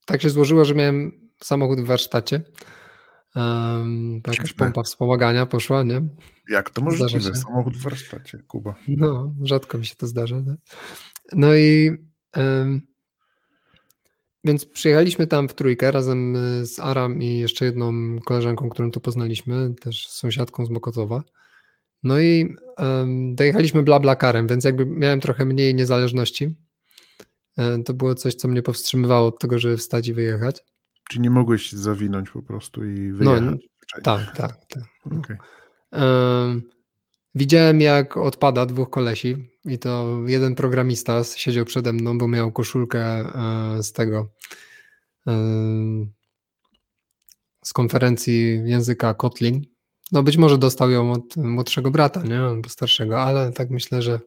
tak 0.06 0.22
się 0.22 0.30
złożyło, 0.30 0.66
że 0.66 0.76
miałem 0.76 1.12
samochód 1.44 1.82
w 1.82 1.86
warsztacie. 1.86 2.42
Um, 3.36 4.22
jakaś 4.28 4.54
pompa 4.54 4.84
wspomagania 4.84 5.46
poszła, 5.46 5.84
nie? 5.84 6.02
Jak 6.50 6.70
to 6.70 6.82
możliwe? 6.82 7.36
Samochód 7.36 7.78
w 7.78 7.82
warsztacie, 7.82 8.40
Kuba. 8.48 8.76
No, 8.88 9.34
rzadko 9.44 9.78
mi 9.78 9.86
się 9.86 9.96
to 9.96 10.08
zdarza. 10.08 10.40
Nie? 10.40 10.56
No 11.34 11.56
i 11.56 11.92
um, 12.38 12.82
więc 14.44 14.66
przyjechaliśmy 14.66 15.28
tam 15.28 15.50
w 15.50 15.54
trójkę 15.54 15.92
razem 15.92 16.38
z 16.64 16.80
Aram 16.80 17.22
i 17.22 17.38
jeszcze 17.40 17.66
jedną 17.66 18.20
koleżanką, 18.20 18.70
którą 18.70 18.92
tu 18.92 19.00
poznaliśmy, 19.00 19.74
też 19.82 20.08
sąsiadką 20.08 20.66
z 20.66 20.70
Mokotowa. 20.70 21.24
No 22.04 22.20
i 22.20 22.56
um, 22.78 23.36
dojechaliśmy 23.36 23.84
blablakarem, 23.84 24.48
więc 24.48 24.64
jakby 24.64 24.86
miałem 24.86 25.20
trochę 25.20 25.46
mniej 25.46 25.76
niezależności. 25.76 26.56
E, 27.58 27.84
to 27.84 27.94
było 27.94 28.16
coś, 28.16 28.36
co 28.36 28.48
mnie 28.48 28.62
powstrzymywało 28.62 29.28
od 29.28 29.40
tego, 29.40 29.60
żeby 29.60 29.78
wstać 29.78 30.08
i 30.08 30.14
wyjechać. 30.14 30.64
Czy 31.10 31.20
nie 31.20 31.30
mogłeś 31.30 31.72
zawinąć 31.72 32.30
po 32.30 32.42
prostu 32.42 32.86
i 32.86 33.00
no, 33.00 33.18
wyjechać? 33.18 33.60
No, 33.96 34.02
tak, 34.04 34.38
tak. 34.38 34.66
tak. 34.66 34.84
Okay. 35.06 35.38
Um, 35.92 36.62
widziałem, 37.36 37.82
jak 37.82 38.18
odpada 38.18 38.66
dwóch 38.66 38.90
kolesi 38.90 39.50
i 39.66 39.80
to 39.80 40.20
jeden 40.28 40.56
programista 40.56 41.24
siedział 41.24 41.66
przede 41.66 41.94
mną, 41.94 42.18
bo 42.18 42.28
miał 42.28 42.52
koszulkę 42.52 43.02
e, 43.04 43.84
z 43.84 43.92
tego 43.92 44.30
z 47.66 47.74
konferencji 47.74 48.62
języka 48.66 49.14
Kotlin. 49.14 49.62
No 50.12 50.24
być 50.24 50.38
może 50.38 50.58
dostał 50.58 50.92
ją 50.92 51.12
od 51.12 51.38
młodszego 51.38 51.92
brata, 51.92 52.24
nie? 52.24 52.40
Albo 52.40 52.70
starszego, 52.70 53.22
ale 53.22 53.52
tak 53.52 53.70
myślę, 53.70 54.02
że 54.02 54.20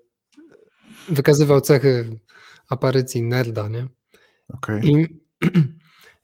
wykazywał 1.08 1.60
cechy 1.60 2.18
aparycji 2.68 3.22
nerda, 3.22 3.68
nie? 3.68 3.86
Okay. 4.48 4.80
I, 4.84 5.06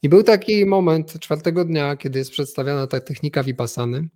I 0.04 0.08
był 0.08 0.22
taki 0.22 0.66
moment 0.66 1.20
czwartego 1.20 1.64
dnia, 1.64 1.96
kiedy 1.96 2.18
jest 2.18 2.30
przedstawiana 2.30 2.86
ta 2.86 3.00
technika 3.00 3.42
Vipassany, 3.42 4.08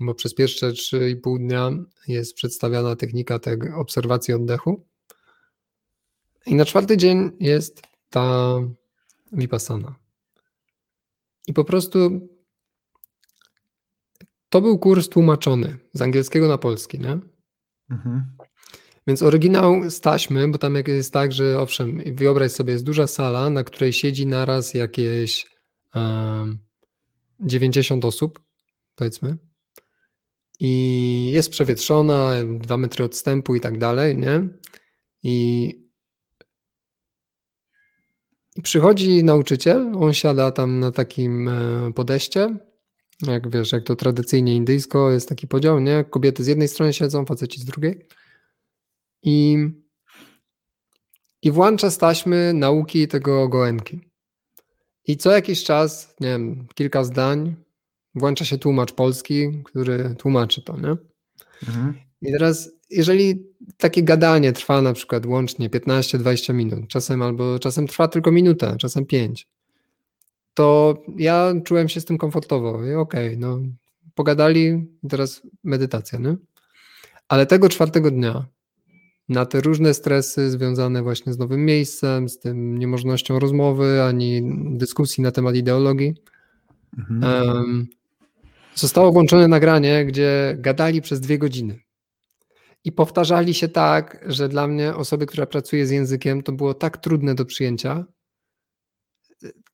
bo 0.00 0.14
przez 0.14 0.34
pierwsze 0.34 0.70
3,5 0.70 1.38
dnia 1.38 1.70
jest 2.08 2.34
przedstawiana 2.34 2.96
technika 2.96 3.38
tego 3.38 3.76
obserwacji 3.76 4.34
oddechu. 4.34 4.86
I 6.46 6.54
na 6.54 6.64
czwarty 6.64 6.96
dzień 6.96 7.30
jest 7.40 7.82
ta 8.10 8.58
Vipassana. 9.32 9.94
I 11.46 11.52
po 11.52 11.64
prostu 11.64 12.28
to 14.48 14.60
był 14.60 14.78
kurs 14.78 15.08
tłumaczony 15.08 15.78
z 15.92 16.02
angielskiego 16.02 16.48
na 16.48 16.58
polski, 16.58 17.00
nie? 17.00 17.20
Mhm. 17.90 18.36
Więc 19.06 19.22
oryginał 19.22 19.90
z 19.90 20.00
taśmy, 20.00 20.48
bo 20.48 20.58
tam 20.58 20.74
jest 20.86 21.12
tak, 21.12 21.32
że 21.32 21.60
owszem, 21.60 22.02
wyobraź 22.14 22.52
sobie, 22.52 22.72
jest 22.72 22.84
duża 22.84 23.06
sala, 23.06 23.50
na 23.50 23.64
której 23.64 23.92
siedzi 23.92 24.26
naraz 24.26 24.74
jakieś 24.74 25.46
um, 25.94 26.58
90 27.40 28.04
osób, 28.04 28.40
powiedzmy. 28.94 29.36
I 30.60 31.30
jest 31.32 31.50
przewietrzona, 31.50 32.30
dwa 32.60 32.76
metry 32.76 33.04
odstępu 33.04 33.54
i 33.54 33.60
tak 33.60 33.78
dalej, 33.78 34.16
nie? 34.16 34.48
I, 35.22 35.68
I 38.56 38.62
przychodzi 38.62 39.24
nauczyciel, 39.24 39.92
on 40.00 40.14
siada 40.14 40.50
tam 40.50 40.80
na 40.80 40.92
takim 40.92 41.48
e, 41.48 41.92
podejście, 41.92 42.56
jak 43.26 43.50
wiesz, 43.50 43.72
jak 43.72 43.84
to 43.84 43.96
tradycyjnie 43.96 44.56
indyjsko, 44.56 45.10
jest 45.10 45.28
taki 45.28 45.48
podział, 45.48 45.80
nie? 45.80 46.04
Kobiety 46.10 46.44
z 46.44 46.46
jednej 46.46 46.68
strony 46.68 46.92
siedzą, 46.92 47.24
faceci 47.24 47.60
z 47.60 47.64
drugiej 47.64 48.08
i, 49.22 49.68
i 51.42 51.50
włącza 51.50 51.90
z 51.90 51.98
taśmy 51.98 52.52
nauki 52.52 53.08
tego 53.08 53.48
Goenki. 53.48 54.00
I 55.06 55.16
co 55.16 55.30
jakiś 55.30 55.64
czas, 55.64 56.14
nie 56.20 56.28
wiem, 56.28 56.66
kilka 56.74 57.04
zdań 57.04 57.56
włącza 58.14 58.44
się 58.44 58.58
tłumacz 58.58 58.92
polski, 58.92 59.62
który 59.64 60.14
tłumaczy 60.18 60.62
to, 60.62 60.76
nie? 60.76 60.96
Mhm. 61.68 61.94
I 62.22 62.32
teraz, 62.32 62.70
jeżeli 62.90 63.46
takie 63.76 64.02
gadanie 64.02 64.52
trwa 64.52 64.82
na 64.82 64.92
przykład 64.92 65.26
łącznie 65.26 65.70
15-20 65.70 66.54
minut, 66.54 66.88
czasem 66.88 67.22
albo 67.22 67.58
czasem 67.58 67.86
trwa 67.86 68.08
tylko 68.08 68.32
minutę, 68.32 68.76
czasem 68.78 69.06
5, 69.06 69.48
to 70.54 70.96
ja 71.16 71.52
czułem 71.64 71.88
się 71.88 72.00
z 72.00 72.04
tym 72.04 72.18
komfortowo. 72.18 72.78
Okej, 72.98 73.38
no 73.38 73.58
pogadali, 74.14 74.86
teraz 75.08 75.42
medytacja, 75.64 76.18
nie? 76.18 76.36
Ale 77.28 77.46
tego 77.46 77.68
czwartego 77.68 78.10
dnia 78.10 78.46
na 79.28 79.46
te 79.46 79.60
różne 79.60 79.94
stresy 79.94 80.50
związane 80.50 81.02
właśnie 81.02 81.32
z 81.32 81.38
nowym 81.38 81.64
miejscem, 81.64 82.28
z 82.28 82.38
tym 82.38 82.78
niemożnością 82.78 83.38
rozmowy 83.38 84.02
ani 84.02 84.42
dyskusji 84.76 85.22
na 85.22 85.30
temat 85.30 85.54
ideologii, 85.56 86.14
Mhm. 86.98 87.24
em, 87.24 87.86
zostało 88.74 89.12
włączone 89.12 89.48
nagranie, 89.48 90.06
gdzie 90.06 90.56
gadali 90.58 91.02
przez 91.02 91.20
dwie 91.20 91.38
godziny. 91.38 91.78
I 92.84 92.92
powtarzali 92.92 93.54
się 93.54 93.68
tak, 93.68 94.24
że 94.26 94.48
dla 94.48 94.66
mnie, 94.66 94.94
osoby, 94.94 95.26
która 95.26 95.46
pracuje 95.46 95.86
z 95.86 95.90
językiem, 95.90 96.42
to 96.42 96.52
było 96.52 96.74
tak 96.74 96.96
trudne 96.98 97.34
do 97.34 97.44
przyjęcia. 97.44 98.04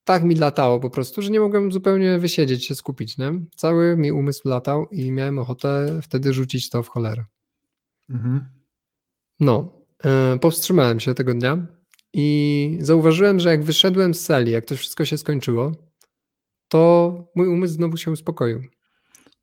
Tak 0.04 0.24
mi 0.24 0.34
latało 0.34 0.80
po 0.80 0.90
prostu, 0.90 1.22
że 1.22 1.30
nie 1.30 1.40
mogłem 1.40 1.72
zupełnie 1.72 2.18
wysiedzieć, 2.18 2.66
się 2.66 2.74
skupić. 2.74 3.18
Nie? 3.18 3.32
Cały 3.56 3.96
mi 3.96 4.12
umysł 4.12 4.48
latał 4.48 4.86
i 4.90 5.12
miałem 5.12 5.38
ochotę 5.38 6.00
wtedy 6.02 6.32
rzucić 6.32 6.70
to 6.70 6.82
w 6.82 6.88
cholerę. 6.88 7.24
Mhm. 8.10 8.57
No, 9.40 9.72
e, 10.04 10.38
powstrzymałem 10.38 11.00
się 11.00 11.14
tego 11.14 11.34
dnia 11.34 11.66
i 12.12 12.78
zauważyłem, 12.80 13.40
że 13.40 13.48
jak 13.48 13.64
wyszedłem 13.64 14.14
z 14.14 14.20
sali, 14.20 14.52
jak 14.52 14.64
to 14.64 14.76
wszystko 14.76 15.04
się 15.04 15.18
skończyło, 15.18 15.72
to 16.68 17.12
mój 17.34 17.48
umysł 17.48 17.74
znowu 17.74 17.96
się 17.96 18.10
uspokoił. 18.10 18.62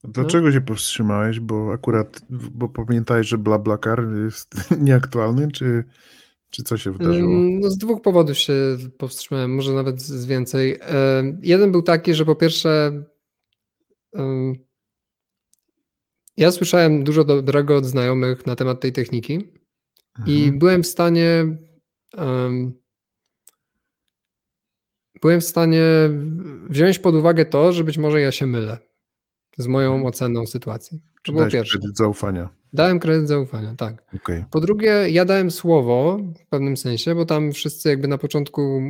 Dlaczego 0.04 0.52
się 0.52 0.62
powstrzymałeś? 0.62 1.40
Bo 1.40 1.72
akurat, 1.74 2.22
bo 2.30 2.70
pamiętałeś, 2.70 3.28
że 3.28 3.38
BlaBlaCar 3.38 4.04
jest 4.24 4.56
nieaktualny, 4.88 5.52
czy, 5.52 5.84
czy 6.50 6.64
co 6.64 6.78
się 6.78 6.92
wydarzyło? 6.92 7.34
Mm, 7.34 7.60
No 7.60 7.70
z 7.70 7.78
dwóch 7.78 8.02
powodów 8.02 8.38
się 8.38 8.54
powstrzymałem, 8.98 9.56
może 9.56 9.74
nawet 9.74 10.02
z 10.02 10.26
więcej. 10.26 10.80
E, 10.82 11.24
Jeden 11.42 11.72
był 11.72 11.82
taki, 11.82 12.14
że 12.14 12.26
po 12.26 12.36
pierwsze 12.36 13.04
em, 14.14 14.56
ja 16.38 16.52
słyszałem 16.52 17.04
dużo 17.04 17.24
dobrego 17.24 17.78
od 17.78 17.86
znajomych 17.86 18.46
na 18.46 18.56
temat 18.56 18.80
tej 18.80 18.92
techniki 18.94 19.48
i 20.26 20.38
Mhm. 20.44 20.60
byłem 20.60 20.84
w 20.84 20.88
stanie 20.88 21.58
em, 22.18 22.74
byłem 25.22 25.42
w 25.42 25.46
stanie 25.46 25.84
wziąć 26.70 27.00
pod 27.00 27.16
uwagę 27.16 27.46
to, 27.46 27.74
że 27.74 27.84
być 27.84 27.98
może 27.98 28.22
ja 28.22 28.32
się 28.32 28.46
mylę 28.46 28.78
z 29.58 29.68
moją 29.68 30.06
oceną 30.06 30.46
sytuacji. 30.46 31.02
To 31.26 31.32
było 31.32 31.48
pierwsze. 31.48 31.80
kredyt 31.80 31.98
zaufania? 31.98 32.50
Dałem 32.74 33.00
kredyt 33.00 33.28
zaufania, 33.28 33.76
tak. 33.78 34.04
Okej. 34.16 34.46
Po 34.52 34.60
drugie, 34.60 34.90
ja 35.10 35.26
dałem 35.26 35.52
słowo 35.52 36.20
w 36.46 36.48
pewnym 36.50 36.78
sensie, 36.78 37.16
bo 37.16 37.26
tam 37.26 37.52
wszyscy 37.52 37.90
jakby 37.90 38.08
na 38.08 38.18
początku 38.18 38.82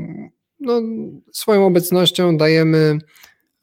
no, 0.60 0.82
swoją 1.34 1.66
obecnością 1.66 2.38
dajemy 2.38 2.98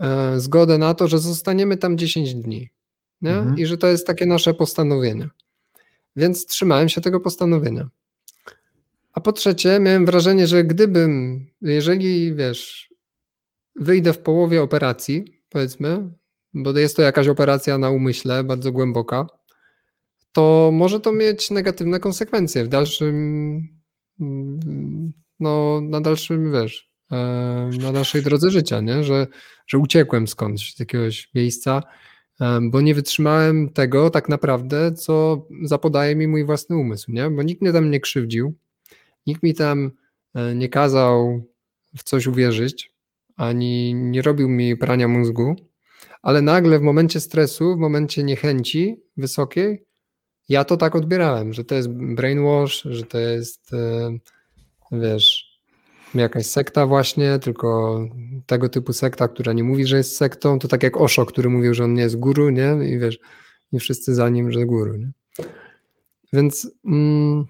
e, 0.01 0.41
zgodę 0.41 0.79
na 0.79 0.95
to, 0.95 1.09
że 1.09 1.19
zostaniemy 1.19 1.77
tam 1.77 1.99
10 1.99 2.35
dni. 2.35 2.71
Mhm. 3.23 3.59
I 3.59 3.67
że 3.67 3.79
to 3.79 3.87
jest 3.87 4.07
takie 4.07 4.27
nasze 4.27 4.55
postanowienie. 4.55 5.29
Więc 6.17 6.47
trzymałem 6.47 6.89
się 6.89 7.01
tego 7.01 7.21
postanowienia. 7.21 7.89
A 9.13 9.21
po 9.21 9.33
trzecie, 9.33 9.81
miałem 9.81 10.07
wrażenie, 10.07 10.47
że 10.47 10.65
gdybym, 10.65 11.41
jeżeli 11.61 12.35
wiesz, 12.35 12.91
wyjdę 13.77 14.13
w 14.13 14.19
połowie 14.19 14.63
operacji, 14.63 15.43
powiedzmy, 15.49 16.11
bo 16.55 16.79
jest 16.79 16.97
to 16.97 17.03
jakaś 17.03 17.29
operacja 17.29 17.79
na 17.79 17.91
umyśle, 17.91 18.45
bardzo 18.45 18.73
głęboka, 18.73 19.27
to 20.33 20.71
może 20.73 21.01
to 21.01 21.13
mieć 21.13 21.51
negatywne 21.51 22.01
konsekwencje 22.01 22.65
w 22.65 22.69
dalszym, 22.69 23.69
no, 25.41 25.81
na 25.81 26.01
dalszym, 26.01 26.53
wiesz, 26.53 26.91
e, 27.13 27.17
na 27.81 27.93
naszej 27.93 28.23
drodze 28.23 28.51
życia, 28.51 28.81
nie? 28.81 29.05
Że, 29.05 29.27
że 29.67 29.79
uciekłem 29.79 30.29
skądś 30.29 30.75
z 30.75 30.79
jakiegoś 30.81 31.31
miejsca, 31.35 31.83
bo 32.63 32.81
nie 32.81 32.95
wytrzymałem 32.95 33.69
tego 33.69 34.11
tak 34.11 34.29
naprawdę, 34.29 34.93
co 34.93 35.47
zapodaje 35.63 36.17
mi 36.17 36.29
mój 36.29 36.45
własny 36.45 36.77
umysł, 36.77 37.13
nie? 37.13 37.31
Bo 37.31 37.43
nikt 37.43 37.63
mnie 37.63 37.73
tam 37.73 37.91
nie 37.91 38.01
krzywdził, 38.01 38.55
nikt 39.27 39.43
mi 39.43 39.55
tam 39.55 39.91
e, 40.35 40.55
nie 40.55 40.69
kazał 40.69 41.43
w 41.97 42.03
coś 42.03 42.27
uwierzyć, 42.27 42.93
ani 43.37 43.95
nie 43.95 44.23
robił 44.23 44.49
mi 44.49 44.77
prania 44.77 45.09
mózgu, 45.09 45.57
ale 46.23 46.43
nagle 46.43 46.79
w 46.79 46.83
momencie 46.83 47.21
stresu, 47.21 47.77
w 47.77 47.79
momencie 47.79 48.23
niechęci 48.23 49.01
wysokiej, 49.17 49.85
ja 50.49 50.65
to 50.65 50.77
tak 50.77 50.97
odbierałem, 50.97 51.53
że 51.53 51.65
to 51.65 51.75
jest 51.75 51.89
brainwash, 51.89 52.83
że 52.83 53.03
to 53.03 53.19
jest, 53.19 53.73
e, 53.73 54.11
wiesz, 54.93 55.52
jakaś 56.21 56.47
sekta 56.47 56.87
właśnie, 56.87 57.39
tylko 57.39 58.01
tego 58.47 58.69
typu 58.69 58.93
sekta, 58.93 59.29
która 59.29 59.53
nie 59.53 59.65
mówi, 59.65 59.87
że 59.87 59.97
jest 59.97 60.17
sektą, 60.17 60.59
to 60.59 60.69
tak 60.69 60.83
jak 60.83 60.97
Osho, 60.97 61.27
który 61.27 61.49
mówił, 61.49 61.75
że 61.75 61.85
on 61.85 61.95
nie 61.95 62.03
jest 62.03 62.17
guru, 62.17 62.51
nie? 62.51 62.77
I 62.89 62.99
wiesz, 62.99 63.19
i 63.73 63.79
wszyscy 63.79 64.15
za 64.15 64.29
nim, 64.29 64.53
że 64.53 64.67
guru, 64.67 64.97
nie? 64.97 65.13
Więc 66.33 66.71
mm, 66.85 67.45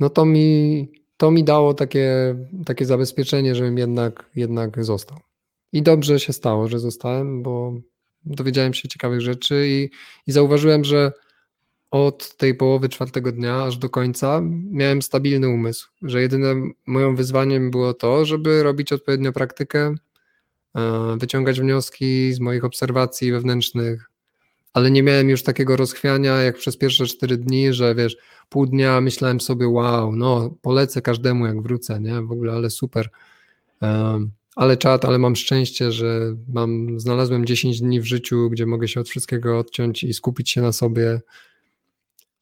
no 0.00 0.10
to 0.10 0.24
mi, 0.24 0.88
to 1.16 1.30
mi 1.30 1.44
dało 1.44 1.74
takie, 1.74 2.36
takie 2.66 2.84
zabezpieczenie, 2.86 3.54
żebym 3.54 3.78
jednak, 3.78 4.30
jednak 4.36 4.84
został. 4.84 5.18
I 5.72 5.82
dobrze 5.82 6.20
się 6.20 6.32
stało, 6.32 6.68
że 6.68 6.78
zostałem, 6.78 7.42
bo 7.42 7.74
dowiedziałem 8.24 8.74
się 8.74 8.88
ciekawych 8.88 9.20
rzeczy 9.20 9.66
i, 9.68 9.90
i 10.26 10.32
zauważyłem, 10.32 10.84
że 10.84 11.12
od 11.90 12.36
tej 12.36 12.54
połowy 12.54 12.88
czwartego 12.88 13.32
dnia 13.32 13.64
aż 13.64 13.76
do 13.76 13.90
końca 13.90 14.40
miałem 14.70 15.02
stabilny 15.02 15.48
umysł, 15.48 15.88
że 16.02 16.22
jedynym 16.22 16.72
moim 16.86 17.16
wyzwaniem 17.16 17.70
było 17.70 17.94
to, 17.94 18.24
żeby 18.24 18.62
robić 18.62 18.92
odpowiednio 18.92 19.32
praktykę, 19.32 19.94
e, 20.74 21.16
wyciągać 21.18 21.60
wnioski 21.60 22.32
z 22.32 22.40
moich 22.40 22.64
obserwacji 22.64 23.32
wewnętrznych, 23.32 24.10
ale 24.72 24.90
nie 24.90 25.02
miałem 25.02 25.28
już 25.28 25.42
takiego 25.42 25.76
rozchwiania 25.76 26.36
jak 26.36 26.56
przez 26.56 26.76
pierwsze 26.76 27.06
cztery 27.06 27.36
dni, 27.36 27.72
że 27.72 27.94
wiesz, 27.94 28.16
pół 28.48 28.66
dnia 28.66 29.00
myślałem 29.00 29.40
sobie, 29.40 29.68
wow, 29.68 30.16
no 30.16 30.54
polecę 30.62 31.02
każdemu 31.02 31.46
jak 31.46 31.62
wrócę, 31.62 32.00
nie, 32.00 32.22
w 32.22 32.32
ogóle, 32.32 32.52
ale 32.52 32.70
super. 32.70 33.08
Um, 33.80 34.30
ale 34.56 34.76
czat, 34.76 35.04
ale 35.04 35.18
mam 35.18 35.36
szczęście, 35.36 35.92
że 35.92 36.36
mam, 36.48 37.00
znalazłem 37.00 37.46
10 37.46 37.80
dni 37.80 38.00
w 38.00 38.04
życiu, 38.04 38.50
gdzie 38.50 38.66
mogę 38.66 38.88
się 38.88 39.00
od 39.00 39.08
wszystkiego 39.08 39.58
odciąć 39.58 40.04
i 40.04 40.14
skupić 40.14 40.50
się 40.50 40.62
na 40.62 40.72
sobie. 40.72 41.20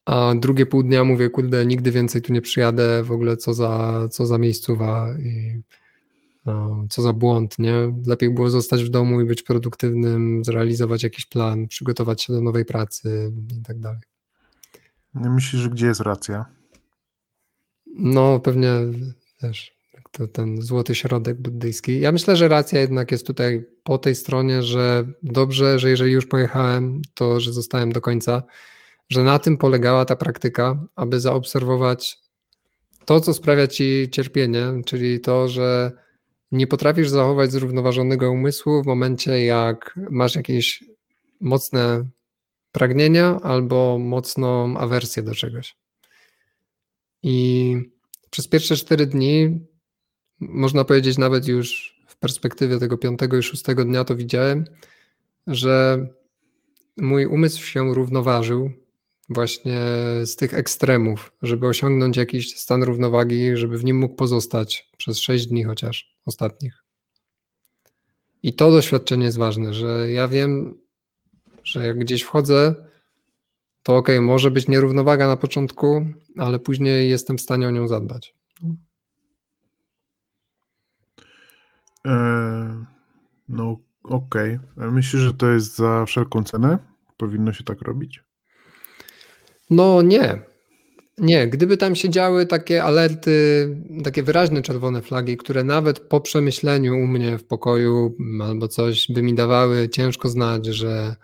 A 0.08 0.34
drugie 0.34 0.66
pół 0.66 0.82
dnia 0.82 1.04
mówię, 1.04 1.30
kurde, 1.30 1.66
nigdy 1.66 1.90
więcej 1.90 2.22
tu 2.22 2.32
nie 2.32 2.42
przyjadę, 2.42 3.02
w 3.02 3.12
ogóle 3.12 3.36
co 3.36 3.54
za, 3.54 4.08
co 4.10 4.26
za 4.26 4.38
miejscowa 4.38 5.14
i 5.18 5.62
no, 6.46 6.86
co 6.90 7.02
za 7.02 7.12
błąd, 7.12 7.58
nie? 7.58 7.74
Lepiej 8.06 8.30
było 8.30 8.50
zostać 8.50 8.84
w 8.84 8.88
domu 8.88 9.20
i 9.20 9.24
być 9.24 9.42
produktywnym, 9.42 10.44
zrealizować 10.44 11.02
jakiś 11.02 11.26
plan, 11.26 11.68
przygotować 11.68 12.22
się 12.22 12.32
do 12.32 12.40
nowej 12.40 12.64
pracy 12.64 13.32
i 13.58 13.62
tak 13.62 13.78
dalej. 13.78 14.00
Myślisz, 15.14 15.62
że 15.62 15.70
gdzie 15.70 15.86
jest 15.86 16.00
racja? 16.00 16.46
No, 17.86 18.40
pewnie 18.40 18.70
też 19.40 19.76
to 20.10 20.28
ten 20.28 20.62
złoty 20.62 20.94
środek 20.94 21.40
buddyjski. 21.40 22.00
Ja 22.00 22.12
myślę, 22.12 22.36
że 22.36 22.48
racja 22.48 22.80
jednak 22.80 23.12
jest 23.12 23.26
tutaj 23.26 23.64
po 23.82 23.98
tej 23.98 24.14
stronie, 24.14 24.62
że 24.62 25.12
dobrze, 25.22 25.78
że 25.78 25.90
jeżeli 25.90 26.12
już 26.12 26.26
pojechałem, 26.26 27.02
to 27.14 27.40
że 27.40 27.52
zostałem 27.52 27.92
do 27.92 28.00
końca, 28.00 28.42
że 29.08 29.22
na 29.22 29.38
tym 29.38 29.56
polegała 29.56 30.04
ta 30.04 30.16
praktyka, 30.16 30.86
aby 30.96 31.20
zaobserwować 31.20 32.18
to, 33.04 33.20
co 33.20 33.34
sprawia 33.34 33.66
ci 33.66 34.08
cierpienie, 34.10 34.64
czyli 34.86 35.20
to, 35.20 35.48
że 35.48 35.92
nie 36.52 36.66
potrafisz 36.66 37.08
zachować 37.08 37.52
zrównoważonego 37.52 38.30
umysłu 38.30 38.82
w 38.82 38.86
momencie, 38.86 39.44
jak 39.44 39.98
masz 40.10 40.34
jakieś 40.34 40.84
mocne 41.40 42.08
pragnienia 42.72 43.40
albo 43.42 43.98
mocną 43.98 44.76
awersję 44.76 45.22
do 45.22 45.34
czegoś. 45.34 45.76
I 47.22 47.76
przez 48.30 48.48
pierwsze 48.48 48.76
cztery 48.76 49.06
dni, 49.06 49.60
można 50.40 50.84
powiedzieć 50.84 51.18
nawet 51.18 51.48
już 51.48 51.98
w 52.06 52.16
perspektywie 52.16 52.78
tego 52.78 52.98
piątego 52.98 53.36
i 53.36 53.42
szóstego 53.42 53.84
dnia 53.84 54.04
to 54.04 54.16
widziałem, 54.16 54.64
że 55.46 56.06
mój 56.96 57.26
umysł 57.26 57.62
się 57.62 57.94
równoważył 57.94 58.70
właśnie 59.28 59.80
z 60.24 60.36
tych 60.36 60.54
ekstremów, 60.54 61.32
żeby 61.42 61.66
osiągnąć 61.66 62.16
jakiś 62.16 62.56
stan 62.56 62.82
równowagi, 62.82 63.56
żeby 63.56 63.78
w 63.78 63.84
nim 63.84 63.98
mógł 63.98 64.14
pozostać 64.14 64.90
przez 64.96 65.18
sześć 65.18 65.46
dni 65.46 65.64
chociaż 65.64 66.16
ostatnich. 66.26 66.84
I 68.42 68.52
to 68.52 68.70
doświadczenie 68.70 69.24
jest 69.24 69.38
ważne, 69.38 69.74
że 69.74 70.10
ja 70.10 70.28
wiem, 70.28 70.78
że 71.64 71.86
jak 71.86 71.98
gdzieś 71.98 72.22
wchodzę, 72.22 72.74
to 73.82 73.96
ok, 73.96 74.08
może 74.20 74.50
być 74.50 74.68
nierównowaga 74.68 75.26
na 75.26 75.36
początku, 75.36 76.06
ale 76.36 76.58
później 76.58 77.10
jestem 77.10 77.38
w 77.38 77.40
stanie 77.40 77.68
o 77.68 77.70
nią 77.70 77.88
zadbać. 77.88 78.34
E, 82.06 82.84
no, 83.48 83.76
Okej. 84.08 84.58
Okay. 84.76 84.90
Myślisz, 84.90 85.22
że 85.22 85.34
to 85.34 85.50
jest 85.50 85.76
za 85.76 86.04
wszelką 86.06 86.44
cenę? 86.44 86.78
Powinno 87.16 87.52
się 87.52 87.64
tak 87.64 87.82
robić? 87.82 88.27
No 89.70 90.02
nie. 90.02 90.48
Nie, 91.18 91.48
gdyby 91.48 91.76
tam 91.76 91.96
się 91.96 92.10
działy 92.10 92.46
takie 92.46 92.84
alerty, 92.84 93.76
takie 94.04 94.22
wyraźne 94.22 94.62
czerwone 94.62 95.02
flagi, 95.02 95.36
które 95.36 95.64
nawet 95.64 96.00
po 96.00 96.20
przemyśleniu 96.20 96.94
u 96.94 97.06
mnie 97.06 97.38
w 97.38 97.44
pokoju 97.44 98.16
albo 98.42 98.68
coś 98.68 99.06
by 99.12 99.22
mi 99.22 99.34
dawały 99.34 99.88
ciężko 99.88 100.28
znać, 100.28 100.66
że, 100.66 101.16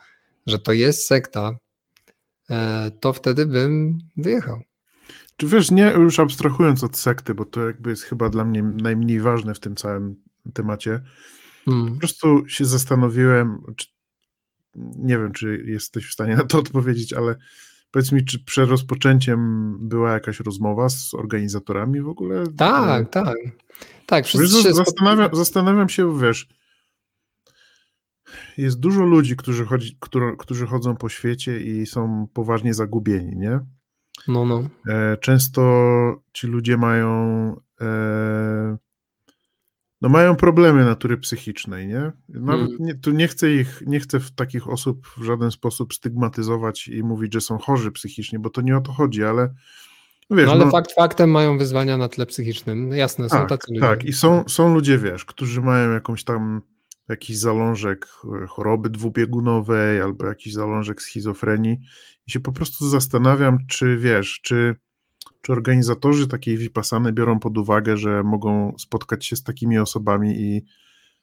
że 0.47 0.59
to 0.59 0.73
jest 0.73 1.07
sekta, 1.07 1.57
e, 2.51 2.91
to 3.01 3.13
wtedy 3.13 3.47
bym 3.47 3.99
wyjechał. 4.17 4.61
Czy 5.37 5.47
wiesz, 5.47 5.71
nie 5.71 5.93
już 5.97 6.21
abstrahując 6.21 6.85
od 6.85 6.97
sekty, 6.97 7.35
bo 7.35 7.45
to 7.45 7.67
jakby 7.67 7.91
jest 7.91 8.03
chyba 8.03 8.29
dla 8.29 8.45
mnie 8.45 8.63
najmniej 8.63 9.21
ważne 9.21 9.55
w 9.55 9.61
tym 9.61 9.77
całym 9.77 10.17
temacie, 10.55 11.01
hmm. 11.65 11.93
po 11.93 11.99
prostu 11.99 12.49
się 12.49 12.65
zastanowiłem, 12.65 13.63
czy, 13.77 13.87
nie 14.97 15.19
wiem, 15.19 15.33
czy 15.33 15.65
jesteś 15.67 16.07
w 16.07 16.13
stanie 16.13 16.37
na 16.37 16.45
to 16.45 16.59
odpowiedzieć, 16.59 17.13
ale 17.13 17.37
Powiedz 17.95 18.13
mi, 18.13 18.25
czy 18.25 18.45
przed 18.45 18.71
rozpoczęciem 18.71 19.39
była 19.89 20.13
jakaś 20.13 20.41
rozmowa 20.41 20.89
z 20.89 21.15
organizatorami 21.15 22.01
w 22.01 22.09
ogóle? 22.09 22.45
Tak, 22.57 23.11
tak. 23.11 23.37
Tak, 24.07 24.27
wszyscy 24.27 24.63
wiesz, 24.65 24.75
zastanawiam, 24.75 25.31
zastanawiam 25.33 25.89
się, 25.89 26.19
wiesz, 26.19 26.49
jest 28.57 28.81
dużo 28.81 29.03
ludzi, 29.03 29.37
którzy, 29.37 29.65
chodzi, 29.65 29.97
którzy, 30.01 30.37
którzy 30.39 30.67
chodzą 30.67 30.97
po 30.97 31.09
świecie 31.09 31.61
i 31.61 31.87
są 31.87 32.29
poważnie 32.33 32.75
zagubieni, 32.75 33.37
nie? 33.37 33.61
No, 34.29 34.45
no. 34.45 34.65
E, 34.89 35.17
często 35.17 35.63
ci 36.33 36.47
ludzie 36.47 36.77
mają 36.77 37.11
e, 37.81 38.77
no 40.05 40.11
mają 40.11 40.37
problemy 40.37 40.85
natury 40.85 41.19
psychicznej, 41.19 41.87
nie? 41.87 42.13
Nawet 42.29 42.71
mm. 42.71 42.77
nie, 42.81 42.95
tu 42.95 43.11
nie 43.11 43.29
chcę 43.29 43.53
ich, 43.53 43.83
nie 43.87 44.01
chcę 44.01 44.19
takich 44.37 44.69
osób 44.69 45.07
w 45.17 45.23
żaden 45.23 45.51
sposób 45.51 45.95
stygmatyzować 45.95 46.89
i 46.89 47.03
mówić, 47.03 47.33
że 47.33 47.41
są 47.41 47.59
chorzy 47.59 47.93
psychicznie, 47.93 48.39
bo 48.39 48.51
to 48.51 48.61
nie 48.61 48.77
o 48.77 48.81
to 48.81 48.93
chodzi, 48.93 49.25
ale 49.25 49.55
wiesz, 50.31 50.47
no 50.47 50.53
ale 50.53 50.65
no, 50.65 50.71
fakt 50.71 50.93
faktem 50.93 51.31
mają 51.31 51.59
wyzwania 51.59 51.97
na 51.97 52.09
tle 52.09 52.27
psychicznym. 52.27 52.89
No 52.89 52.95
jasne, 52.95 53.29
tak, 53.29 53.41
są 53.41 53.47
tacy 53.47 53.67
ludzie. 53.69 53.81
Tak, 53.81 54.05
i 54.05 54.13
są, 54.13 54.45
są 54.49 54.75
ludzie, 54.75 54.99
wiesz, 54.99 55.25
którzy 55.25 55.61
mają 55.61 55.93
jakąś 55.93 56.25
tam 56.25 56.63
jakiś 57.09 57.39
zalążek 57.39 58.07
e, 58.43 58.47
choroby 58.47 58.91
dwubiegunowej 58.91 60.01
albo 60.01 60.27
jakiś 60.27 60.53
zalążek 60.53 61.03
schizofrenii 61.03 61.81
i 62.27 62.31
się 62.31 62.41
po 62.41 62.53
prostu 62.53 62.89
zastanawiam, 62.89 63.59
czy 63.69 63.99
wiesz, 63.99 64.41
czy 64.43 64.77
czy 65.45 65.53
organizatorzy 65.53 66.29
takiej 66.29 66.59
Vipassany 66.59 67.13
biorą 67.13 67.39
pod 67.39 67.59
uwagę, 67.59 67.97
że 67.97 68.23
mogą 68.23 68.75
spotkać 68.79 69.27
się 69.27 69.37
z 69.37 69.43
takimi 69.43 69.79
osobami 69.79 70.41
i 70.41 70.65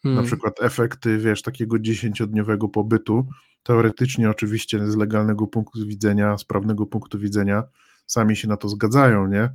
hmm. 0.03 0.21
na 0.21 0.27
przykład 0.27 0.62
efekty, 0.62 1.17
wiesz, 1.17 1.41
takiego 1.41 1.79
dziesięciodniowego 1.79 2.69
pobytu, 2.69 3.27
teoretycznie 3.63 4.29
oczywiście 4.29 4.91
z 4.91 4.95
legalnego 4.95 5.47
punktu 5.47 5.88
widzenia, 5.88 6.38
z 6.38 6.43
prawnego 6.43 6.86
punktu 6.86 7.19
widzenia, 7.19 7.63
sami 8.07 8.36
się 8.36 8.47
na 8.47 8.57
to 8.57 8.69
zgadzają, 8.69 9.27
nie? 9.27 9.49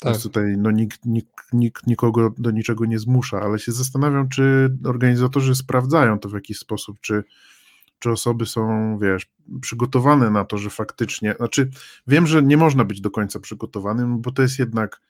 Tak. 0.00 0.12
Więc 0.12 0.22
tutaj 0.22 0.54
no, 0.58 0.70
nikt, 0.70 1.06
nikt, 1.06 1.52
nikt 1.52 1.86
nikogo 1.86 2.34
do 2.38 2.50
niczego 2.50 2.84
nie 2.84 2.98
zmusza, 2.98 3.40
ale 3.40 3.58
się 3.58 3.72
zastanawiam, 3.72 4.28
czy 4.28 4.76
organizatorzy 4.84 5.54
sprawdzają 5.54 6.18
to 6.18 6.28
w 6.28 6.34
jakiś 6.34 6.58
sposób, 6.58 7.00
czy 7.00 7.24
czy 7.98 8.10
osoby 8.10 8.46
są, 8.46 8.98
wiesz, 8.98 9.26
przygotowane 9.60 10.30
na 10.30 10.44
to, 10.44 10.58
że 10.58 10.70
faktycznie, 10.70 11.34
znaczy 11.38 11.70
wiem, 12.06 12.26
że 12.26 12.42
nie 12.42 12.56
można 12.56 12.84
być 12.84 13.00
do 13.00 13.10
końca 13.10 13.40
przygotowanym, 13.40 14.20
bo 14.20 14.32
to 14.32 14.42
jest 14.42 14.58
jednak 14.58 15.00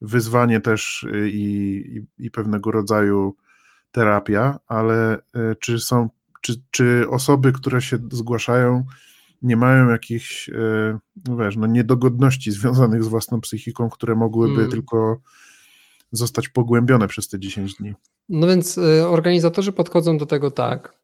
wyzwanie 0.00 0.60
też 0.60 1.02
y, 1.02 1.30
i, 1.30 1.76
i, 1.96 2.26
i 2.26 2.30
pewnego 2.30 2.70
rodzaju 2.70 3.36
terapia, 3.92 4.58
ale 4.66 5.16
y, 5.16 5.20
czy 5.60 5.78
są, 5.80 6.08
czy, 6.40 6.62
czy 6.70 7.06
osoby, 7.10 7.52
które 7.52 7.82
się 7.82 7.98
zgłaszają, 8.12 8.84
nie 9.42 9.56
mają 9.56 9.88
jakichś, 9.88 10.48
y, 10.48 10.98
no 11.28 11.36
wiesz, 11.36 11.56
no 11.56 11.66
niedogodności 11.66 12.50
związanych 12.52 13.04
z 13.04 13.08
własną 13.08 13.40
psychiką, 13.40 13.90
które 13.90 14.14
mogłyby 14.14 14.54
hmm. 14.54 14.70
tylko 14.70 15.20
zostać 16.12 16.48
pogłębione 16.48 17.08
przez 17.08 17.28
te 17.28 17.38
10 17.38 17.74
dni. 17.74 17.94
No 18.28 18.46
więc 18.46 18.78
organizatorzy 19.08 19.72
podchodzą 19.72 20.18
do 20.18 20.26
tego 20.26 20.50
tak, 20.50 20.98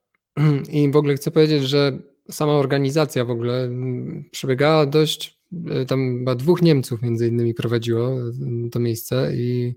i 0.72 0.90
w 0.90 0.96
ogóle 0.96 1.14
chcę 1.14 1.30
powiedzieć, 1.30 1.62
że 1.62 1.98
sama 2.30 2.52
organizacja 2.52 3.24
w 3.24 3.30
ogóle 3.30 3.64
mm, 3.64 4.24
przebiegała 4.30 4.86
dość, 4.86 5.38
e, 5.70 5.86
tam 5.86 6.18
chyba 6.18 6.34
dwóch 6.34 6.62
Niemców 6.62 7.02
między 7.02 7.28
innymi 7.28 7.54
prowadziło 7.54 8.10
mm, 8.10 8.70
to 8.70 8.80
miejsce 8.80 9.36
i 9.36 9.74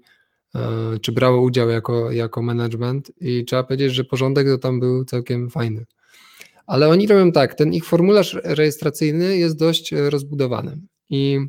e, 0.55 0.59
czy 1.01 1.11
brało 1.11 1.41
udział 1.41 1.69
jako, 1.69 2.11
jako 2.11 2.41
management 2.41 3.11
i 3.21 3.45
trzeba 3.45 3.63
powiedzieć, 3.63 3.93
że 3.93 4.03
porządek 4.03 4.47
to 4.47 4.57
tam 4.57 4.79
był 4.79 5.05
całkiem 5.05 5.49
fajny. 5.49 5.85
Ale 6.67 6.89
oni 6.89 7.07
robią 7.07 7.31
tak, 7.31 7.55
ten 7.55 7.73
ich 7.73 7.85
formularz 7.85 8.37
rejestracyjny 8.43 9.37
jest 9.37 9.59
dość 9.59 9.91
rozbudowany 9.91 10.77
i. 11.09 11.39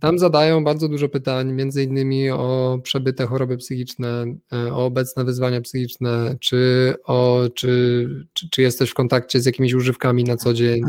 Tam 0.00 0.18
zadają 0.18 0.64
bardzo 0.64 0.88
dużo 0.88 1.08
pytań, 1.08 1.52
między 1.52 1.82
innymi 1.82 2.30
o 2.30 2.78
przebyte 2.82 3.26
choroby 3.26 3.56
psychiczne, 3.56 4.24
e, 4.52 4.72
o 4.72 4.84
obecne 4.84 5.24
wyzwania 5.24 5.60
psychiczne, 5.60 6.36
czy, 6.40 6.94
o, 7.04 7.48
czy, 7.54 8.08
czy, 8.32 8.50
czy 8.50 8.62
jesteś 8.62 8.90
w 8.90 8.94
kontakcie 8.94 9.40
z 9.40 9.46
jakimiś 9.46 9.74
używkami 9.74 10.24
na 10.24 10.36
co 10.36 10.54
dzień, 10.54 10.82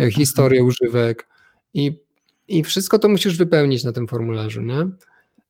e, 0.00 0.10
historię 0.10 0.64
używek 0.64 1.28
i, 1.74 2.00
i 2.48 2.64
wszystko 2.64 2.98
to 2.98 3.08
musisz 3.08 3.36
wypełnić 3.36 3.84
na 3.84 3.92
tym 3.92 4.08
formularzu, 4.08 4.62
nie? 4.62 4.86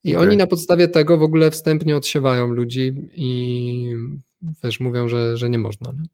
I 0.05 0.16
okay. 0.16 0.29
oni 0.29 0.37
na 0.37 0.46
podstawie 0.46 0.88
tego 0.88 1.18
w 1.18 1.23
ogóle 1.23 1.51
wstępnie 1.51 1.96
odsiewają 1.96 2.46
ludzi 2.46 2.94
i 3.14 3.94
wiesz, 4.64 4.81
mówią, 4.81 5.09
że, 5.09 5.37
że 5.37 5.51
nie 5.51 5.59
można. 5.59 5.92
Nie? 5.92 6.09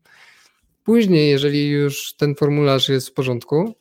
Później, 0.85 1.31
jeżeli 1.31 1.69
już 1.69 2.15
ten 2.15 2.35
formularz 2.35 2.89
jest 2.89 3.09
w 3.09 3.13
porządku, 3.13 3.75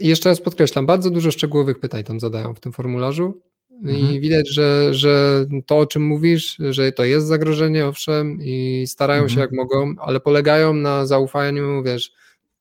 i 0.00 0.08
jeszcze 0.08 0.28
raz 0.28 0.40
podkreślam, 0.40 0.86
bardzo 0.86 1.10
dużo 1.10 1.30
szczegółowych 1.30 1.80
pytań 1.80 2.04
tam 2.04 2.20
zadają 2.20 2.54
w 2.54 2.60
tym 2.60 2.72
formularzu. 2.72 3.40
Mhm. 3.70 4.14
I 4.14 4.20
widać, 4.20 4.48
że, 4.48 4.94
że 4.94 5.46
to, 5.66 5.78
o 5.78 5.86
czym 5.86 6.06
mówisz, 6.06 6.56
że 6.70 6.92
to 6.92 7.04
jest 7.04 7.26
zagrożenie, 7.26 7.86
owszem, 7.86 8.38
i 8.42 8.84
starają 8.86 9.22
mhm. 9.22 9.34
się 9.34 9.40
jak 9.40 9.52
mogą, 9.52 9.94
ale 9.98 10.20
polegają 10.20 10.74
na 10.74 11.06
zaufaniu, 11.06 11.82
wiesz, 11.82 12.12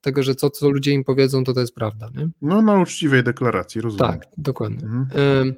tego, 0.02 0.24
że 0.24 0.36
co, 0.36 0.50
co 0.50 0.70
ludzie 0.70 0.92
im 0.92 1.04
powiedzą, 1.04 1.44
to 1.44 1.54
to 1.54 1.60
jest 1.60 1.76
prawda. 1.76 2.10
Nie? 2.16 2.30
No, 2.42 2.62
na 2.62 2.82
uczciwej 2.82 3.24
deklaracji, 3.24 3.82
rozumiem. 3.82 4.12
Tak, 4.12 4.28
dokładnie. 4.38 4.84
Mhm. 4.84 5.56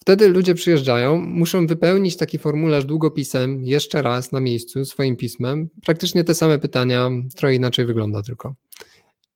Wtedy 0.00 0.28
ludzie 0.28 0.54
przyjeżdżają, 0.54 1.20
muszą 1.20 1.66
wypełnić 1.66 2.16
taki 2.16 2.38
formularz 2.38 2.84
długopisem 2.84 3.64
jeszcze 3.64 4.02
raz 4.02 4.32
na 4.32 4.40
miejscu, 4.40 4.84
swoim 4.84 5.16
pismem. 5.16 5.68
Praktycznie 5.84 6.24
te 6.24 6.34
same 6.34 6.58
pytania, 6.58 7.10
trochę 7.36 7.54
inaczej 7.54 7.86
wygląda 7.86 8.22
tylko. 8.22 8.54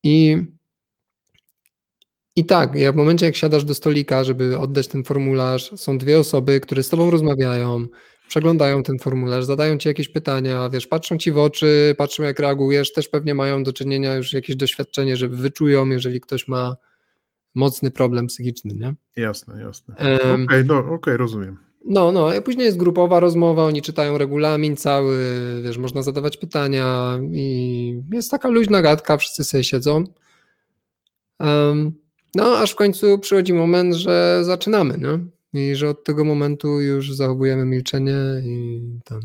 I 0.03 0.37
i 2.35 2.45
tak, 2.45 2.75
jak 2.75 2.93
w 2.93 2.97
momencie, 2.97 3.25
jak 3.25 3.35
siadasz 3.35 3.63
do 3.63 3.73
stolika, 3.73 4.23
żeby 4.23 4.57
oddać 4.57 4.87
ten 4.87 5.03
formularz, 5.03 5.71
są 5.75 5.97
dwie 5.97 6.19
osoby, 6.19 6.59
które 6.59 6.83
z 6.83 6.89
tobą 6.89 7.11
rozmawiają, 7.11 7.85
przeglądają 8.27 8.83
ten 8.83 8.99
formularz, 8.99 9.45
zadają 9.45 9.77
ci 9.77 9.87
jakieś 9.87 10.09
pytania, 10.09 10.69
wiesz, 10.69 10.87
patrzą 10.87 11.17
ci 11.17 11.31
w 11.31 11.37
oczy, 11.37 11.95
patrzą 11.97 12.23
jak 12.23 12.39
reagujesz, 12.39 12.93
też 12.93 13.09
pewnie 13.09 13.35
mają 13.35 13.63
do 13.63 13.73
czynienia 13.73 14.15
już 14.15 14.33
jakieś 14.33 14.55
doświadczenie, 14.55 15.17
że 15.17 15.27
wyczują, 15.27 15.85
jeżeli 15.85 16.21
ktoś 16.21 16.47
ma 16.47 16.75
mocny 17.55 17.91
problem 17.91 18.27
psychiczny, 18.27 18.73
nie? 18.73 18.95
Jasne, 19.23 19.61
jasne. 19.61 19.95
Okej, 19.95 20.31
um, 20.31 20.43
okay, 20.43 20.63
no, 20.63 20.77
okay, 20.77 21.17
rozumiem. 21.17 21.57
No, 21.85 22.11
no, 22.11 22.31
a 22.31 22.41
później 22.41 22.65
jest 22.65 22.77
grupowa 22.77 23.19
rozmowa, 23.19 23.63
oni 23.63 23.81
czytają 23.81 24.17
regulamin 24.17 24.75
cały, 24.75 25.17
wiesz, 25.63 25.77
można 25.77 26.01
zadawać 26.01 26.37
pytania 26.37 27.19
i 27.31 28.01
jest 28.13 28.31
taka 28.31 28.49
luźna 28.49 28.81
gadka, 28.81 29.17
wszyscy 29.17 29.43
sobie 29.43 29.63
siedzą. 29.63 30.03
Um, 31.39 32.04
no, 32.35 32.57
aż 32.57 32.71
w 32.71 32.75
końcu 32.75 33.19
przychodzi 33.19 33.53
moment, 33.53 33.93
że 33.93 34.41
zaczynamy, 34.43 34.97
no. 34.97 35.19
I 35.53 35.75
że 35.75 35.89
od 35.89 36.03
tego 36.03 36.25
momentu 36.25 36.81
już 36.81 37.15
zachowujemy 37.15 37.65
milczenie 37.65 38.17
i 38.43 38.81
tam. 39.03 39.21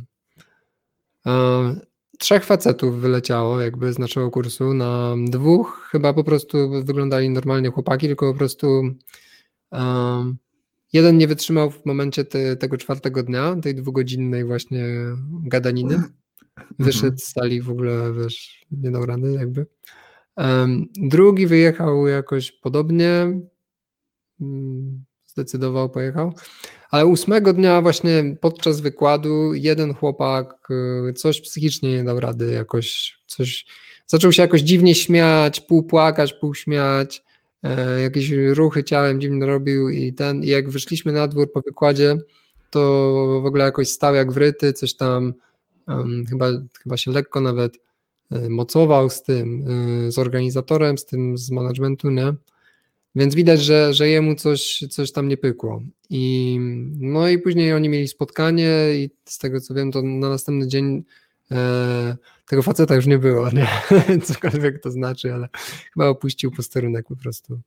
trzech 2.19 2.45
facetów 2.45 3.01
wyleciało 3.01 3.61
jakby 3.61 3.93
z 3.93 3.99
naszego 3.99 4.31
kursu. 4.31 4.75
Na 4.75 5.15
dwóch 5.25 5.89
chyba 5.93 6.13
po 6.13 6.25
prostu 6.25 6.71
wyglądali 6.85 7.31
normalnie 7.31 7.71
chłopaki, 7.71 8.07
tylko 8.07 8.33
po 8.33 8.39
prostu 8.39 8.83
jeden 10.93 11.19
nie 11.19 11.29
wytrzymał 11.29 11.71
w 11.71 11.87
momencie 11.87 12.25
te, 12.25 12.57
tego 12.57 12.77
czwartego 12.77 13.23
dnia, 13.23 13.57
tej 13.63 13.75
dwugodzinnej 13.75 14.45
właśnie 14.45 14.85
gadaniny. 15.43 15.95
Mhm. 15.95 16.13
Wyszedł 16.79 17.19
z 17.19 17.25
sali 17.25 17.63
w 17.63 17.71
ogóle, 17.71 18.13
wiesz, 18.13 18.67
nie 18.71 18.91
dał 18.91 19.07
rady 19.07 19.33
jakby. 19.33 19.67
Drugi 20.97 21.47
wyjechał 21.47 22.07
jakoś 22.07 22.53
podobnie, 22.53 23.41
zdecydował, 25.27 25.91
pojechał. 25.91 26.33
Ale 26.91 27.07
ósmego 27.07 27.53
dnia 27.53 27.83
właśnie 27.83 28.37
podczas 28.41 28.81
wykładu 28.81 29.55
jeden 29.55 29.95
chłopak 29.95 30.69
y, 31.11 31.13
coś 31.13 31.41
psychicznie 31.41 31.93
nie 31.93 32.05
dał 32.05 32.21
rady, 32.21 32.53
jakoś 32.53 33.19
coś, 33.27 33.67
zaczął 34.07 34.33
się 34.33 34.43
jakoś 34.43 34.61
dziwnie 34.61 34.95
śmiać, 34.95 35.61
pół 35.61 35.83
płakać, 35.83 36.33
pół 36.33 36.55
śmiać, 36.55 37.23
e, 37.63 38.01
jakieś 38.01 38.31
ruchy 38.31 38.85
ciałem 38.85 39.21
dziwnie 39.21 39.47
robił 39.47 39.89
i 39.89 40.13
ten, 40.13 40.45
i 40.45 40.47
jak 40.47 40.71
wyszliśmy 40.71 41.13
na 41.13 41.29
dwór 41.29 41.53
po 41.53 41.61
wykładzie, 41.61 42.17
to 42.71 42.81
w 43.43 43.47
ogóle 43.47 43.65
jakoś 43.65 43.89
stał 43.89 44.15
jak 44.15 44.33
wryty, 44.33 44.73
coś 44.73 44.95
tam 44.95 45.35
um, 45.89 46.27
chyba, 46.27 46.47
chyba 46.83 46.97
się 46.97 47.11
lekko 47.11 47.41
nawet 47.41 47.79
mocował 48.49 49.11
z 49.11 49.23
tym, 49.23 49.71
y, 50.09 50.13
z 50.13 50.19
organizatorem, 50.19 50.99
z 50.99 51.07
tym 51.07 51.39
z 51.39 51.51
managementu, 51.51 52.11
nie? 52.11 52.35
Więc 53.15 53.35
widać, 53.35 53.63
że, 53.63 53.95
że 53.95 54.09
jemu 54.09 54.35
coś, 54.35 54.85
coś 54.91 55.13
tam 55.13 55.29
nie 55.29 55.37
pykło. 55.37 55.83
I, 56.11 56.59
no 56.99 57.29
i 57.29 57.39
później 57.39 57.75
oni 57.75 57.89
mieli 57.89 58.09
spotkanie 58.09 58.75
i 58.95 59.11
z 59.25 59.39
tego 59.39 59.61
co 59.61 59.75
wiem, 59.75 59.93
to 59.93 60.03
na 60.03 60.29
następny 60.29 60.69
dzień 60.69 61.05
e, 61.51 62.17
tego 62.47 62.63
faceta 62.63 62.95
już 62.95 63.07
nie 63.07 63.19
było, 63.19 63.51
nie? 63.51 63.69
cokolwiek 64.25 64.83
to 64.83 64.91
znaczy, 64.91 65.35
ale 65.35 65.49
chyba 65.95 66.09
opuścił 66.09 66.51
posterunek 66.51 67.07
po 67.07 67.17
prostu. 67.17 67.61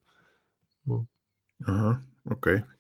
No. 0.88 1.06
Aha, 1.68 2.02
okej. 2.26 2.56
Okay. 2.56 2.74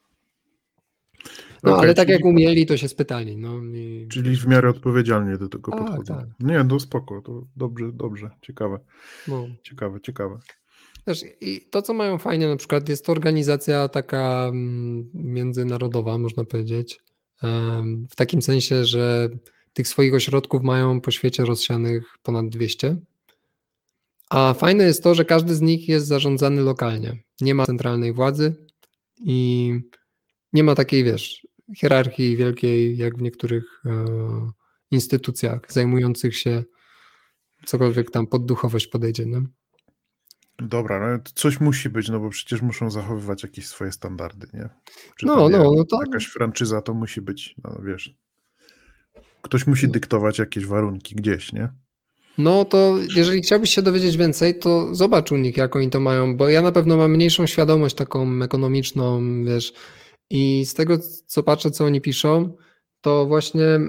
No, 1.63 1.71
okay, 1.71 1.83
ale 1.83 1.93
tak 1.93 2.05
czyli... 2.05 2.17
jak 2.17 2.25
umieli, 2.25 2.65
to 2.65 2.77
się 2.77 2.87
spytali. 2.87 3.37
No, 3.37 3.63
i... 3.63 4.07
Czyli 4.11 4.37
w 4.37 4.47
miarę 4.47 4.69
odpowiedzialnie 4.69 5.37
do 5.37 5.49
tego 5.49 5.71
tak, 5.71 5.79
podchodzą. 5.81 6.15
Tak. 6.15 6.27
Nie, 6.39 6.63
no 6.63 6.79
spoko, 6.79 7.21
to 7.21 7.47
dobrze, 7.55 7.91
dobrze, 7.93 8.29
ciekawe. 8.41 8.79
No. 9.27 9.47
Ciekawe, 9.63 10.01
ciekawe. 10.01 10.39
Wiesz, 11.07 11.23
I 11.41 11.61
to, 11.71 11.81
co 11.81 11.93
mają 11.93 12.17
fajnie, 12.17 12.47
na 12.47 12.55
przykład, 12.55 12.89
jest 12.89 13.05
to 13.05 13.11
organizacja 13.11 13.87
taka 13.87 14.45
mm, 14.47 15.09
międzynarodowa, 15.13 16.17
można 16.17 16.43
powiedzieć. 16.43 16.99
W 18.09 18.15
takim 18.15 18.41
sensie, 18.41 18.85
że 18.85 19.29
tych 19.73 19.87
swoich 19.87 20.13
ośrodków 20.13 20.63
mają 20.63 21.01
po 21.01 21.11
świecie 21.11 21.45
rozsianych 21.45 22.17
ponad 22.23 22.49
200. 22.49 22.97
A 24.29 24.53
fajne 24.53 24.83
jest 24.83 25.03
to, 25.03 25.15
że 25.15 25.25
każdy 25.25 25.55
z 25.55 25.61
nich 25.61 25.89
jest 25.89 26.07
zarządzany 26.07 26.61
lokalnie. 26.61 27.17
Nie 27.41 27.55
ma 27.55 27.65
centralnej 27.65 28.13
władzy 28.13 28.55
i 29.19 29.73
nie 30.53 30.63
ma 30.63 30.75
takiej, 30.75 31.03
wiesz, 31.03 31.47
hierarchii 31.77 32.37
wielkiej, 32.37 32.97
jak 32.97 33.17
w 33.17 33.21
niektórych 33.21 33.81
e, 33.85 34.05
instytucjach 34.91 35.59
zajmujących 35.69 36.37
się 36.37 36.63
cokolwiek 37.65 38.11
tam 38.11 38.27
pod 38.27 38.45
duchowość 38.45 38.87
podejdzie. 38.87 39.25
Nie? 39.25 39.41
Dobra, 40.59 40.99
no 40.99 41.23
coś 41.35 41.59
musi 41.59 41.89
być, 41.89 42.09
no 42.09 42.19
bo 42.19 42.29
przecież 42.29 42.61
muszą 42.61 42.91
zachowywać 42.91 43.43
jakieś 43.43 43.67
swoje 43.67 43.91
standardy, 43.91 44.47
nie? 44.53 44.69
Czy 45.15 45.25
no, 45.25 45.49
no, 45.49 45.71
no 45.75 45.83
to... 45.83 45.99
Jakaś 46.05 46.25
franczyza 46.25 46.81
to 46.81 46.93
musi 46.93 47.21
być, 47.21 47.55
no 47.63 47.81
wiesz. 47.85 48.15
Ktoś 49.41 49.67
musi 49.67 49.87
dyktować 49.87 50.39
jakieś 50.39 50.65
warunki 50.65 51.15
gdzieś, 51.15 51.53
nie? 51.53 51.69
No 52.37 52.65
to 52.65 52.97
jeżeli 53.15 53.41
chciałbyś 53.41 53.75
się 53.75 53.81
dowiedzieć 53.81 54.17
więcej, 54.17 54.59
to 54.59 54.95
zobacz 54.95 55.31
u 55.31 55.37
nich, 55.37 55.57
jak 55.57 55.75
oni 55.75 55.89
to 55.89 55.99
mają, 55.99 56.37
bo 56.37 56.49
ja 56.49 56.61
na 56.61 56.71
pewno 56.71 56.97
mam 56.97 57.11
mniejszą 57.11 57.47
świadomość 57.47 57.95
taką 57.95 58.43
ekonomiczną, 58.43 59.21
wiesz, 59.45 59.73
i 60.29 60.65
z 60.65 60.73
tego, 60.73 60.97
co 61.25 61.43
patrzę, 61.43 61.71
co 61.71 61.85
oni 61.85 62.01
piszą, 62.01 62.57
to 63.01 63.25
właśnie 63.25 63.79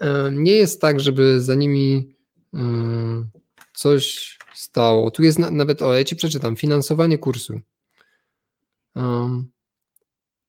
e, 0.00 0.30
nie 0.32 0.52
jest 0.52 0.80
tak, 0.80 1.00
żeby 1.00 1.40
za 1.40 1.54
nimi 1.54 2.14
e, 2.54 2.60
coś 3.74 4.38
stało. 4.54 5.10
Tu 5.10 5.22
jest 5.22 5.38
nawet, 5.38 5.82
o, 5.82 5.94
ja 5.94 6.04
ci 6.04 6.16
przeczytam, 6.16 6.56
finansowanie 6.56 7.18
kursu. 7.18 7.60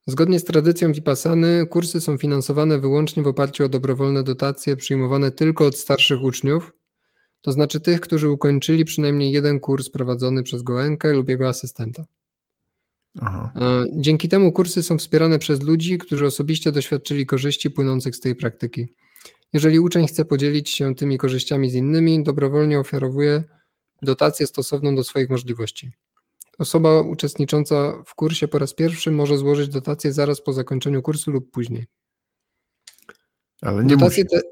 Zgodnie 0.06 0.40
z 0.40 0.44
tradycją 0.44 0.92
Vipassany, 0.92 1.66
kursy 1.66 2.00
są 2.00 2.18
finansowane 2.18 2.78
wyłącznie 2.78 3.22
w 3.22 3.26
oparciu 3.26 3.64
o 3.64 3.68
dobrowolne 3.68 4.22
dotacje 4.22 4.76
przyjmowane 4.76 5.30
tylko 5.30 5.66
od 5.66 5.76
starszych 5.76 6.22
uczniów, 6.22 6.72
to 7.40 7.52
znaczy 7.52 7.80
tych, 7.80 8.00
którzy 8.00 8.30
ukończyli 8.30 8.84
przynajmniej 8.84 9.32
jeden 9.32 9.60
kurs 9.60 9.90
prowadzony 9.90 10.42
przez 10.42 10.62
Goenkę 10.62 11.12
lub 11.12 11.28
jego 11.28 11.48
asystenta. 11.48 12.04
Aha. 13.20 13.52
E, 13.56 13.84
dzięki 13.92 14.28
temu 14.28 14.52
kursy 14.52 14.82
są 14.82 14.98
wspierane 14.98 15.38
przez 15.38 15.62
ludzi, 15.62 15.98
którzy 15.98 16.26
osobiście 16.26 16.72
doświadczyli 16.72 17.26
korzyści 17.26 17.70
płynących 17.70 18.16
z 18.16 18.20
tej 18.20 18.34
praktyki. 18.34 18.94
Jeżeli 19.52 19.80
uczeń 19.80 20.06
chce 20.06 20.24
podzielić 20.24 20.70
się 20.70 20.94
tymi 20.94 21.18
korzyściami 21.18 21.70
z 21.70 21.74
innymi, 21.74 22.22
dobrowolnie 22.22 22.80
ofiarowuje 22.80 23.44
dotację 24.02 24.46
stosowną 24.46 24.96
do 24.96 25.04
swoich 25.04 25.30
możliwości. 25.30 25.92
Osoba 26.58 27.00
uczestnicząca 27.00 28.02
w 28.06 28.14
kursie 28.14 28.48
po 28.48 28.58
raz 28.58 28.74
pierwszy 28.74 29.10
może 29.10 29.38
złożyć 29.38 29.68
dotację 29.68 30.12
zaraz 30.12 30.40
po 30.40 30.52
zakończeniu 30.52 31.02
kursu 31.02 31.30
lub 31.30 31.50
później. 31.50 31.86
Ale 33.60 33.84
nie 33.84 33.96
Dotacje 33.96 34.24
musi. 34.24 34.36
Te... 34.36 34.42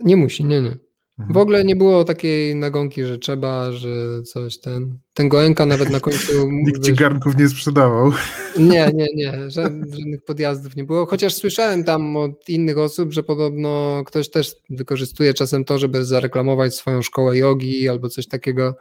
Nie 0.00 0.16
musi, 0.16 0.44
nie, 0.44 0.62
nie. 0.62 0.76
W 1.18 1.36
ogóle 1.36 1.64
nie 1.64 1.76
było 1.76 2.04
takiej 2.04 2.56
nagonki, 2.56 3.04
że 3.04 3.18
trzeba, 3.18 3.72
że 3.72 4.22
coś 4.22 4.58
ten. 4.58 4.98
Ten 5.12 5.28
Goenka 5.28 5.66
nawet 5.66 5.90
na 5.90 6.00
końcu. 6.00 6.32
Nikt 6.66 6.84
ci 6.84 6.94
garnków 6.94 7.36
nie 7.36 7.48
sprzedawał. 7.48 8.12
Nie, 8.58 8.90
nie, 8.94 9.06
nie. 9.14 9.50
Żadnych 9.50 10.24
podjazdów 10.24 10.76
nie 10.76 10.84
było. 10.84 11.06
Chociaż 11.06 11.34
słyszałem 11.34 11.84
tam 11.84 12.16
od 12.16 12.48
innych 12.48 12.78
osób, 12.78 13.12
że 13.12 13.22
podobno 13.22 14.02
ktoś 14.06 14.30
też 14.30 14.56
wykorzystuje 14.70 15.34
czasem 15.34 15.64
to, 15.64 15.78
żeby 15.78 16.04
zareklamować 16.04 16.74
swoją 16.74 17.02
szkołę 17.02 17.38
jogi 17.38 17.88
albo 17.88 18.08
coś 18.08 18.26
takiego. 18.26 18.76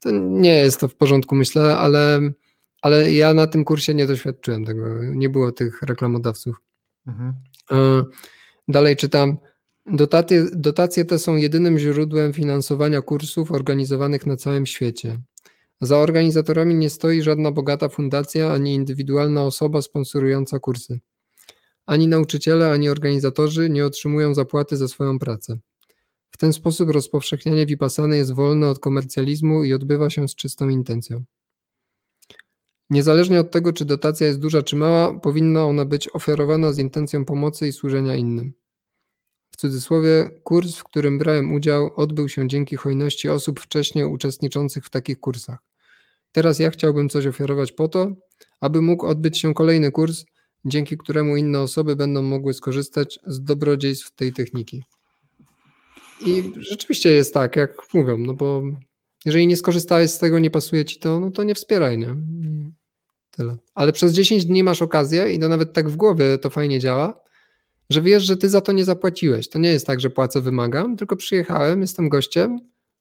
To 0.00 0.10
nie 0.10 0.54
jest 0.54 0.80
to 0.80 0.88
w 0.88 0.94
porządku, 0.94 1.34
myślę, 1.34 1.76
ale, 1.76 2.20
ale 2.82 3.12
ja 3.12 3.34
na 3.34 3.46
tym 3.46 3.64
kursie 3.64 3.94
nie 3.94 4.06
doświadczyłem 4.06 4.64
tego. 4.64 4.84
Nie 5.02 5.28
było 5.28 5.52
tych 5.52 5.82
reklamodawców. 5.82 6.56
Mhm. 7.06 7.34
E, 7.70 8.02
dalej 8.68 8.96
czytam. 8.96 9.38
Dotacje, 9.92 10.46
dotacje 10.52 11.04
te 11.04 11.18
są 11.18 11.36
jedynym 11.36 11.78
źródłem 11.78 12.32
finansowania 12.32 13.02
kursów 13.02 13.52
organizowanych 13.52 14.26
na 14.26 14.36
całym 14.36 14.66
świecie. 14.66 15.20
Za 15.80 15.98
organizatorami 15.98 16.74
nie 16.74 16.90
stoi 16.90 17.22
żadna 17.22 17.52
bogata 17.52 17.88
fundacja 17.88 18.52
ani 18.52 18.74
indywidualna 18.74 19.44
osoba 19.44 19.82
sponsorująca 19.82 20.58
kursy. 20.58 21.00
Ani 21.86 22.08
nauczyciele, 22.08 22.70
ani 22.70 22.88
organizatorzy 22.88 23.70
nie 23.70 23.86
otrzymują 23.86 24.34
zapłaty 24.34 24.76
za 24.76 24.88
swoją 24.88 25.18
pracę. 25.18 25.58
W 26.30 26.36
ten 26.36 26.52
sposób 26.52 26.90
rozpowszechnianie 26.90 27.66
Vipassany 27.66 28.16
jest 28.16 28.34
wolne 28.34 28.68
od 28.68 28.78
komercjalizmu 28.78 29.64
i 29.64 29.74
odbywa 29.74 30.10
się 30.10 30.28
z 30.28 30.34
czystą 30.34 30.68
intencją. 30.68 31.24
Niezależnie 32.90 33.40
od 33.40 33.50
tego, 33.50 33.72
czy 33.72 33.84
dotacja 33.84 34.26
jest 34.26 34.40
duża 34.40 34.62
czy 34.62 34.76
mała, 34.76 35.20
powinna 35.20 35.64
ona 35.64 35.84
być 35.84 36.08
oferowana 36.14 36.72
z 36.72 36.78
intencją 36.78 37.24
pomocy 37.24 37.68
i 37.68 37.72
służenia 37.72 38.16
innym 38.16 38.52
cudzysłowie, 39.56 40.30
kurs, 40.44 40.76
w 40.76 40.84
którym 40.84 41.18
brałem 41.18 41.52
udział, 41.52 41.90
odbył 41.96 42.28
się 42.28 42.48
dzięki 42.48 42.76
hojności 42.76 43.28
osób 43.28 43.60
wcześniej 43.60 44.04
uczestniczących 44.04 44.84
w 44.84 44.90
takich 44.90 45.20
kursach. 45.20 45.58
Teraz 46.32 46.58
ja 46.58 46.70
chciałbym 46.70 47.08
coś 47.08 47.26
ofiarować 47.26 47.72
po 47.72 47.88
to, 47.88 48.12
aby 48.60 48.82
mógł 48.82 49.06
odbyć 49.06 49.38
się 49.38 49.54
kolejny 49.54 49.92
kurs, 49.92 50.24
dzięki 50.64 50.98
któremu 50.98 51.36
inne 51.36 51.60
osoby 51.60 51.96
będą 51.96 52.22
mogły 52.22 52.54
skorzystać 52.54 53.18
z 53.26 53.42
dobrodziejstw 53.44 54.14
tej 54.14 54.32
techniki. 54.32 54.84
I 56.26 56.52
rzeczywiście 56.56 57.10
jest 57.10 57.34
tak, 57.34 57.56
jak 57.56 57.94
mówią, 57.94 58.18
no 58.18 58.34
bo 58.34 58.62
jeżeli 59.24 59.46
nie 59.46 59.56
skorzystałeś 59.56 60.10
z 60.10 60.18
tego, 60.18 60.38
nie 60.38 60.50
pasuje 60.50 60.84
ci 60.84 60.98
to, 60.98 61.20
no 61.20 61.30
to 61.30 61.44
nie 61.44 61.54
wspieraj, 61.54 61.98
nie? 61.98 62.16
Tyle. 63.30 63.56
Ale 63.74 63.92
przez 63.92 64.12
10 64.12 64.44
dni 64.44 64.62
masz 64.62 64.82
okazję 64.82 65.32
i 65.32 65.38
to 65.38 65.48
nawet 65.48 65.72
tak 65.72 65.88
w 65.88 65.96
głowie 65.96 66.38
to 66.38 66.50
fajnie 66.50 66.80
działa, 66.80 67.20
że 67.90 68.02
wiesz, 68.02 68.22
że 68.22 68.36
ty 68.36 68.48
za 68.48 68.60
to 68.60 68.72
nie 68.72 68.84
zapłaciłeś. 68.84 69.48
To 69.48 69.58
nie 69.58 69.68
jest 69.68 69.86
tak, 69.86 70.00
że 70.00 70.10
płacę, 70.10 70.40
wymagam, 70.40 70.96
tylko 70.96 71.16
przyjechałem, 71.16 71.80
jestem 71.80 72.08
gościem, 72.08 72.58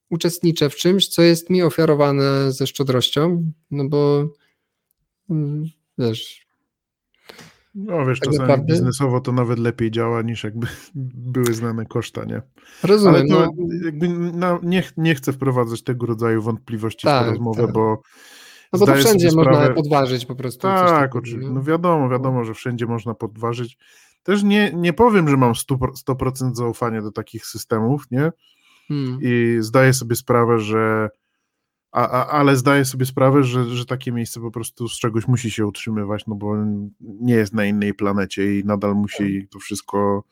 uczestniczę 0.09 0.69
w 0.69 0.75
czymś, 0.75 1.07
co 1.07 1.21
jest 1.21 1.49
mi 1.49 1.63
ofiarowane 1.63 2.51
ze 2.51 2.67
szczodrością, 2.67 3.51
no 3.71 3.89
bo 3.89 4.27
mm, 5.29 5.65
wiesz. 5.97 6.47
No 7.75 8.05
wiesz, 8.05 8.19
tak 8.19 8.29
czasami 8.29 8.49
naprawdę... 8.49 8.73
biznesowo 8.73 9.21
to 9.21 9.31
nawet 9.31 9.59
lepiej 9.59 9.91
działa 9.91 10.21
niż 10.21 10.43
jakby 10.43 10.67
były 11.35 11.53
znane 11.53 11.85
koszta, 11.85 12.25
nie? 12.25 12.41
Rozumiem. 12.83 13.15
Ale 13.15 13.27
to 13.27 13.39
no... 13.39 13.67
jakby 13.85 14.09
no, 14.33 14.59
nie, 14.63 14.83
nie 14.97 15.15
chcę 15.15 15.33
wprowadzać 15.33 15.83
tego 15.83 16.05
rodzaju 16.05 16.41
wątpliwości 16.41 17.07
tak, 17.07 17.23
w 17.23 17.25
tę 17.25 17.31
rozmowę, 17.31 17.63
tak. 17.63 17.73
bo 17.73 18.01
no 18.73 18.79
bo 18.79 18.85
to 18.85 18.95
wszędzie 18.95 19.31
można 19.31 19.69
podważyć 19.69 20.25
po 20.25 20.35
prostu. 20.35 20.61
Tak, 20.61 21.15
oczywiście. 21.15 21.53
No 21.53 21.63
wiadomo, 21.63 22.09
wiadomo, 22.09 22.43
że 22.43 22.53
wszędzie 22.53 22.85
można 22.85 23.13
podważyć. 23.13 23.77
Też 24.27 24.43
nie, 24.43 24.71
nie 24.75 24.93
powiem, 24.93 25.29
że 25.29 25.37
mam 25.37 25.53
100%, 25.53 25.77
100% 26.07 26.55
zaufania 26.55 27.01
do 27.01 27.11
takich 27.11 27.45
systemów, 27.45 28.03
nie? 28.11 28.31
Hmm. 28.87 29.19
I 29.21 29.57
zdaję 29.59 29.93
sobie 29.93 30.15
sprawę, 30.15 30.59
że. 30.59 31.09
A, 31.91 32.09
a, 32.09 32.27
ale 32.27 32.55
zdaję 32.55 32.85
sobie 32.85 33.05
sprawę, 33.05 33.43
że, 33.43 33.65
że 33.65 33.85
takie 33.85 34.11
miejsce 34.11 34.41
po 34.41 34.51
prostu 34.51 34.87
z 34.87 34.99
czegoś 34.99 35.27
musi 35.27 35.51
się 35.51 35.65
utrzymywać, 35.65 36.23
no 36.27 36.35
bo 36.35 36.55
nie 36.99 37.33
jest 37.33 37.53
na 37.53 37.65
innej 37.65 37.93
planecie 37.93 38.59
i 38.59 38.65
nadal 38.65 38.95
musi 38.95 39.41
tak. 39.41 39.49
to 39.49 39.59
wszystko 39.59 40.23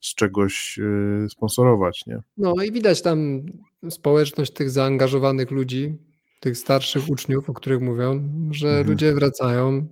z 0.00 0.14
czegoś 0.14 0.78
y, 0.78 1.26
sponsorować, 1.30 2.06
nie? 2.06 2.18
No 2.36 2.54
i 2.62 2.72
widać 2.72 3.02
tam 3.02 3.42
społeczność 3.90 4.52
tych 4.52 4.70
zaangażowanych 4.70 5.50
ludzi, 5.50 5.98
tych 6.40 6.58
starszych 6.58 7.08
uczniów, 7.08 7.50
o 7.50 7.54
których 7.54 7.80
mówią, 7.80 8.28
że 8.50 8.68
mhm. 8.68 8.86
ludzie 8.86 9.14
wracają. 9.14 9.86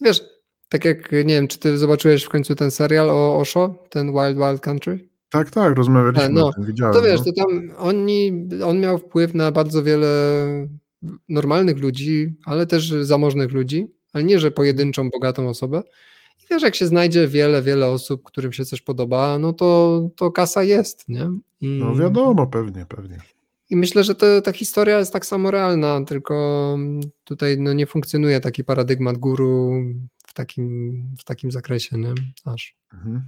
Wiesz, 0.00 0.37
tak 0.68 0.84
jak, 0.84 1.12
nie 1.12 1.34
wiem, 1.34 1.48
czy 1.48 1.58
ty 1.58 1.78
zobaczyłeś 1.78 2.24
w 2.24 2.28
końcu 2.28 2.54
ten 2.54 2.70
serial 2.70 3.10
o 3.10 3.38
Osho, 3.38 3.74
ten 3.90 4.12
Wild 4.12 4.36
Wild 4.36 4.60
Country? 4.60 5.08
Tak, 5.30 5.50
tak, 5.50 5.76
rozmawialiśmy 5.76 6.28
no, 6.28 6.46
o 6.46 6.52
tym, 6.52 6.64
widziałem. 6.64 6.94
To 6.94 7.02
wiesz, 7.02 7.18
no. 7.18 7.24
to 7.24 7.32
tam 7.32 7.72
oni, 7.78 8.48
on 8.64 8.80
miał 8.80 8.98
wpływ 8.98 9.34
na 9.34 9.52
bardzo 9.52 9.82
wiele 9.82 10.08
normalnych 11.28 11.78
ludzi, 11.78 12.34
ale 12.44 12.66
też 12.66 12.90
zamożnych 12.90 13.52
ludzi, 13.52 13.86
ale 14.12 14.24
nie, 14.24 14.40
że 14.40 14.50
pojedynczą, 14.50 15.10
bogatą 15.10 15.48
osobę. 15.48 15.82
I 16.40 16.46
wiesz, 16.50 16.62
jak 16.62 16.74
się 16.74 16.86
znajdzie 16.86 17.28
wiele, 17.28 17.62
wiele 17.62 17.86
osób, 17.86 18.22
którym 18.22 18.52
się 18.52 18.64
coś 18.64 18.80
podoba, 18.80 19.38
no 19.38 19.52
to, 19.52 20.00
to 20.16 20.32
kasa 20.32 20.62
jest, 20.62 21.08
nie? 21.08 21.30
I, 21.60 21.68
No 21.68 21.94
wiadomo, 21.94 22.46
pewnie, 22.46 22.86
pewnie. 22.88 23.18
I 23.70 23.76
myślę, 23.76 24.04
że 24.04 24.14
to, 24.14 24.42
ta 24.42 24.52
historia 24.52 24.98
jest 24.98 25.12
tak 25.12 25.26
samo 25.26 25.50
realna, 25.50 26.04
tylko 26.04 26.76
tutaj 27.24 27.58
no, 27.58 27.72
nie 27.72 27.86
funkcjonuje 27.86 28.40
taki 28.40 28.64
paradygmat 28.64 29.18
guru 29.18 29.82
w 30.26 30.34
takim, 30.34 30.92
w 31.18 31.24
takim 31.24 31.50
zakresie, 31.50 31.98
nie? 31.98 32.14
Aż. 32.44 32.76
Mhm. 32.94 33.22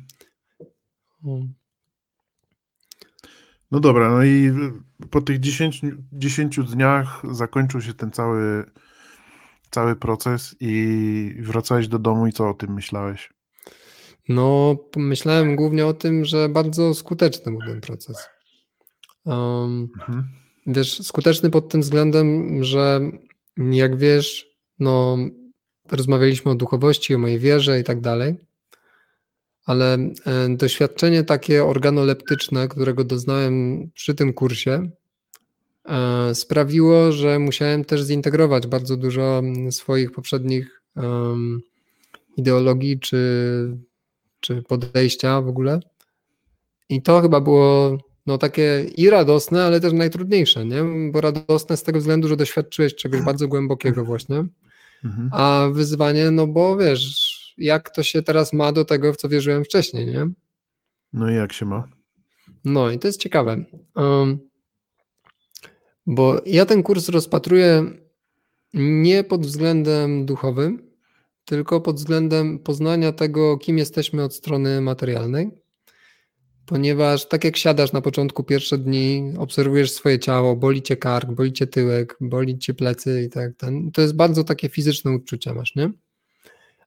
No. 1.23 1.41
No 3.71 3.81
dobra, 3.81 4.11
no 4.11 4.25
i 4.25 4.53
po 5.11 5.21
tych 5.21 5.41
10, 5.41 5.83
10 6.13 6.61
dniach 6.61 7.23
zakończył 7.31 7.81
się 7.81 7.95
ten 7.95 8.11
cały, 8.11 8.65
cały 9.71 9.97
proces 9.97 10.57
i 10.61 11.35
wracałeś 11.41 11.89
do 11.89 11.99
domu 11.99 12.27
i 12.27 12.33
co 12.33 12.49
o 12.49 12.55
tym 12.55 12.75
myślałeś? 12.75 13.33
No, 14.29 14.77
myślałem 14.97 15.57
głównie 15.57 15.87
o 15.87 15.95
tym, 15.95 16.25
że 16.25 16.49
bardzo 16.49 16.95
skuteczny 16.95 17.53
był 17.53 17.61
ten 17.61 17.81
proces. 17.81 18.29
Um, 19.25 19.89
Mhm. 19.99 20.25
wiesz, 20.67 21.03
skuteczny 21.03 21.51
pod 21.51 21.69
tym 21.69 21.81
względem, 21.81 22.59
że 22.65 23.01
jak 23.57 23.97
wiesz, 23.97 24.47
no, 24.79 25.17
rozmawialiśmy 25.91 26.51
o 26.51 26.55
duchowości, 26.55 27.15
o 27.15 27.19
mojej 27.19 27.39
wierze 27.39 27.81
i 27.81 27.85
tak 27.85 28.01
dalej, 28.01 28.35
ale 29.67 29.95
e, 29.95 30.11
doświadczenie 30.57 31.25
takie 31.25 31.65
organoleptyczne, 31.65 32.69
którego 32.69 33.05
doznałem 33.05 33.91
przy 33.95 34.15
tym 34.15 34.33
kursie, 34.33 34.91
e, 35.89 36.35
sprawiło, 36.35 37.13
że 37.13 37.39
musiałem 37.39 37.85
też 37.85 38.03
zintegrować 38.03 38.67
bardzo 38.67 38.97
dużo 38.97 39.43
swoich 39.71 40.13
poprzednich 40.13 40.83
em, 40.97 41.61
ideologii 42.37 43.01
czy, 43.01 43.19
czy 44.41 44.63
podejścia 44.63 45.41
w 45.41 45.49
ogóle. 45.49 45.81
I 46.89 47.03
to 47.03 47.21
chyba 47.21 47.41
było 47.41 47.99
no, 48.27 48.39
takie 48.39 48.87
i 48.97 49.11
radosne, 49.11 49.65
ale 49.65 49.81
też 49.81 49.93
najtrudniejsze, 49.93 50.65
nie? 50.65 51.11
Bo 51.13 51.21
radosne 51.21 51.77
z 51.77 51.83
tego 51.83 51.99
względu, 51.99 52.29
że 52.29 52.37
doświadczyłeś 52.37 52.95
czegoś 52.95 53.23
bardzo 53.23 53.49
głębokiego 53.49 54.05
właśnie, 54.05 54.45
Mhm. 55.05 55.31
a 55.33 55.69
wyzwanie, 55.73 56.31
no 56.31 56.47
bo 56.47 56.77
wiesz, 56.77 57.55
jak 57.59 57.91
to 57.91 58.03
się 58.03 58.23
teraz 58.23 58.53
ma 58.53 58.73
do 58.73 58.85
tego, 58.85 59.13
w 59.13 59.17
co 59.17 59.29
wierzyłem 59.29 59.65
wcześniej, 59.65 60.07
nie? 60.07 60.29
No 61.13 61.31
i 61.31 61.35
jak 61.35 61.53
się 61.53 61.67
ma? 61.67 61.89
No 62.65 62.91
i 62.91 62.99
to 62.99 63.07
jest 63.09 63.21
ciekawe. 63.21 63.65
Um, 63.97 64.39
bo 66.07 66.41
ja 66.47 66.67
ten 66.67 66.83
kurs 66.83 67.09
rozpatruję 67.09 67.85
nie 68.75 69.25
pod 69.25 69.47
względem 69.47 70.27
duchowym, 70.27 70.91
tylko 71.45 71.81
pod 71.81 71.97
względem 71.97 72.59
poznania 72.59 73.13
tego, 73.13 73.59
kim 73.59 73.79
jesteśmy 73.79 74.25
od 74.25 74.35
strony 74.35 74.81
materialnej. 74.81 75.51
Ponieważ 76.71 77.29
tak 77.29 77.45
jak 77.45 77.57
siadasz 77.57 77.93
na 77.93 78.01
początku 78.01 78.45
pierwsze 78.45 78.79
dni, 78.79 79.33
obserwujesz 79.39 79.93
swoje 79.93 80.19
ciało, 80.19 80.57
boli 80.57 80.83
cię 80.83 80.97
kark, 80.97 81.31
boli 81.31 81.53
cię 81.53 81.67
tyłek, 81.67 82.17
boli 82.21 82.59
cię 82.59 82.75
plecy 82.75 83.23
i 83.23 83.31
tak 83.31 83.57
ten, 83.57 83.91
to 83.91 84.03
jest 84.03 84.17
bardzo 84.17 84.45
takie 84.45 84.69
fizyczne 84.69 85.11
uczucia 85.11 85.55
masz, 85.55 85.75
nie? 85.75 85.91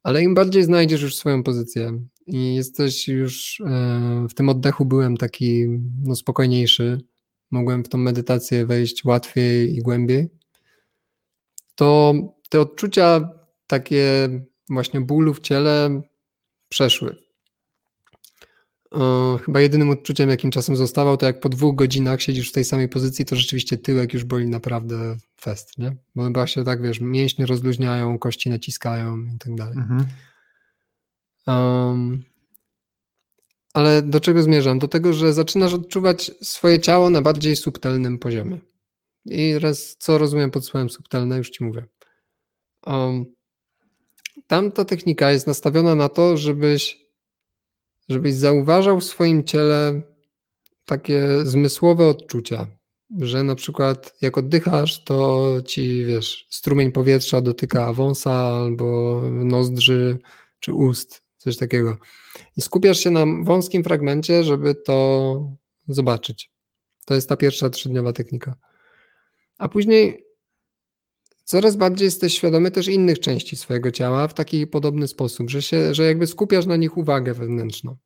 Ale 0.04 0.24
im 0.24 0.34
bardziej 0.34 0.64
znajdziesz 0.64 1.02
już 1.02 1.16
swoją 1.16 1.44
pozycję 1.44 2.00
i 2.28 2.56
jesteś 2.56 3.08
już 3.08 3.62
e, 3.66 4.28
w 4.30 4.34
tym 4.34 4.50
oddechu 4.50 4.86
byłem 4.86 5.18
taki 5.18 5.66
no, 6.04 6.16
spokojniejszy, 6.16 7.02
mogłem 7.52 7.84
w 7.84 7.90
tą 7.90 7.98
medytację 7.98 8.66
wejść 8.66 9.06
łatwiej 9.06 9.76
i 9.76 9.82
głębiej, 9.82 10.30
to 11.76 12.14
te 12.50 12.62
odczucia 12.62 13.30
takie 13.68 14.30
właśnie 14.70 15.02
bólu 15.02 15.34
w 15.34 15.40
ciele 15.40 16.02
przeszły. 16.70 17.23
E, 18.94 19.38
Chyba 19.46 19.62
jedynym 19.62 19.90
odczuciem, 19.90 20.30
jakim 20.30 20.52
czasem 20.52 20.76
zostawał, 20.76 21.18
to 21.18 21.26
jak 21.26 21.40
po 21.40 21.50
dwóch 21.50 21.76
godzinach 21.76 22.22
siedzisz 22.22 22.50
w 22.50 22.54
tej 22.54 22.64
samej 22.64 22.90
pozycji, 22.90 23.26
to 23.26 23.36
rzeczywiście 23.36 23.78
tyłek 23.78 24.14
już 24.14 24.24
boli 24.24 24.48
naprawdę 24.48 25.18
fest, 25.42 25.78
nie? 25.78 25.96
Bo 26.16 26.24
chyba 26.24 26.48
się 26.48 26.64
tak, 26.64 26.82
wiesz, 26.82 27.00
mięśnie 27.00 27.46
rozluźniają, 27.46 28.20
kości 28.20 28.50
naciskają 28.50 29.18
i 29.18 29.38
tak 29.40 29.56
dalej. 29.56 29.78
Mhm. 29.78 30.06
Um, 31.48 32.24
ale 33.74 34.02
do 34.02 34.20
czego 34.20 34.44
zmierzam? 34.44 34.80
Do 34.80 34.88
tego, 34.88 35.14
że 35.14 35.34
zaczynasz 35.34 35.74
odczuwać 35.74 36.32
swoje 36.42 36.80
ciało 36.80 37.10
na 37.10 37.22
bardziej 37.22 37.56
subtelnym 37.56 38.20
poziomie. 38.20 38.60
I 39.26 39.60
raz, 39.60 39.96
co 40.00 40.18
rozumiem 40.18 40.52
pod 40.52 40.66
słowem 40.66 40.90
subtelne, 40.90 41.38
już 41.38 41.50
ci 41.50 41.64
mówię. 41.64 41.86
Um, 42.86 43.26
tamta 44.48 44.86
technika 44.86 45.32
jest 45.32 45.48
nastawiona 45.48 45.96
na 45.96 46.10
to, 46.10 46.38
żebyś, 46.38 47.03
żebyś 48.10 48.34
zauważał 48.34 49.00
w 49.00 49.04
swoim 49.04 49.44
ciele 49.44 50.02
takie 50.86 51.28
zmysłowe 51.44 52.08
odczucia, 52.08 52.68
że 53.20 53.44
na 53.44 53.56
przykład 53.56 54.16
jak 54.22 54.38
oddychasz, 54.38 55.04
to 55.04 55.48
ci, 55.66 56.06
wiesz, 56.06 56.48
strumień 56.50 56.92
powietrza 56.92 57.42
dotyka 57.42 57.94
wąsa 57.94 58.34
albo 58.34 59.22
nozdrzy 59.32 60.18
czy 60.60 60.74
ust, 60.74 61.24
coś 61.38 61.58
takiego. 61.58 61.98
I 62.58 62.62
skupiasz 62.62 63.00
się 63.00 63.12
na 63.12 63.26
wąskim 63.44 63.84
fragmencie, 63.84 64.44
żeby 64.44 64.76
to 64.76 65.58
zobaczyć. 65.88 66.52
To 67.06 67.16
jest 67.16 67.30
ta 67.30 67.38
pierwsza 67.38 67.70
trzydniowa 67.70 68.14
technika. 68.14 68.56
A 69.58 69.70
później 69.70 70.26
coraz 71.44 71.76
bardziej 71.76 72.06
jesteś 72.06 72.34
świadomy 72.34 72.72
też 72.72 72.88
innych 72.88 73.20
części 73.20 73.56
swojego 73.56 73.92
ciała 73.92 74.28
w 74.28 74.34
taki 74.34 74.68
podobny 74.68 75.08
sposób, 75.08 75.50
że, 75.50 75.62
się, 75.62 75.94
że 75.94 76.04
jakby 76.04 76.28
skupiasz 76.28 76.66
na 76.66 76.76
nich 76.76 76.98
uwagę 76.98 77.34
wewnętrzną. 77.34 77.98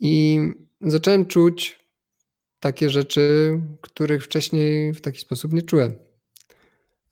I 0.00 0.40
zacząłem 0.80 1.26
czuć 1.26 1.78
takie 2.60 2.90
rzeczy, 2.90 3.60
których 3.80 4.24
wcześniej 4.24 4.92
w 4.92 5.00
taki 5.00 5.18
sposób 5.18 5.52
nie 5.52 5.62
czułem. 5.62 5.98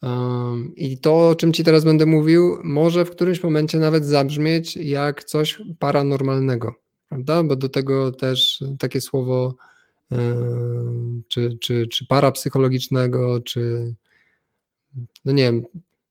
Um, 0.03 0.72
I 0.76 0.99
to, 0.99 1.28
o 1.28 1.34
czym 1.34 1.53
Ci 1.53 1.64
teraz 1.64 1.84
będę 1.84 2.07
mówił, 2.07 2.59
może 2.64 3.05
w 3.05 3.11
którymś 3.11 3.43
momencie 3.43 3.78
nawet 3.78 4.05
zabrzmieć 4.05 4.76
jak 4.76 5.24
coś 5.24 5.62
paranormalnego, 5.78 6.74
prawda? 7.09 7.43
Bo 7.43 7.57
do 7.57 7.68
tego 7.68 8.12
też 8.12 8.64
takie 8.78 9.01
słowo 9.01 9.55
um, 10.11 11.22
czy, 11.28 11.59
czy, 11.61 11.87
czy 11.87 12.07
parapsychologicznego, 12.07 13.41
czy 13.41 13.95
no 15.25 15.33
nie 15.33 15.43
wiem, 15.43 15.65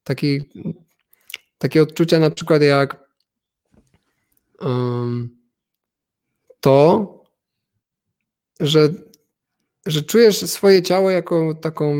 taki, 0.03 0.41
takie 1.57 1.81
odczucia 1.81 2.19
na 2.19 2.29
przykład 2.29 2.61
jak 2.61 3.09
um, 4.61 5.37
to, 6.59 7.23
że 8.59 8.89
że 9.85 10.01
czujesz 10.01 10.37
swoje 10.37 10.81
ciało 10.81 11.09
jako 11.09 11.53
taką 11.53 11.95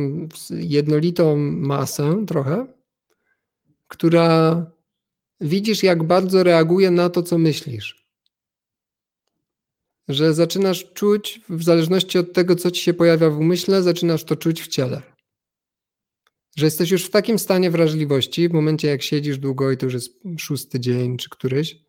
jednolitą 0.49 1.37
masę 1.37 2.25
trochę, 2.27 2.67
która 3.87 4.65
widzisz, 5.41 5.83
jak 5.83 6.03
bardzo 6.03 6.43
reaguje 6.43 6.91
na 6.91 7.09
to, 7.09 7.23
co 7.23 7.37
myślisz. 7.37 8.05
Że 10.07 10.33
zaczynasz 10.33 10.93
czuć, 10.93 11.41
w 11.49 11.63
zależności 11.63 12.17
od 12.17 12.33
tego, 12.33 12.55
co 12.55 12.71
ci 12.71 12.81
się 12.81 12.93
pojawia 12.93 13.29
w 13.29 13.39
umyśle, 13.39 13.83
zaczynasz 13.83 14.23
to 14.23 14.35
czuć 14.35 14.61
w 14.61 14.67
ciele. 14.67 15.01
Że 16.55 16.65
jesteś 16.65 16.91
już 16.91 17.05
w 17.05 17.09
takim 17.09 17.39
stanie 17.39 17.71
wrażliwości, 17.71 18.49
w 18.49 18.53
momencie 18.53 18.87
jak 18.87 19.01
siedzisz 19.03 19.37
długo 19.37 19.71
i 19.71 19.77
to 19.77 19.85
już 19.85 19.93
jest 19.93 20.19
szósty 20.37 20.79
dzień 20.79 21.17
czy 21.17 21.29
któryś, 21.29 21.85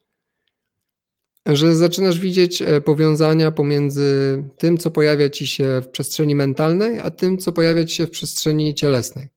że 1.47 1.77
zaczynasz 1.77 2.19
widzieć 2.19 2.63
powiązania 2.85 3.51
pomiędzy 3.51 4.43
tym, 4.59 4.79
co 4.79 4.91
pojawia 4.91 5.31
ci 5.31 5.47
się 5.47 5.81
w 5.85 5.89
przestrzeni 5.89 6.35
mentalnej, 6.35 7.01
a 7.01 7.11
tym, 7.11 7.39
co 7.39 7.53
pojawia 7.53 7.85
ci 7.85 7.95
się 7.95 8.07
w 8.07 8.11
przestrzeni 8.11 8.75
cielesnej. 8.75 9.29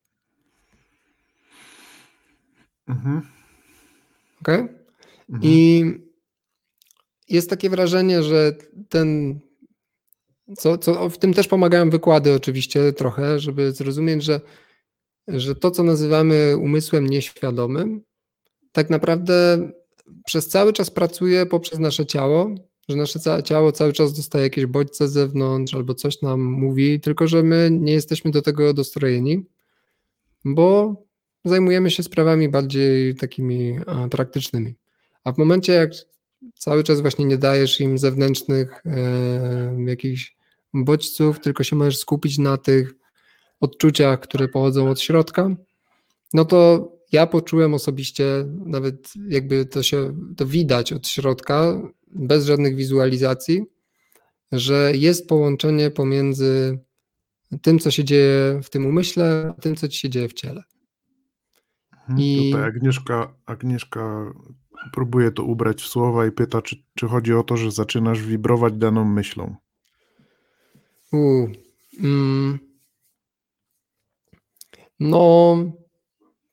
Mhm. 2.88 3.22
Ok? 4.40 4.48
Mhm. 4.48 4.72
I 5.42 5.84
jest 7.28 7.50
takie 7.50 7.70
wrażenie, 7.70 8.22
że 8.22 8.56
ten. 8.88 9.40
Co, 10.56 10.78
co 10.78 11.10
w 11.10 11.18
tym 11.18 11.34
też 11.34 11.48
pomagają 11.48 11.90
wykłady, 11.90 12.34
oczywiście, 12.34 12.92
trochę, 12.92 13.40
żeby 13.40 13.72
zrozumieć, 13.72 14.22
że, 14.22 14.40
że 15.36 15.54
to, 15.54 15.70
co 15.70 15.82
nazywamy 15.82 16.56
umysłem 16.56 17.06
nieświadomym, 17.06 18.02
tak 18.72 18.90
naprawdę 18.90 19.70
przez 20.24 20.48
cały 20.48 20.72
czas 20.72 20.90
pracuje 20.90 21.46
poprzez 21.46 21.78
nasze 21.78 22.06
ciało, 22.06 22.54
że 22.88 22.96
nasze 22.96 23.42
ciało 23.44 23.72
cały 23.72 23.92
czas 23.92 24.12
dostaje 24.12 24.44
jakieś 24.44 24.66
bodźce 24.66 25.08
z 25.08 25.12
zewnątrz 25.12 25.74
albo 25.74 25.94
coś 25.94 26.22
nam 26.22 26.40
mówi, 26.42 27.00
tylko 27.00 27.28
że 27.28 27.42
my 27.42 27.68
nie 27.72 27.92
jesteśmy 27.92 28.30
do 28.30 28.42
tego 28.42 28.74
dostrojeni, 28.74 29.46
bo 30.44 30.96
zajmujemy 31.44 31.90
się 31.90 32.02
sprawami 32.02 32.48
bardziej 32.48 33.14
takimi 33.14 33.78
praktycznymi. 34.10 34.74
A 35.24 35.32
w 35.32 35.38
momencie, 35.38 35.72
jak 35.72 35.90
cały 36.54 36.84
czas 36.84 37.00
właśnie 37.00 37.24
nie 37.24 37.38
dajesz 37.38 37.80
im 37.80 37.98
zewnętrznych 37.98 38.82
e, 38.86 39.84
jakichś 39.86 40.36
bodźców, 40.74 41.40
tylko 41.40 41.64
się 41.64 41.76
możesz 41.76 41.98
skupić 41.98 42.38
na 42.38 42.56
tych 42.56 42.94
odczuciach, 43.60 44.20
które 44.20 44.48
pochodzą 44.48 44.90
od 44.90 45.00
środka, 45.00 45.56
no 46.32 46.44
to 46.44 46.88
ja 47.12 47.26
poczułem 47.26 47.74
osobiście, 47.74 48.24
nawet 48.66 49.12
jakby 49.28 49.66
to 49.66 49.82
się 49.82 50.16
to 50.36 50.46
widać 50.46 50.92
od 50.92 51.08
środka, 51.08 51.80
bez 52.06 52.46
żadnych 52.46 52.76
wizualizacji, 52.76 53.62
że 54.52 54.92
jest 54.94 55.28
połączenie 55.28 55.90
pomiędzy 55.90 56.78
tym, 57.62 57.78
co 57.78 57.90
się 57.90 58.04
dzieje 58.04 58.60
w 58.62 58.70
tym 58.70 58.86
umyśle, 58.86 59.54
a 59.58 59.60
tym, 59.60 59.76
co 59.76 59.88
ci 59.88 59.98
się 59.98 60.10
dzieje 60.10 60.28
w 60.28 60.32
ciele. 60.32 60.62
Mhm, 61.92 62.18
I... 62.18 62.50
Tutaj 62.50 62.68
Agnieszka, 62.68 63.34
Agnieszka 63.46 64.32
próbuje 64.92 65.30
to 65.30 65.44
ubrać 65.44 65.82
w 65.82 65.86
słowa 65.86 66.26
i 66.26 66.32
pyta, 66.32 66.62
czy, 66.62 66.76
czy 66.94 67.08
chodzi 67.08 67.34
o 67.34 67.42
to, 67.42 67.56
że 67.56 67.70
zaczynasz 67.70 68.22
wibrować 68.22 68.74
daną 68.74 69.04
myślą. 69.04 69.56
U, 71.12 71.48
mm, 72.00 72.58
no, 75.00 75.56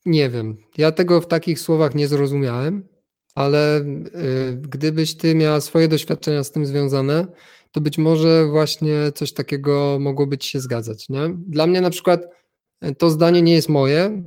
nie 0.06 0.30
wiem. 0.30 0.58
Ja 0.78 0.92
tego 0.92 1.22
w 1.22 1.28
takich 1.28 1.60
słowach 1.60 1.96
nie 1.96 2.08
zrozumiałem, 2.08 2.88
ale 3.36 3.80
y, 3.80 4.58
gdybyś 4.62 5.16
ty 5.16 5.36
miała 5.36 5.62
swoje 5.62 5.88
doświadczenia 5.88 6.44
z 6.44 6.52
tym 6.52 6.66
związane, 6.66 7.28
to 7.72 7.82
być 7.82 7.98
może 7.98 8.48
właśnie 8.48 9.12
coś 9.16 9.34
takiego 9.34 9.98
mogłoby 10.00 10.38
ci 10.38 10.50
się 10.50 10.60
zgadzać. 10.60 11.10
Nie? 11.10 11.36
Dla 11.48 11.68
mnie 11.68 11.82
na 11.82 11.90
przykład 11.90 12.24
y, 12.86 12.96
to 12.96 13.10
zdanie 13.10 13.42
nie 13.42 13.54
jest 13.54 13.70
moje, 13.70 14.24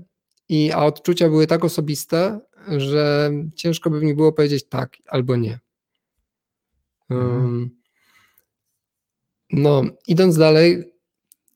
i, 0.51 0.73
a 0.73 0.85
odczucia 0.85 1.29
były 1.29 1.47
tak 1.47 1.65
osobiste, 1.65 2.41
że 2.69 3.31
ciężko 3.55 3.91
by 3.91 4.01
mi 4.01 4.15
było 4.15 4.33
powiedzieć 4.33 4.69
tak 4.69 4.97
albo 5.07 5.37
nie. 5.37 5.59
Um, 7.11 7.71
no, 9.53 9.83
idąc 10.07 10.37
dalej, 10.37 10.93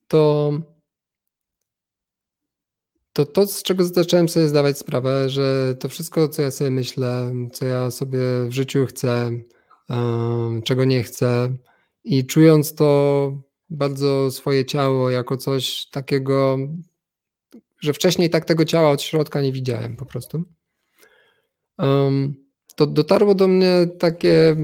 to 0.07 0.51
to 3.15 3.25
to, 3.25 3.47
z 3.47 3.63
czego 3.63 3.85
zacząłem 3.85 4.29
sobie 4.29 4.47
zdawać 4.47 4.77
sprawę, 4.77 5.29
że 5.29 5.75
to 5.79 5.89
wszystko, 5.89 6.29
co 6.29 6.41
ja 6.41 6.51
sobie 6.51 6.71
myślę, 6.71 7.33
co 7.53 7.65
ja 7.65 7.91
sobie 7.91 8.19
w 8.47 8.51
życiu 8.51 8.85
chcę, 8.85 9.31
czego 10.63 10.85
nie 10.85 11.03
chcę, 11.03 11.57
i 12.03 12.25
czując 12.25 12.75
to 12.75 13.31
bardzo 13.69 14.31
swoje 14.31 14.65
ciało 14.65 15.09
jako 15.09 15.37
coś 15.37 15.87
takiego, 15.91 16.57
że 17.81 17.93
wcześniej 17.93 18.29
tak 18.29 18.45
tego 18.45 18.65
ciała 18.65 18.91
od 18.91 19.01
środka 19.01 19.41
nie 19.41 19.51
widziałem 19.51 19.95
po 19.95 20.05
prostu. 20.05 20.43
to 22.75 22.87
dotarło 22.87 23.35
do 23.35 23.47
mnie 23.47 23.87
takie, 23.99 24.55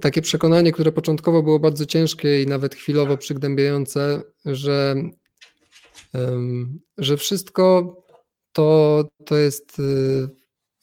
takie 0.00 0.22
przekonanie, 0.22 0.72
które 0.72 0.92
początkowo 0.92 1.42
było 1.42 1.58
bardzo 1.58 1.86
ciężkie 1.86 2.42
i 2.42 2.46
nawet 2.46 2.74
chwilowo 2.74 3.16
przygnębiające, 3.16 4.22
że 4.44 4.94
że 6.98 7.16
wszystko 7.16 7.96
to, 8.52 9.04
to, 9.24 9.36
jest, 9.36 9.78
y, 9.78 10.28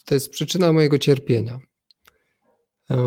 to 0.06 0.14
jest 0.14 0.30
przyczyna 0.30 0.74
mojego 0.74 0.98
cierpienia. 0.98 1.60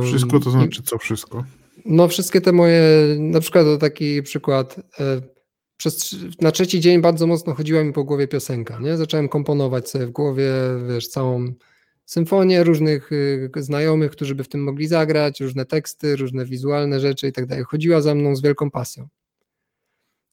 Wszystko 0.02 0.40
to 0.40 0.50
znaczy 0.50 0.82
co 0.82 0.98
wszystko? 0.98 1.44
No, 1.84 2.08
wszystkie 2.08 2.40
te 2.40 2.52
moje, 2.52 2.82
na 3.18 3.40
przykład 3.40 3.64
to 3.64 3.78
taki 3.78 4.22
przykład. 4.22 4.76
E, 5.00 5.20
przez, 5.76 6.16
na 6.40 6.50
trzeci 6.50 6.80
dzień 6.80 7.00
bardzo 7.00 7.26
mocno 7.26 7.54
chodziła 7.54 7.84
mi 7.84 7.92
po 7.92 8.04
głowie 8.04 8.28
piosenka. 8.28 8.78
Nie? 8.78 8.96
Zacząłem 8.96 9.28
komponować 9.28 9.90
sobie 9.90 10.06
w 10.06 10.10
głowie, 10.10 10.52
wiesz, 10.88 11.08
całą 11.08 11.52
symfonię 12.04 12.64
różnych 12.64 13.12
y, 13.12 13.50
znajomych, 13.56 14.10
którzy 14.10 14.34
by 14.34 14.44
w 14.44 14.48
tym 14.48 14.62
mogli 14.62 14.86
zagrać, 14.86 15.40
różne 15.40 15.64
teksty, 15.64 16.16
różne 16.16 16.44
wizualne 16.44 17.00
rzeczy 17.00 17.28
i 17.28 17.32
tak 17.32 17.46
dalej. 17.46 17.64
Chodziła 17.64 18.00
za 18.00 18.14
mną 18.14 18.36
z 18.36 18.42
wielką 18.42 18.70
pasją. 18.70 19.08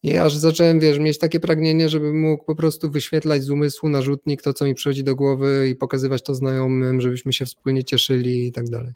I 0.03 0.17
aż 0.17 0.35
zacząłem, 0.35 0.79
wiesz, 0.79 0.99
mieć 0.99 1.17
takie 1.17 1.39
pragnienie, 1.39 1.89
żebym 1.89 2.21
mógł 2.21 2.43
po 2.45 2.55
prostu 2.55 2.91
wyświetlać 2.91 3.43
z 3.43 3.49
umysłu 3.49 3.89
na 3.89 4.01
rzutnik 4.01 4.41
to, 4.41 4.53
co 4.53 4.65
mi 4.65 4.75
przychodzi 4.75 5.03
do 5.03 5.15
głowy 5.15 5.69
i 5.69 5.75
pokazywać 5.75 6.23
to 6.23 6.35
znajomym, 6.35 7.01
żebyśmy 7.01 7.33
się 7.33 7.45
wspólnie 7.45 7.83
cieszyli 7.83 8.47
i 8.47 8.51
tak 8.51 8.69
dalej. 8.69 8.93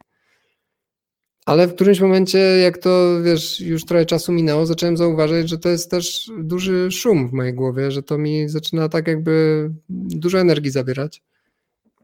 Ale 1.46 1.68
w 1.68 1.76
którymś 1.76 2.00
momencie, 2.00 2.38
jak 2.40 2.78
to, 2.78 3.22
wiesz, 3.24 3.62
już 3.62 3.86
trochę 3.86 4.06
czasu 4.06 4.32
minęło, 4.32 4.66
zacząłem 4.66 4.98
zauważyć, 4.98 5.50
że 5.50 5.58
to 5.58 5.70
jest 5.70 5.92
też 5.92 6.32
duży 6.40 6.92
szum 6.92 7.30
w 7.30 7.34
mojej 7.34 7.54
głowie, 7.54 7.92
że 7.92 8.04
to 8.04 8.18
mi 8.18 8.50
zaczyna 8.50 8.90
tak 8.90 9.08
jakby 9.08 9.70
dużo 9.90 10.40
energii 10.40 10.72
zabierać. 10.72 11.22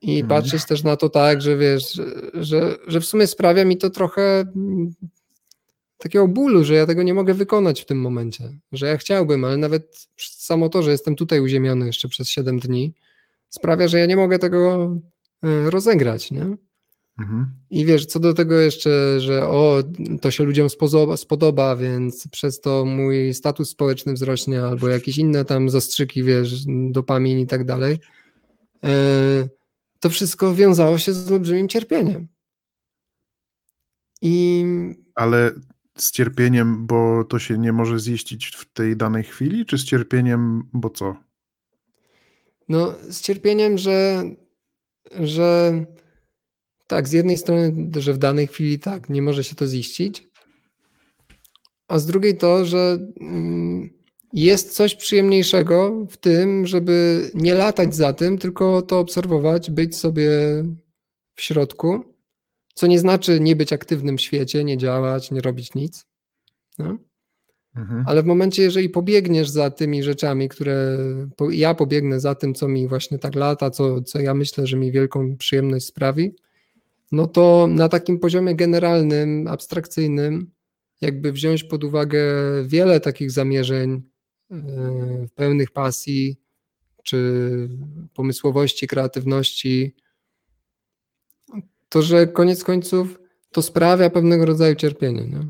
I 0.01 0.20
mhm. 0.20 0.28
patrzeć 0.28 0.66
też 0.66 0.84
na 0.84 0.95
to 0.95 1.10
tak, 1.10 1.41
że 1.41 1.58
wiesz, 1.58 1.93
że, 1.93 2.06
że, 2.34 2.76
że 2.88 2.99
w 3.01 3.06
sumie 3.06 3.28
sprawia 3.28 3.66
mi 3.66 3.78
to 3.78 3.89
trochę 3.89 4.45
takiego 6.04 6.28
bólu, 6.28 6.64
że 6.64 6.74
ja 6.74 6.86
tego 6.86 7.04
nie 7.04 7.14
mogę 7.14 7.34
wykonać 7.34 7.82
w 7.82 7.86
tym 7.86 8.01
momencie, 8.01 8.49
że 8.72 8.88
ja 8.88 8.97
chciałbym, 8.97 9.45
ale 9.45 9.58
nawet 9.58 10.08
samo 10.18 10.70
to, 10.70 10.84
że 10.84 10.91
jestem 10.91 11.16
tutaj 11.16 11.39
uziemiony 11.39 11.86
jeszcze 11.86 12.08
przez 12.08 12.30
7 12.30 12.60
dni, 12.60 12.93
sprawia, 13.49 13.88
że 13.88 13.99
ja 13.99 14.06
nie 14.06 14.16
mogę 14.16 14.39
tego 14.39 14.95
e, 15.43 15.70
rozegrać, 15.70 16.32
nie? 16.32 16.58
Mhm. 17.20 17.54
I 17.70 17.86
wiesz, 17.86 18.06
co 18.06 18.20
do 18.20 18.34
tego 18.34 18.60
jeszcze, 18.60 19.20
że 19.20 19.47
o, 19.47 19.84
to 20.22 20.32
się 20.32 20.43
ludziom 20.43 20.70
spodoba, 20.70 21.18
spodoba, 21.18 21.76
więc 21.76 22.28
przez 22.28 22.62
to 22.62 22.86
mój 22.86 23.34
status 23.34 23.70
społeczny 23.70 24.14
wzrośnie, 24.14 24.64
albo 24.64 24.89
jakieś 24.89 25.18
inne 25.18 25.45
tam 25.45 25.70
zastrzyki, 25.70 26.24
wiesz, 26.24 26.64
dopamin 26.89 27.39
i 27.39 27.47
tak 27.47 27.66
dalej, 27.66 27.99
e, 28.84 29.47
to 29.99 30.10
wszystko 30.10 30.56
wiązało 30.56 30.97
się 30.97 31.14
z 31.14 31.32
olbrzymim 31.32 31.70
cierpieniem. 31.70 32.28
I... 34.22 34.66
Ale 35.16 35.51
z 35.98 36.12
cierpieniem, 36.12 36.88
bo 36.88 37.24
to 37.24 37.39
się 37.39 37.58
nie 37.58 37.74
może 37.74 38.00
ziścić 38.00 38.48
w 38.48 38.74
tej 38.74 38.98
danej 38.98 39.24
chwili, 39.24 39.66
czy 39.66 39.78
z 39.78 39.84
cierpieniem, 39.84 40.70
bo 40.74 40.89
co? 40.89 41.16
No, 42.70 42.94
z 43.10 43.22
cierpieniem, 43.22 43.78
że, 43.78 44.24
że 45.20 45.74
tak, 46.88 47.08
z 47.08 47.12
jednej 47.12 47.38
strony, 47.38 47.89
że 47.98 48.14
w 48.14 48.18
danej 48.18 48.48
chwili 48.48 48.80
tak, 48.80 49.10
nie 49.10 49.22
może 49.22 49.44
się 49.44 49.56
to 49.56 49.68
ziścić, 49.68 50.28
a 51.88 52.00
z 52.00 52.06
drugiej 52.06 52.38
to, 52.38 52.66
że 52.66 53.00
mm, 53.22 53.89
jest 54.34 54.76
coś 54.76 54.96
przyjemniejszego 54.96 56.08
w 56.10 56.18
tym, 56.18 56.68
żeby 56.68 57.30
nie 57.34 57.54
latać 57.54 57.96
za 57.96 58.14
tym, 58.14 58.38
tylko 58.38 58.82
to 58.82 59.00
obserwować, 59.00 59.72
być 59.72 59.98
sobie 59.98 60.30
w 61.36 61.41
środku 61.41 62.12
co 62.74 62.88
nie 62.88 62.99
znaczy 62.99 63.39
nie 63.39 63.55
być 63.55 63.74
aktywnym 63.74 64.17
w 64.17 64.21
świecie, 64.21 64.63
nie 64.63 64.78
działać, 64.78 65.32
nie 65.32 65.41
robić 65.41 65.74
nic. 65.74 66.05
No? 66.80 66.97
Mhm. 67.76 68.03
Ale 68.07 68.24
w 68.24 68.26
momencie, 68.26 68.63
jeżeli 68.63 68.89
pobiegniesz 68.89 69.49
za 69.49 69.69
tymi 69.69 70.03
rzeczami, 70.03 70.49
które 70.49 70.97
po, 71.36 71.51
ja 71.51 71.74
pobiegnę 71.74 72.19
za 72.19 72.36
tym, 72.36 72.53
co 72.53 72.67
mi 72.67 72.88
właśnie 72.88 73.19
tak 73.19 73.36
lata, 73.36 73.71
co, 73.71 74.01
co 74.01 74.19
ja 74.19 74.34
myślę, 74.34 74.67
że 74.67 74.78
mi 74.78 74.91
wielką 74.91 75.38
przyjemność 75.38 75.86
sprawi, 75.86 76.36
no 77.11 77.28
to 77.28 77.67
na 77.69 77.89
takim 77.89 78.19
poziomie 78.19 78.55
generalnym, 78.55 79.47
abstrakcyjnym, 79.47 80.51
jakby 81.01 81.32
wziąć 81.32 81.63
pod 81.63 81.84
uwagę 81.84 82.24
wiele 82.65 82.99
takich 82.99 83.32
zamierzeń 83.32 84.01
yy, 84.49 84.57
pełnych 85.36 85.71
pasji, 85.71 86.39
czy 87.03 87.69
pomysłowości, 88.13 88.88
kreatywności, 88.88 89.95
to 91.94 92.02
że 92.02 92.28
koniec 92.28 92.64
końców 92.64 93.20
to 93.52 93.62
sprawia 93.62 94.10
pewnego 94.10 94.46
rodzaju 94.46 94.76
cierpienie. 94.76 95.22
Nie? 95.22 95.48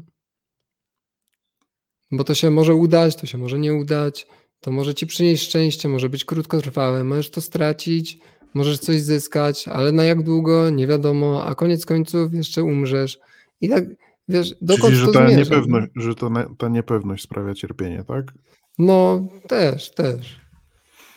Bo 2.12 2.24
to 2.24 2.36
się 2.36 2.50
może 2.50 2.76
udać, 2.76 3.16
to 3.16 3.26
się 3.26 3.38
może 3.38 3.60
nie 3.60 3.74
udać, 3.74 4.28
to 4.60 4.72
może 4.72 4.96
ci 4.96 5.08
przynieść 5.08 5.48
szczęście, 5.48 5.89
może 5.89 6.10
być 6.10 6.26
krótkotrwałe, 6.26 7.04
możesz 7.04 7.30
to 7.30 7.41
stracić, 7.41 8.20
możesz 8.54 8.80
coś 8.80 9.02
zyskać, 9.02 9.68
ale 9.68 9.91
na 9.91 10.04
jak 10.04 10.24
długo, 10.24 10.70
nie 10.70 10.88
wiadomo, 10.88 11.46
a 11.46 11.56
koniec 11.56 11.86
końców 11.86 12.34
jeszcze 12.34 12.64
umrzesz. 12.64 13.20
I 13.62 13.70
tak, 13.70 13.84
wiesz, 14.28 14.56
dokąd 14.62 14.94
Czyli, 14.94 14.98
że 14.98 15.06
to 15.06 15.12
ta 15.12 15.28
zmierza? 15.28 15.39
niepewność, 15.39 15.88
że 15.96 16.16
to, 16.16 16.32
ta 16.58 16.70
niepewność 16.70 17.24
sprawia 17.24 17.54
cierpienie, 17.54 18.04
tak? 18.08 18.34
No, 18.80 19.28
też, 19.48 19.91
też. 19.91 20.43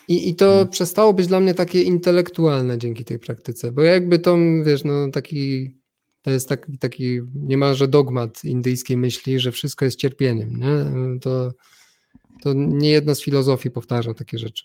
I, 0.08 0.28
I 0.28 0.34
to 0.34 0.46
hmm. 0.46 0.68
przestało 0.68 1.12
być 1.12 1.26
dla 1.26 1.40
mnie 1.40 1.54
takie 1.54 1.82
intelektualne 1.82 2.78
dzięki 2.78 3.04
tej 3.04 3.18
praktyce, 3.18 3.72
bo 3.72 3.82
jakby 3.82 4.18
to, 4.18 4.36
wiesz, 4.64 4.84
no 4.84 5.10
taki, 5.10 5.70
to 6.22 6.30
jest 6.30 6.48
taki, 6.48 6.78
taki 6.78 7.20
niemalże 7.34 7.88
dogmat 7.88 8.44
indyjskiej 8.44 8.96
myśli, 8.96 9.40
że 9.40 9.52
wszystko 9.52 9.84
jest 9.84 9.98
cierpieniem, 9.98 10.56
nie? 10.56 10.84
To, 11.20 11.52
to 12.42 12.52
nie 12.54 12.90
jedna 12.90 13.14
z 13.14 13.22
filozofii 13.22 13.70
powtarza 13.70 14.14
takie 14.14 14.38
rzeczy. 14.38 14.64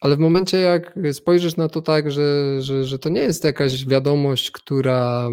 Ale 0.00 0.16
w 0.16 0.18
momencie, 0.18 0.58
jak 0.58 0.98
spojrzysz 1.12 1.56
na 1.56 1.68
to 1.68 1.82
tak, 1.82 2.12
że, 2.12 2.62
że, 2.62 2.84
że 2.84 2.98
to 2.98 3.08
nie 3.08 3.20
jest 3.20 3.44
jakaś 3.44 3.86
wiadomość, 3.86 4.50
która, 4.50 5.28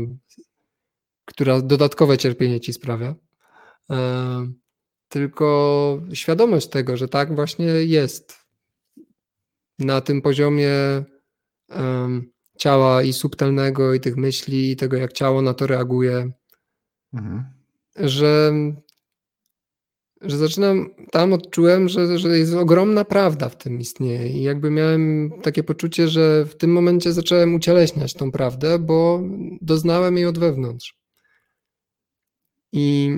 która 1.25 1.61
dodatkowe 1.61 2.17
cierpienie 2.17 2.59
ci 2.59 2.73
sprawia, 2.73 3.15
e, 3.89 4.47
tylko 5.09 6.01
świadomość 6.13 6.67
tego, 6.67 6.97
że 6.97 7.07
tak 7.07 7.35
właśnie 7.35 7.65
jest 7.65 8.44
na 9.79 10.01
tym 10.01 10.21
poziomie 10.21 10.71
um, 11.69 12.31
ciała 12.59 13.03
i 13.03 13.13
subtelnego, 13.13 13.93
i 13.93 13.99
tych 13.99 14.17
myśli, 14.17 14.71
i 14.71 14.75
tego, 14.75 14.97
jak 14.97 15.13
ciało 15.13 15.41
na 15.41 15.53
to 15.53 15.67
reaguje, 15.67 16.31
mhm. 17.13 17.43
że, 17.95 18.53
że 20.21 20.37
zaczynam, 20.37 20.89
tam 21.11 21.33
odczułem, 21.33 21.89
że, 21.89 22.19
że 22.19 22.37
jest 22.37 22.53
ogromna 22.53 23.05
prawda 23.05 23.49
w 23.49 23.57
tym 23.57 23.79
istnieje 23.79 24.29
i 24.29 24.43
jakby 24.43 24.71
miałem 24.71 25.31
takie 25.43 25.63
poczucie, 25.63 26.07
że 26.07 26.45
w 26.45 26.57
tym 26.57 26.71
momencie 26.71 27.13
zacząłem 27.13 27.55
ucieleśniać 27.55 28.13
tą 28.13 28.31
prawdę, 28.31 28.79
bo 28.79 29.21
doznałem 29.61 30.17
jej 30.17 30.25
od 30.25 30.39
wewnątrz. 30.39 30.95
I 32.71 33.17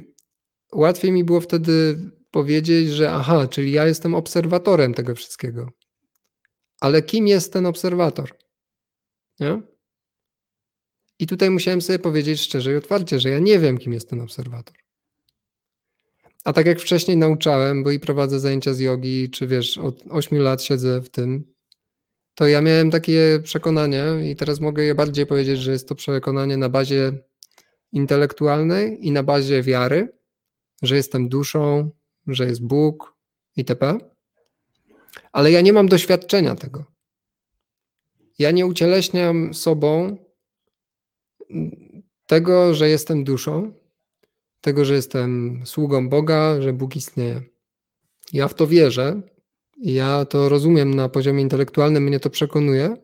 łatwiej 0.73 1.11
mi 1.11 1.23
było 1.23 1.41
wtedy 1.41 1.97
powiedzieć, 2.31 2.89
że 2.89 3.11
aha, 3.11 3.47
czyli 3.47 3.71
ja 3.71 3.85
jestem 3.85 4.15
obserwatorem 4.15 4.93
tego 4.93 5.15
wszystkiego. 5.15 5.69
Ale 6.81 7.01
kim 7.01 7.27
jest 7.27 7.53
ten 7.53 7.65
obserwator? 7.65 8.37
Nie? 9.39 9.61
I 11.19 11.27
tutaj 11.27 11.49
musiałem 11.49 11.81
sobie 11.81 11.99
powiedzieć 11.99 12.41
szczerze 12.41 12.73
i 12.73 12.75
otwarcie, 12.75 13.19
że 13.19 13.29
ja 13.29 13.39
nie 13.39 13.59
wiem, 13.59 13.77
kim 13.77 13.93
jest 13.93 14.09
ten 14.09 14.21
obserwator. 14.21 14.75
A 16.43 16.53
tak 16.53 16.65
jak 16.65 16.79
wcześniej 16.79 17.17
nauczałem, 17.17 17.83
bo 17.83 17.91
i 17.91 17.99
prowadzę 17.99 18.39
zajęcia 18.39 18.73
z 18.73 18.79
jogi, 18.79 19.29
czy 19.29 19.47
wiesz, 19.47 19.77
od 19.77 20.03
8 20.09 20.39
lat 20.39 20.63
siedzę 20.63 21.01
w 21.01 21.09
tym, 21.09 21.53
to 22.35 22.47
ja 22.47 22.61
miałem 22.61 22.91
takie 22.91 23.39
przekonanie 23.43 24.03
i 24.31 24.35
teraz 24.35 24.59
mogę 24.59 24.83
je 24.83 24.95
bardziej 24.95 25.25
powiedzieć, 25.25 25.59
że 25.59 25.71
jest 25.71 25.87
to 25.87 25.95
przekonanie 25.95 26.57
na 26.57 26.69
bazie 26.69 27.13
intelektualnej 27.91 29.07
i 29.07 29.11
na 29.11 29.23
bazie 29.23 29.63
wiary, 29.63 30.17
że 30.81 30.95
jestem 30.95 31.29
duszą, 31.29 31.91
że 32.27 32.45
jest 32.45 32.63
Bóg 32.63 33.15
itp. 33.55 33.97
Ale 35.31 35.51
ja 35.51 35.61
nie 35.61 35.73
mam 35.73 35.87
doświadczenia 35.87 36.55
tego. 36.55 36.85
Ja 38.39 38.51
nie 38.51 38.65
ucieleśniam 38.65 39.53
sobą 39.53 40.17
tego, 42.25 42.73
że 42.73 42.89
jestem 42.89 43.23
duszą, 43.23 43.73
tego, 44.61 44.85
że 44.85 44.93
jestem 44.93 45.61
sługą 45.65 46.09
Boga, 46.09 46.61
że 46.61 46.73
Bóg 46.73 46.95
istnieje. 46.95 47.41
Ja 48.33 48.47
w 48.47 48.53
to 48.53 48.67
wierzę, 48.67 49.21
ja 49.77 50.25
to 50.25 50.49
rozumiem 50.49 50.93
na 50.93 51.09
poziomie 51.09 51.41
intelektualnym, 51.41 52.03
mnie 52.03 52.19
to 52.19 52.29
przekonuje, 52.29 52.97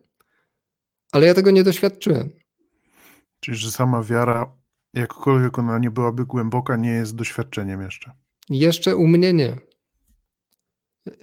ale 1.12 1.26
ja 1.26 1.34
tego 1.34 1.50
nie 1.50 1.64
doświadczyłem. 1.64 2.30
Czyli, 3.40 3.56
że 3.56 3.70
sama 3.70 4.02
wiara, 4.02 4.56
jakkolwiek 4.94 5.58
ona 5.58 5.78
nie 5.78 5.90
byłaby 5.90 6.26
głęboka, 6.26 6.76
nie 6.76 6.90
jest 6.90 7.14
doświadczeniem 7.14 7.82
jeszcze. 7.82 8.12
Jeszcze 8.50 8.96
u 8.96 9.06
mnie 9.06 9.32
nie. 9.32 9.56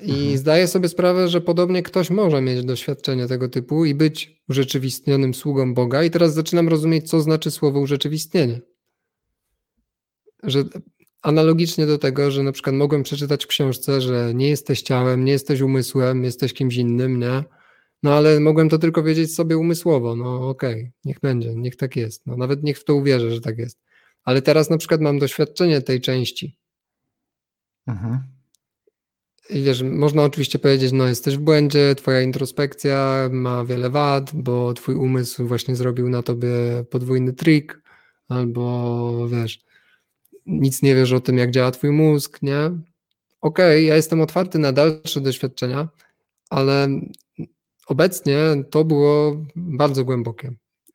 I 0.01 0.11
mhm. 0.11 0.37
zdaję 0.37 0.67
sobie 0.67 0.89
sprawę, 0.89 1.27
że 1.27 1.41
podobnie 1.41 1.83
ktoś 1.83 2.09
może 2.09 2.41
mieć 2.41 2.65
doświadczenie 2.65 3.27
tego 3.27 3.49
typu 3.49 3.85
i 3.85 3.95
być 3.95 4.41
urzeczywistnionym 4.49 5.33
sługą 5.33 5.73
Boga. 5.73 6.03
I 6.03 6.11
teraz 6.11 6.33
zaczynam 6.33 6.69
rozumieć, 6.69 7.09
co 7.09 7.21
znaczy 7.21 7.51
słowo 7.51 7.79
urzeczywistnienie. 7.79 8.61
Że 10.43 10.63
analogicznie 11.21 11.87
do 11.87 11.97
tego, 11.97 12.31
że 12.31 12.43
na 12.43 12.51
przykład 12.51 12.75
mogłem 12.75 13.03
przeczytać 13.03 13.43
w 13.45 13.47
książce, 13.47 14.01
że 14.01 14.33
nie 14.33 14.49
jesteś 14.49 14.81
ciałem, 14.81 15.25
nie 15.25 15.31
jesteś 15.31 15.61
umysłem, 15.61 16.23
jesteś 16.23 16.53
kimś 16.53 16.75
innym, 16.75 17.19
nie? 17.19 17.43
No 18.03 18.13
ale 18.13 18.39
mogłem 18.39 18.69
to 18.69 18.77
tylko 18.77 19.03
wiedzieć 19.03 19.35
sobie 19.35 19.57
umysłowo. 19.57 20.15
No 20.15 20.49
okej, 20.49 20.73
okay, 20.73 20.91
niech 21.05 21.19
będzie, 21.19 21.55
niech 21.55 21.75
tak 21.75 21.95
jest. 21.95 22.25
No, 22.25 22.37
nawet 22.37 22.63
niech 22.63 22.79
w 22.79 22.83
to 22.83 22.95
uwierzę, 22.95 23.31
że 23.31 23.41
tak 23.41 23.57
jest. 23.57 23.79
Ale 24.23 24.41
teraz 24.41 24.69
na 24.69 24.77
przykład 24.77 25.01
mam 25.01 25.19
doświadczenie 25.19 25.81
tej 25.81 26.01
części. 26.01 26.57
Mhm. 27.87 28.40
Wiesz, 29.49 29.83
można 29.83 30.23
oczywiście 30.23 30.59
powiedzieć, 30.59 30.91
no 30.91 31.07
jesteś 31.07 31.37
w 31.37 31.39
błędzie, 31.39 31.95
twoja 31.95 32.21
introspekcja 32.21 33.29
ma 33.31 33.65
wiele 33.65 33.89
wad, 33.89 34.31
bo 34.33 34.73
twój 34.73 34.95
umysł 34.95 35.47
właśnie 35.47 35.75
zrobił 35.75 36.09
na 36.09 36.23
tobie 36.23 36.49
podwójny 36.89 37.33
trik, 37.33 37.81
albo 38.27 39.27
wiesz, 39.27 39.59
nic 40.45 40.81
nie 40.81 40.95
wiesz 40.95 41.13
o 41.13 41.19
tym, 41.19 41.37
jak 41.37 41.51
działa 41.51 41.71
twój 41.71 41.91
mózg, 41.91 42.41
nie? 42.41 42.65
Okej, 42.65 42.81
okay, 43.41 43.81
ja 43.81 43.95
jestem 43.95 44.21
otwarty 44.21 44.59
na 44.59 44.71
dalsze 44.71 45.21
doświadczenia, 45.21 45.89
ale 46.49 46.87
obecnie 47.87 48.37
to 48.69 48.83
było 48.83 49.45
bardzo 49.55 50.05
głębokie. 50.05 50.51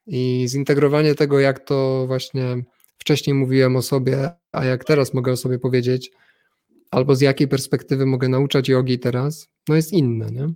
I 0.07 0.44
zintegrowanie 0.49 1.14
tego, 1.14 1.40
jak 1.40 1.61
to 1.61 2.05
właśnie 2.07 2.64
wcześniej 2.99 3.34
mówiłem 3.34 3.76
o 3.76 3.82
sobie, 3.82 4.30
a 4.53 4.64
jak 4.64 4.84
teraz 4.84 5.14
mogę 5.14 5.32
o 5.32 5.36
sobie 5.36 5.59
powiedzieć, 5.59 6.11
albo 6.91 7.16
z 7.16 7.20
jakiej 7.20 7.49
perspektywy 7.49 8.07
mogę 8.07 8.28
nauczać 8.28 8.68
jogi 8.68 8.99
teraz, 8.99 9.49
no 9.68 9.76
jest 9.76 9.93
inne, 9.93 10.30
nie? 10.30 10.55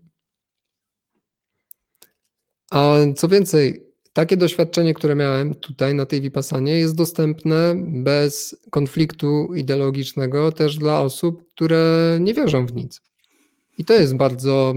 A 2.70 2.97
co 3.16 3.28
więcej, 3.28 3.91
takie 4.12 4.37
doświadczenie, 4.37 4.95
które 4.95 5.14
miałem 5.14 5.55
tutaj 5.55 5.95
na 5.95 6.07
tej 6.07 6.20
Vipassanie 6.20 6.78
jest 6.78 6.95
dostępne 6.95 7.74
bez 7.87 8.57
konfliktu 8.70 9.55
ideologicznego 9.55 10.53
też 10.53 10.78
dla 10.78 11.01
osób, 11.01 11.49
które 11.55 12.18
nie 12.20 12.35
wierzą 12.35 12.66
w 12.66 12.74
nic. 12.74 13.01
I 13.78 13.85
to 13.85 13.95
jest 13.95 14.16
bardzo 14.16 14.74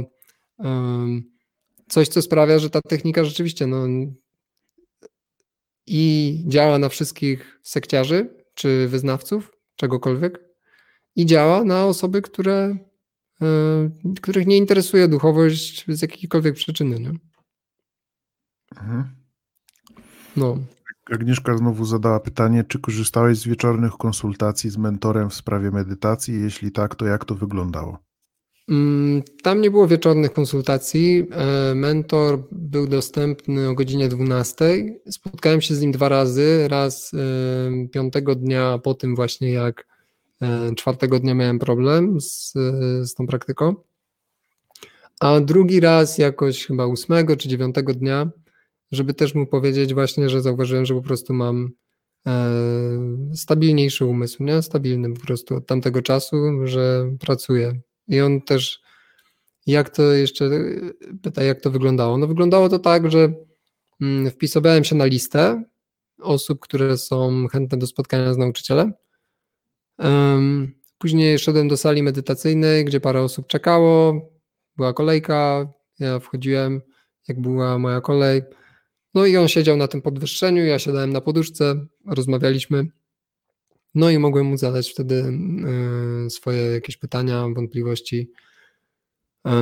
um, 0.58 1.24
coś, 1.90 2.08
co 2.08 2.22
sprawia, 2.22 2.60
że 2.60 2.70
ta 2.70 2.82
technika 2.82 3.24
rzeczywiście 3.24 3.68
no, 3.68 3.88
i 5.88 6.44
działa 6.48 6.80
na 6.80 6.90
wszystkich 6.90 7.60
sekciarzy 7.64 8.30
czy 8.54 8.88
wyznawców 8.88 9.52
czegokolwiek, 9.76 10.40
i 11.16 11.26
działa 11.26 11.64
na 11.64 11.86
osoby, 11.86 12.22
które, 12.22 12.78
e, 13.42 13.46
których 14.22 14.48
nie 14.48 14.58
interesuje 14.58 15.08
duchowość 15.08 15.86
z 15.88 16.02
jakiejkolwiek 16.02 16.56
przyczyny. 16.56 17.00
Nie? 17.00 17.12
Mhm. 18.82 19.16
No. 20.36 20.58
Agnieszka 21.12 21.58
znowu 21.58 21.86
zadała 21.86 22.20
pytanie, 22.20 22.64
czy 22.68 22.80
korzystałeś 22.80 23.38
z 23.38 23.48
wieczornych 23.48 23.92
konsultacji 23.92 24.70
z 24.70 24.78
mentorem 24.78 25.30
w 25.30 25.34
sprawie 25.34 25.72
medytacji? 25.72 26.42
Jeśli 26.42 26.72
tak, 26.72 26.96
to 26.96 27.06
jak 27.06 27.26
to 27.26 27.36
wyglądało? 27.36 27.98
Mm, 28.70 29.24
tam 29.44 29.62
nie 29.62 29.72
było 29.72 29.88
wieczornych 29.88 30.34
konsultacji. 30.34 31.28
E, 31.32 31.76
mentor 31.76 32.48
był 32.52 32.88
dostępny 32.88 33.70
o 33.70 33.74
godzinie 33.74 34.10
12. 34.10 34.86
Spotkałem 35.10 35.62
się 35.62 35.76
z 35.76 35.82
nim 35.82 35.92
dwa 35.92 36.10
razy. 36.10 36.68
Raz 36.68 37.12
e, 37.14 37.88
piątego 37.88 38.36
dnia 38.36 38.78
po 38.84 38.94
tym 38.94 39.16
właśnie 39.16 39.52
jak 39.52 39.93
czwartego 40.76 41.20
dnia 41.20 41.34
miałem 41.34 41.60
problem 41.60 42.22
z, 42.22 42.54
z 43.04 43.14
tą 43.14 43.28
praktyką. 43.28 43.76
A 45.20 45.40
drugi 45.40 45.80
raz 45.80 46.18
jakoś 46.18 46.66
chyba 46.66 46.86
ósmego 46.86 47.38
czy 47.38 47.50
dziewiątego 47.50 47.94
dnia, 47.94 48.30
żeby 48.92 49.14
też 49.14 49.36
mu 49.36 49.48
powiedzieć 49.48 49.94
właśnie, 49.94 50.30
że 50.30 50.42
zauważyłem, 50.42 50.86
że 50.86 50.94
po 50.94 51.02
prostu 51.02 51.34
mam 51.34 51.72
e, 52.28 52.50
stabilniejszy 53.36 54.06
umysł, 54.06 54.44
nie? 54.44 54.62
Stabilny 54.62 55.14
po 55.14 55.22
prostu 55.22 55.56
od 55.56 55.68
tamtego 55.68 56.02
czasu, 56.02 56.36
że 56.64 57.10
pracuję. 57.20 57.80
I 58.08 58.22
on 58.22 58.42
też, 58.42 58.82
jak 59.66 59.90
to 59.90 60.04
jeszcze, 60.04 60.50
pyta, 61.22 61.44
jak 61.44 61.62
to 61.62 61.72
wyglądało? 61.72 62.18
No 62.18 62.28
wyglądało 62.28 62.70
to 62.70 62.80
tak, 62.80 63.12
że 63.12 63.34
mm, 64.02 64.32
wpisywałem 64.32 64.84
się 64.84 64.96
na 64.96 65.06
listę 65.06 65.64
osób, 66.22 66.60
które 66.60 66.98
są 66.98 67.48
chętne 67.48 67.78
do 67.78 67.88
spotkania 67.88 68.34
z 68.34 68.38
nauczycielem 68.38 68.94
Później 70.98 71.40
szedłem 71.40 71.68
do 71.68 71.78
sali 71.78 72.04
medytacyjnej, 72.04 72.86
gdzie 72.86 73.00
parę 73.00 73.22
osób 73.22 73.48
czekało, 73.48 74.30
była 74.78 74.94
kolejka, 74.94 75.68
ja 76.00 76.20
wchodziłem, 76.20 76.82
jak 77.28 77.42
była 77.42 77.80
moja 77.80 78.02
kolej. 78.02 78.42
No 79.14 79.26
i 79.26 79.38
on 79.38 79.48
siedział 79.48 79.78
na 79.78 79.88
tym 79.88 80.02
podwyższeniu, 80.02 80.66
ja 80.66 80.80
siadałem 80.80 81.14
na 81.14 81.22
poduszce, 81.22 81.86
rozmawialiśmy. 82.08 82.88
No 83.96 84.10
i 84.10 84.20
mogłem 84.20 84.46
mu 84.46 84.58
zadać 84.58 84.92
wtedy 84.92 85.40
swoje 86.30 86.62
jakieś 86.62 86.98
pytania, 86.98 87.48
wątpliwości. 87.56 88.32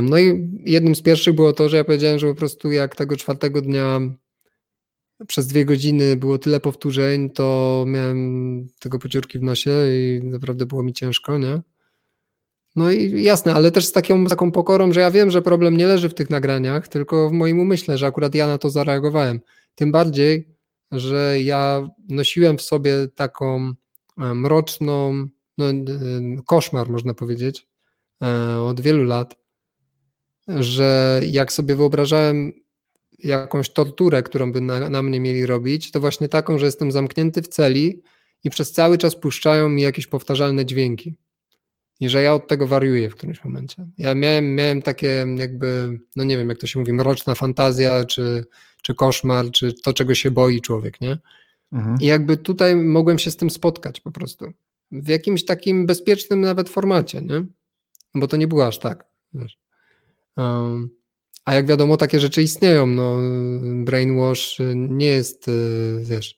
No 0.01 0.19
i 0.19 0.49
jednym 0.65 0.95
z 0.95 1.01
pierwszych 1.01 1.35
było 1.35 1.53
to, 1.53 1.69
że 1.69 1.77
ja 1.77 1.83
powiedziałem, 1.83 2.19
że 2.19 2.27
po 2.27 2.35
prostu 2.35 2.71
jak 2.71 2.95
tego 2.95 3.17
czwartego 3.17 3.61
dnia 3.61 3.99
przez 5.27 5.47
dwie 5.47 5.65
godziny 5.65 6.15
było 6.15 6.37
tyle 6.37 6.59
powtórzeń, 6.59 7.29
to 7.29 7.83
miałem 7.87 8.67
tego 8.79 8.99
pociórki 8.99 9.39
w 9.39 9.43
nosie 9.43 9.71
i 9.91 10.21
naprawdę 10.23 10.65
było 10.65 10.83
mi 10.83 10.93
ciężko, 10.93 11.37
nie? 11.37 11.61
No 12.75 12.91
i 12.91 13.23
jasne, 13.23 13.53
ale 13.53 13.71
też 13.71 13.85
z 13.85 13.91
taką, 13.91 14.25
taką 14.25 14.51
pokorą, 14.51 14.93
że 14.93 14.99
ja 14.99 15.11
wiem, 15.11 15.31
że 15.31 15.41
problem 15.41 15.77
nie 15.77 15.87
leży 15.87 16.09
w 16.09 16.13
tych 16.13 16.29
nagraniach, 16.29 16.87
tylko 16.87 17.29
w 17.29 17.31
moim 17.31 17.59
umyśle, 17.59 17.97
że 17.97 18.07
akurat 18.07 18.35
ja 18.35 18.47
na 18.47 18.57
to 18.57 18.69
zareagowałem. 18.69 19.39
Tym 19.75 19.91
bardziej, 19.91 20.55
że 20.91 21.41
ja 21.41 21.89
nosiłem 22.09 22.57
w 22.57 22.61
sobie 22.61 23.07
taką 23.15 23.73
e, 24.17 24.33
mroczną, 24.33 25.27
no, 25.57 25.69
e, 25.69 25.73
koszmar 26.45 26.89
można 26.89 27.13
powiedzieć, 27.13 27.67
e, 28.23 28.57
od 28.61 28.81
wielu 28.81 29.03
lat, 29.03 29.35
że 30.47 31.21
jak 31.25 31.51
sobie 31.51 31.75
wyobrażałem 31.75 32.53
jakąś 33.23 33.69
torturę, 33.69 34.23
którą 34.23 34.51
by 34.51 34.61
na, 34.61 34.89
na, 34.89 35.01
mnie 35.01 35.19
mieli 35.19 35.45
robić, 35.45 35.91
to 35.91 35.99
właśnie 35.99 36.29
taką, 36.29 36.57
że 36.57 36.65
jestem 36.65 36.91
zamknięty 36.91 37.41
w 37.41 37.47
celi 37.47 38.01
i 38.43 38.49
przez 38.49 38.71
cały 38.71 38.97
czas 38.97 39.15
puszczają 39.15 39.69
mi 39.69 39.81
jakieś 39.81 40.07
powtarzalne 40.07 40.65
dźwięki. 40.65 41.15
I 41.99 42.09
że 42.09 42.23
ja 42.23 42.33
od 42.33 42.47
tego 42.47 42.67
wariuję 42.67 43.09
w 43.09 43.15
którymś 43.15 43.43
momencie. 43.43 43.87
Ja 43.97 44.15
miałem, 44.15 44.55
miałem 44.55 44.81
takie 44.81 45.25
jakby, 45.37 45.99
no 46.15 46.23
nie 46.23 46.37
wiem 46.37 46.49
jak 46.49 46.57
to 46.57 46.67
się 46.67 46.79
mówi, 46.79 46.93
mroczna 46.93 47.35
fantazja, 47.35 48.05
czy, 48.05 48.45
czy 48.81 48.95
koszmar, 48.95 49.51
czy 49.51 49.73
to, 49.73 49.93
czego 49.93 50.15
się 50.15 50.31
boi 50.31 50.61
człowiek, 50.61 51.01
nie? 51.01 51.17
Mhm. 51.71 51.97
I 52.01 52.05
jakby 52.05 52.37
tutaj 52.37 52.75
mogłem 52.75 53.19
się 53.19 53.31
z 53.31 53.37
tym 53.37 53.49
spotkać 53.49 53.99
po 53.99 54.11
prostu. 54.11 54.53
w 54.91 55.07
jakimś 55.07 55.45
takim 55.45 55.85
bezpiecznym 55.85 56.41
nawet 56.41 56.69
formacie, 56.69 57.21
nie? 57.21 57.45
Bo 58.15 58.27
to 58.27 58.37
nie 58.37 58.47
było 58.47 58.67
aż 58.67 58.79
tak. 58.79 59.05
Um, 60.37 60.89
a 61.45 61.53
jak 61.53 61.67
wiadomo, 61.67 61.97
takie 61.97 62.19
rzeczy 62.19 62.43
istnieją. 62.43 62.87
No, 62.87 63.17
brainwash 63.85 64.57
nie 64.75 65.05
jest, 65.05 65.47
y, 65.47 66.03
wiesz, 66.03 66.37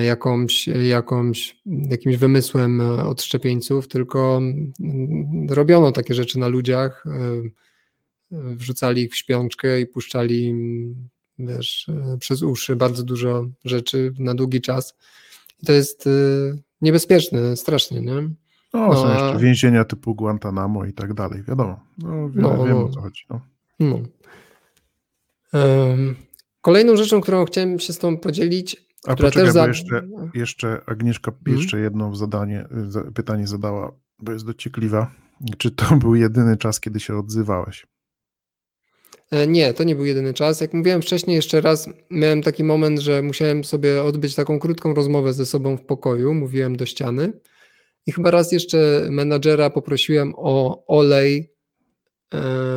jakąś, 0.00 0.66
jakąś, 0.66 1.56
jakimś 1.66 2.16
wymysłem 2.16 2.80
od 2.80 3.22
szczepieńców, 3.22 3.88
tylko 3.88 4.40
robiono 5.48 5.92
takie 5.92 6.14
rzeczy 6.14 6.38
na 6.38 6.48
ludziach, 6.48 7.04
y, 7.06 7.52
wrzucali 8.32 9.02
ich 9.02 9.12
w 9.12 9.16
śpiączkę 9.16 9.80
i 9.80 9.86
puszczali 9.86 10.54
wiesz, 11.38 11.88
y, 11.88 12.18
przez 12.18 12.42
uszy 12.42 12.76
bardzo 12.76 13.02
dużo 13.02 13.46
rzeczy 13.64 14.12
na 14.18 14.34
długi 14.34 14.60
czas. 14.60 14.94
I 15.62 15.66
to 15.66 15.72
jest 15.72 16.08
niebezpieczne, 16.80 17.56
strasznie, 17.56 18.00
nie? 18.00 18.30
No, 18.74 18.94
są 18.94 19.04
no, 19.04 19.12
jeszcze 19.12 19.38
więzienia 19.38 19.84
typu 19.84 20.14
Guantanamo 20.14 20.84
i 20.84 20.92
tak 20.92 21.14
dalej, 21.14 21.42
wiadomo. 21.42 21.80
No, 21.98 22.30
wie, 22.30 22.42
no, 22.42 22.64
wiem 22.64 22.76
no. 22.76 22.84
o 22.84 22.88
co 22.88 23.00
chodzi. 23.00 23.24
No. 23.30 23.40
No. 23.80 24.02
Kolejną 26.60 26.96
rzeczą, 26.96 27.20
którą 27.20 27.44
chciałem 27.44 27.78
się 27.78 27.92
z 27.92 27.98
Tobą 27.98 28.16
podzielić, 28.16 28.76
A 29.06 29.14
która 29.14 29.28
poczekaj, 29.28 29.46
też 29.46 29.54
za... 29.54 29.66
jeszcze, 29.68 30.08
jeszcze 30.34 30.80
Agnieszka 30.86 31.32
hmm? 31.44 31.60
jeszcze 31.60 31.80
jedno 31.80 32.14
zadanie, 32.14 32.68
pytanie 33.14 33.46
zadała, 33.46 33.92
bo 34.18 34.32
jest 34.32 34.46
dociekliwa. 34.46 35.10
Czy 35.58 35.70
to 35.70 35.96
był 35.96 36.14
jedyny 36.14 36.56
czas, 36.56 36.80
kiedy 36.80 37.00
się 37.00 37.18
odzywałeś? 37.18 37.86
E, 39.30 39.46
nie, 39.46 39.74
to 39.74 39.84
nie 39.84 39.94
był 39.94 40.04
jedyny 40.04 40.34
czas. 40.34 40.60
Jak 40.60 40.74
mówiłem 40.74 41.02
wcześniej, 41.02 41.36
jeszcze 41.36 41.60
raz 41.60 41.88
miałem 42.10 42.42
taki 42.42 42.64
moment, 42.64 42.98
że 42.98 43.22
musiałem 43.22 43.64
sobie 43.64 44.02
odbyć 44.02 44.34
taką 44.34 44.58
krótką 44.58 44.94
rozmowę 44.94 45.32
ze 45.32 45.46
sobą 45.46 45.76
w 45.76 45.84
pokoju. 45.84 46.34
Mówiłem 46.34 46.76
do 46.76 46.86
ściany. 46.86 47.32
I 48.06 48.12
chyba 48.12 48.30
raz 48.30 48.52
jeszcze 48.52 49.08
menadżera 49.10 49.70
poprosiłem 49.70 50.32
o 50.36 50.84
olej, 50.86 51.38
e, 51.38 51.57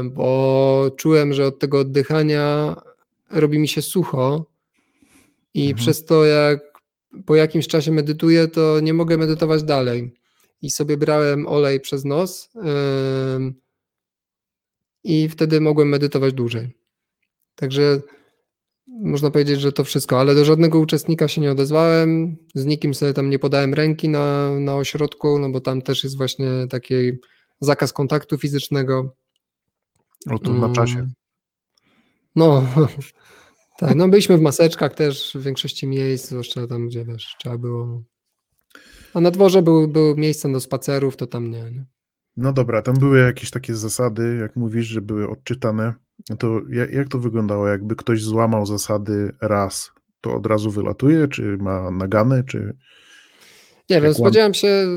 bo 0.04 0.92
czułem, 0.98 1.34
że 1.34 1.46
od 1.46 1.60
tego 1.60 1.80
oddychania 1.80 2.76
robi 3.30 3.60
mi 3.60 3.68
się 3.68 3.82
sucho 3.82 4.46
i 5.54 5.62
mhm. 5.62 5.78
przez 5.78 6.06
to 6.06 6.26
jak 6.26 6.60
po 7.26 7.36
jakimś 7.36 7.68
czasie 7.68 7.92
medytuję, 7.92 8.48
to 8.48 8.80
nie 8.80 8.94
mogę 8.94 9.18
medytować 9.18 9.64
dalej. 9.64 10.14
I 10.62 10.70
sobie 10.70 10.98
brałem 10.98 11.48
olej 11.48 11.80
przez 11.80 12.06
nos 12.06 12.50
i 15.04 15.30
wtedy 15.30 15.62
mogłem 15.62 15.90
medytować 15.90 16.34
dłużej. 16.34 16.78
Także 17.56 18.02
można 18.88 19.32
powiedzieć, 19.32 19.62
że 19.62 19.72
to 19.72 19.84
wszystko, 19.84 20.20
ale 20.20 20.36
do 20.36 20.46
żadnego 20.46 20.80
uczestnika 20.80 21.28
się 21.28 21.42
nie 21.42 21.52
odezwałem, 21.52 22.38
z 22.56 22.66
nikim 22.66 22.94
sobie 22.94 23.14
tam 23.14 23.30
nie 23.30 23.40
podałem 23.40 23.74
ręki 23.74 24.10
na, 24.10 24.60
na 24.60 24.76
ośrodku, 24.76 25.40
no 25.40 25.50
bo 25.50 25.62
tam 25.62 25.82
też 25.82 26.04
jest 26.04 26.18
właśnie 26.18 26.48
taki 26.70 27.12
zakaz 27.60 27.94
kontaktu 27.94 28.38
fizycznego. 28.38 29.16
O 30.30 30.40
tu 30.40 30.54
na 30.54 30.70
czasie. 30.70 31.00
Mm. 31.00 31.12
No, 32.36 32.64
tak, 33.80 33.96
no 33.96 34.10
byliśmy 34.10 34.38
w 34.38 34.42
maseczkach 34.42 34.94
też 34.94 35.34
w 35.36 35.44
większości 35.44 35.88
miejsc, 35.88 36.30
zwłaszcza 36.30 36.68
tam, 36.68 36.88
gdzie 36.88 37.06
wiesz, 37.06 37.36
trzeba 37.40 37.58
było. 37.58 38.04
A 39.14 39.22
na 39.22 39.32
dworze 39.32 39.62
były, 39.62 39.88
były 39.88 40.16
miejsca 40.16 40.50
do 40.50 40.60
spacerów, 40.60 41.18
to 41.18 41.28
tam 41.28 41.52
nie, 41.52 41.72
nie. 41.72 41.86
No 42.38 42.54
dobra, 42.54 42.82
tam 42.82 42.96
były 42.96 43.20
jakieś 43.20 43.52
takie 43.52 43.76
zasady, 43.76 44.38
jak 44.42 44.56
mówisz, 44.56 44.88
że 44.88 45.02
były 45.02 45.30
odczytane. 45.30 45.94
To 46.40 46.62
jak, 46.70 46.94
jak 46.94 47.08
to 47.08 47.20
wyglądało? 47.20 47.68
Jakby 47.68 47.96
ktoś 47.96 48.24
złamał 48.24 48.66
zasady 48.66 49.32
raz, 49.42 49.92
to 50.22 50.36
od 50.36 50.46
razu 50.46 50.72
wylatuje, 50.72 51.28
czy 51.28 51.58
ma 51.58 51.92
nagany, 51.92 52.44
czy. 52.44 52.78
Nie 53.90 54.02
wiem, 54.02 54.14
spodziewałem 54.14 54.54
się 54.54 54.88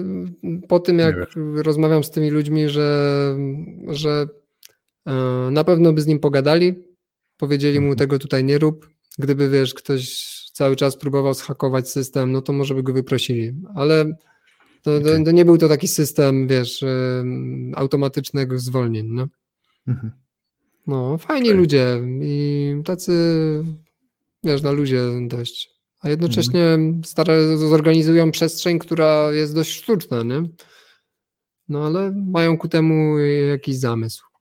po 0.68 0.81
tym, 0.81 0.99
jak 0.99 1.16
rozmawiam 1.55 2.05
z 2.05 2.11
tymi 2.11 2.31
ludźmi, 2.31 2.68
że, 2.68 3.11
że 3.89 4.27
na 5.50 5.64
pewno 5.64 5.92
by 5.92 6.00
z 6.00 6.07
nim 6.07 6.18
pogadali, 6.18 6.74
powiedzieli 7.36 7.80
mu 7.80 7.86
mhm. 7.86 7.98
tego 7.98 8.18
tutaj 8.18 8.44
nie 8.44 8.59
rób. 8.59 8.88
Gdyby 9.18 9.50
wiesz, 9.50 9.74
ktoś 9.74 10.34
cały 10.52 10.76
czas 10.76 10.96
próbował 10.96 11.34
schakować 11.34 11.90
system, 11.90 12.32
no 12.32 12.42
to 12.42 12.52
może 12.52 12.74
by 12.74 12.82
go 12.82 12.92
wyprosili, 12.92 13.52
ale 13.74 14.16
to, 14.82 14.96
okay. 14.96 15.24
to, 15.24 15.30
nie 15.30 15.44
był 15.44 15.59
to 15.59 15.68
taki 15.68 15.88
system, 15.88 16.48
wiesz, 16.48 16.84
automatycznego 17.74 18.59
zwolnień. 18.59 19.07
No, 19.11 19.28
mhm. 19.88 20.12
no 20.86 21.18
fajni 21.18 21.48
okay. 21.48 21.59
ludzie 21.59 22.00
i 22.22 22.74
tacy, 22.84 23.12
wiesz, 24.44 24.62
na 24.62 24.70
ludzie 24.70 25.02
dość. 25.28 25.70
A 26.00 26.09
jednocześnie 26.09 26.64
mhm. 26.64 27.05
stare, 27.05 27.59
zorganizują 27.59 28.30
przestrzeń, 28.30 28.78
która 28.78 29.32
jest 29.32 29.55
dość 29.55 29.70
sztuczna, 29.70 30.22
nie? 30.22 30.42
No 31.68 31.86
ale 31.86 32.12
mają 32.26 32.59
ku 32.59 32.68
temu 32.68 33.18
jakiś 33.48 33.76
zamysł. 33.76 34.34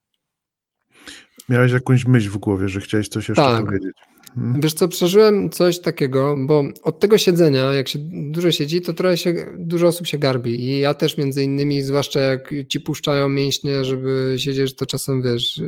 Miałeś 1.50 1.72
jakąś 1.72 2.06
myśl 2.06 2.30
w 2.30 2.38
głowie, 2.38 2.70
że 2.70 2.82
chciałeś 2.82 3.08
coś 3.08 3.30
jeszcze 3.30 3.44
tak. 3.44 3.66
powiedzieć. 3.66 3.94
Mhm. 4.38 4.62
Wiesz 4.62 4.74
co, 4.74 4.88
przeżyłem 4.88 5.50
coś 5.50 5.80
takiego, 5.80 6.36
bo 6.39 6.64
od 6.84 7.00
tego 7.00 7.18
siedzenia, 7.18 7.74
jak 7.74 7.88
się 7.88 8.00
dużo 8.32 8.52
siedzi, 8.52 8.82
to 8.82 8.94
trochę 8.94 9.18
się, 9.18 9.34
dużo 9.58 9.88
osób 9.88 10.08
się 10.08 10.18
garbi 10.18 10.62
i 10.62 10.80
ja 10.80 10.94
też 10.94 11.18
między 11.18 11.44
innymi, 11.44 11.82
zwłaszcza 11.82 12.20
jak 12.20 12.54
ci 12.70 12.80
puszczają 12.80 13.30
mięśnie, 13.30 13.86
żeby 13.86 14.36
siedzieć, 14.38 14.76
to 14.76 14.86
czasem 14.86 15.22
wiesz, 15.22 15.62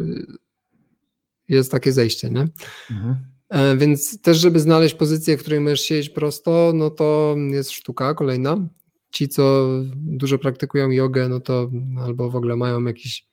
jest 1.50 1.72
takie 1.72 1.92
zejście, 1.92 2.30
nie? 2.30 2.48
Mhm. 2.92 3.16
E, 3.50 3.78
więc 3.78 4.22
też, 4.22 4.38
żeby 4.38 4.60
znaleźć 4.60 4.96
pozycję, 4.96 5.38
w 5.38 5.42
której 5.42 5.60
możesz 5.60 5.82
siedzieć 5.82 6.10
prosto, 6.10 6.72
no 6.76 6.90
to 6.90 7.36
jest 7.52 7.72
sztuka 7.72 8.14
kolejna. 8.14 8.68
Ci, 9.12 9.28
co 9.28 9.68
dużo 9.96 10.38
praktykują 10.38 10.90
jogę, 10.90 11.30
no 11.30 11.40
to 11.40 11.72
albo 12.00 12.30
w 12.30 12.36
ogóle 12.36 12.56
mają 12.56 12.84
jakiś 12.84 13.28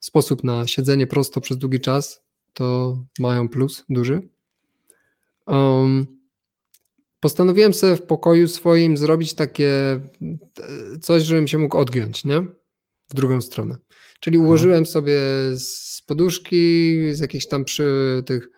sposób 0.00 0.44
na 0.44 0.66
siedzenie 0.66 1.06
prosto 1.06 1.40
przez 1.40 1.58
długi 1.58 1.80
czas, 1.80 2.22
to 2.54 2.98
mają 3.18 3.48
plus 3.48 3.84
duży. 3.88 4.28
Um, 5.46 6.06
postanowiłem 7.20 7.74
sobie 7.74 7.96
w 7.96 8.02
pokoju 8.02 8.48
swoim 8.48 8.96
zrobić 8.96 9.34
takie 9.34 9.70
e, 9.70 10.98
coś, 11.00 11.22
żebym 11.22 11.48
się 11.48 11.58
mógł 11.58 11.76
odgiąć, 11.78 12.24
nie? 12.24 12.40
W 13.08 13.14
drugą 13.14 13.40
stronę. 13.40 13.76
Czyli 14.20 14.36
mhm. 14.36 14.46
ułożyłem 14.46 14.86
sobie 14.86 15.20
z 15.54 16.02
poduszki, 16.06 16.96
z 17.14 17.20
jakichś 17.20 17.46
tam 17.46 17.64
przy 17.64 18.22
tych 18.26 18.48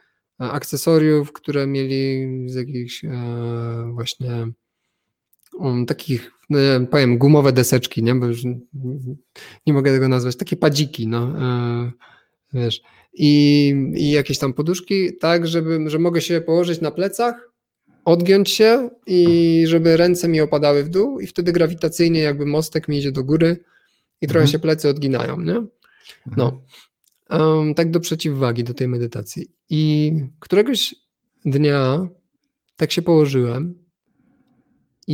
e, 0.41 0.45
akcesoriów, 0.51 1.33
które 1.33 1.67
mieli 1.67 2.27
z 2.51 2.55
jakichś 2.55 3.05
e, 3.05 3.11
właśnie 3.95 4.53
um, 5.55 5.87
takich, 5.87 6.33
ja 6.51 6.81
powiem, 6.91 7.19
gumowe 7.19 7.53
deseczki, 7.53 8.03
nie? 8.03 8.15
Bo 8.15 8.27
już 8.27 8.45
nie 9.67 9.73
mogę 9.73 9.93
tego 9.93 10.09
nazwać, 10.09 10.37
takie 10.37 10.57
padziki, 10.57 11.07
no. 11.07 11.43
E, 11.43 11.93
wiesz 12.53 12.83
i, 13.15 13.75
i 13.95 14.11
jakieś 14.11 14.39
tam 14.39 14.53
poduszki, 14.53 15.17
tak, 15.17 15.47
żeby, 15.47 15.91
że 15.91 15.99
mogę 15.99 16.21
się 16.21 16.41
położyć 16.41 16.81
na 16.81 16.91
plecach, 16.91 17.51
odgiąć 18.05 18.51
się 18.51 18.91
i 19.07 19.65
żeby 19.67 19.97
ręce 19.97 20.29
mi 20.29 20.41
opadały 20.41 20.85
w 20.85 20.89
dół 20.89 21.21
i 21.21 21.27
wtedy 21.27 21.53
grawitacyjnie 21.53 22.21
jakby 22.21 22.47
mostek 22.47 22.89
mi 22.89 22.99
idzie 22.99 23.13
do 23.13 23.25
góry 23.25 23.65
i 24.21 24.27
trochę 24.27 24.43
mhm. 24.43 24.53
się 24.53 24.59
plecy 24.59 24.89
odginają, 24.89 25.41
nie? 25.41 25.57
Mhm. 25.57 25.71
No. 26.37 26.63
Um, 27.31 27.75
tak 27.75 27.91
do 27.91 28.01
przeciwwagi 28.01 28.65
do 28.65 28.75
tej 28.75 28.89
medytacji. 28.89 29.51
I 29.71 30.13
któregoś 30.41 30.95
dnia 31.45 32.09
tak 32.77 32.93
się 32.93 33.03
położyłem 33.03 33.82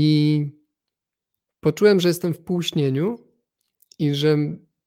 i 0.01 0.51
poczułem, 1.61 2.01
że 2.01 2.09
jestem 2.09 2.35
w 2.35 2.41
półśnieniu 2.41 3.19
i 3.99 4.15
że 4.15 4.37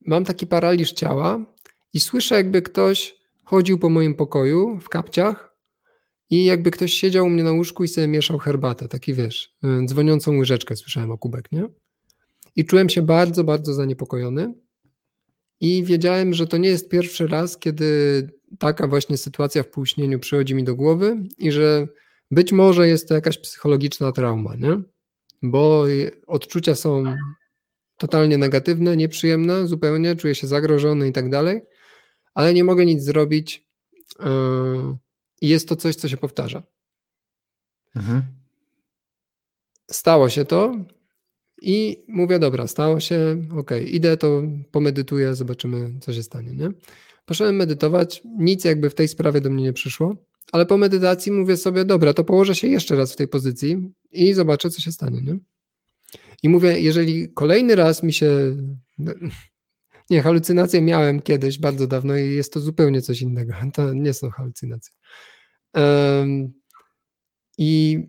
mam 0.06 0.26
taki 0.26 0.48
paraliż 0.48 0.92
ciała, 0.92 1.46
i 1.94 2.00
słyszę, 2.00 2.36
jakby 2.36 2.62
ktoś 2.62 3.16
chodził 3.44 3.80
po 3.80 3.90
moim 3.90 4.16
pokoju 4.16 4.80
w 4.80 4.90
kapciach 4.90 5.56
i 6.30 6.46
jakby 6.46 6.72
ktoś 6.72 6.94
siedział 6.94 7.26
u 7.26 7.30
mnie 7.30 7.44
na 7.44 7.52
łóżku 7.52 7.84
i 7.84 7.88
sobie 7.88 8.08
mieszał 8.08 8.38
herbatę, 8.38 8.88
taki 8.88 9.14
wiesz, 9.14 9.56
y, 9.84 9.86
dzwoniącą 9.86 10.38
łyżeczkę 10.38 10.76
słyszałem 10.76 11.12
o 11.12 11.18
kubek, 11.18 11.52
nie? 11.52 11.68
I 12.56 12.66
czułem 12.66 12.90
się 12.90 13.02
bardzo, 13.02 13.44
bardzo 13.44 13.74
zaniepokojony 13.74 14.54
i 15.60 15.84
wiedziałem, 15.84 16.34
że 16.34 16.48
to 16.48 16.58
nie 16.58 16.70
jest 16.70 16.90
pierwszy 16.90 17.28
raz, 17.28 17.58
kiedy 17.58 18.30
taka 18.60 18.88
właśnie 18.88 19.18
sytuacja 19.18 19.64
w 19.64 19.70
półśnieniu 19.70 20.20
przychodzi 20.20 20.56
mi 20.56 20.64
do 20.64 20.76
głowy 20.76 21.18
i 21.38 21.52
że 21.52 21.88
być 22.32 22.52
może 22.52 22.88
jest 22.88 23.08
to 23.08 23.14
jakaś 23.14 23.38
psychologiczna 23.38 24.12
trauma, 24.12 24.56
nie? 24.56 24.82
Bo 25.42 25.86
odczucia 26.28 26.76
są 26.76 27.16
totalnie 27.98 28.38
negatywne, 28.38 28.98
nieprzyjemne, 28.98 29.68
zupełnie, 29.68 30.16
czuję 30.16 30.36
się 30.36 30.48
zagrożony 30.48 31.08
i 31.08 31.12
tak 31.12 31.30
dalej 31.30 31.62
ale 32.34 32.54
nie 32.54 32.64
mogę 32.64 32.86
nic 32.86 33.04
zrobić 33.04 33.68
yy, 34.20 34.98
i 35.42 35.50
jest 35.50 35.70
to 35.70 35.76
coś, 35.76 35.96
co 35.96 36.10
się 36.10 36.18
powtarza. 36.18 36.64
Mhm. 37.96 38.24
Stało 39.92 40.30
się 40.30 40.46
to 40.46 40.76
i 41.62 42.06
mówię, 42.08 42.40
dobra, 42.40 42.68
stało 42.68 43.00
się, 43.00 43.46
ok, 43.58 43.72
idę, 43.88 44.18
to 44.18 44.42
pomedytuję, 44.72 45.36
zobaczymy, 45.36 46.00
co 46.02 46.14
się 46.14 46.24
stanie, 46.24 46.52
nie? 46.52 46.72
Poszedłem 47.26 47.56
medytować, 47.56 48.22
nic 48.38 48.64
jakby 48.64 48.90
w 48.90 48.96
tej 48.96 49.08
sprawie 49.08 49.42
do 49.42 49.50
mnie 49.50 49.64
nie 49.64 49.74
przyszło, 49.74 50.16
ale 50.52 50.66
po 50.66 50.78
medytacji 50.78 51.32
mówię 51.32 51.58
sobie, 51.58 51.86
dobra, 51.86 52.14
to 52.14 52.24
położę 52.24 52.56
się 52.56 52.68
jeszcze 52.68 52.96
raz 52.96 53.14
w 53.14 53.16
tej 53.16 53.28
pozycji 53.28 53.94
i 54.12 54.34
zobaczę, 54.34 54.70
co 54.70 54.82
się 54.82 54.92
stanie, 54.92 55.22
nie? 55.22 55.40
I 56.44 56.50
mówię, 56.50 56.80
jeżeli 56.80 57.34
kolejny 57.34 57.76
raz 57.76 58.04
mi 58.04 58.14
się. 58.14 58.56
Nie, 60.10 60.22
halucynacje 60.22 60.82
miałem 60.82 61.22
kiedyś, 61.22 61.60
bardzo 61.60 61.88
dawno 61.88 62.18
i 62.18 62.30
jest 62.30 62.54
to 62.54 62.60
zupełnie 62.60 63.02
coś 63.02 63.22
innego. 63.22 63.54
To 63.74 63.94
nie 63.94 64.14
są 64.14 64.30
halucynacje. 64.30 64.94
Um, 65.74 66.54
I 67.58 68.00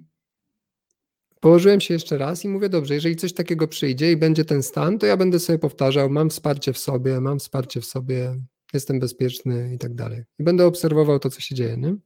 położyłem 1.40 1.80
się 1.80 1.94
jeszcze 1.94 2.18
raz 2.18 2.44
i 2.44 2.48
mówię, 2.48 2.68
dobrze, 2.68 2.94
jeżeli 2.94 3.16
coś 3.16 3.32
takiego 3.32 3.68
przyjdzie 3.68 4.12
i 4.12 4.16
będzie 4.16 4.44
ten 4.44 4.62
stan, 4.62 4.98
to 4.98 5.06
ja 5.06 5.16
będę 5.16 5.40
sobie 5.40 5.58
powtarzał, 5.58 6.10
mam 6.10 6.30
wsparcie 6.30 6.72
w 6.72 6.78
sobie, 6.78 7.20
mam 7.20 7.38
wsparcie 7.38 7.80
w 7.80 7.86
sobie, 7.86 8.36
jestem 8.74 9.00
bezpieczny 9.00 9.74
i 9.74 9.78
tak 9.78 9.94
dalej. 9.94 10.24
I 10.38 10.44
będę 10.44 10.66
obserwował 10.66 11.18
to, 11.18 11.30
co 11.30 11.40
się 11.40 11.54
dzieje, 11.54 11.76
nie? 11.76 11.96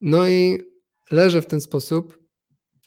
No 0.00 0.28
i 0.28 0.58
leżę 1.10 1.42
w 1.42 1.46
ten 1.46 1.60
sposób 1.60 2.26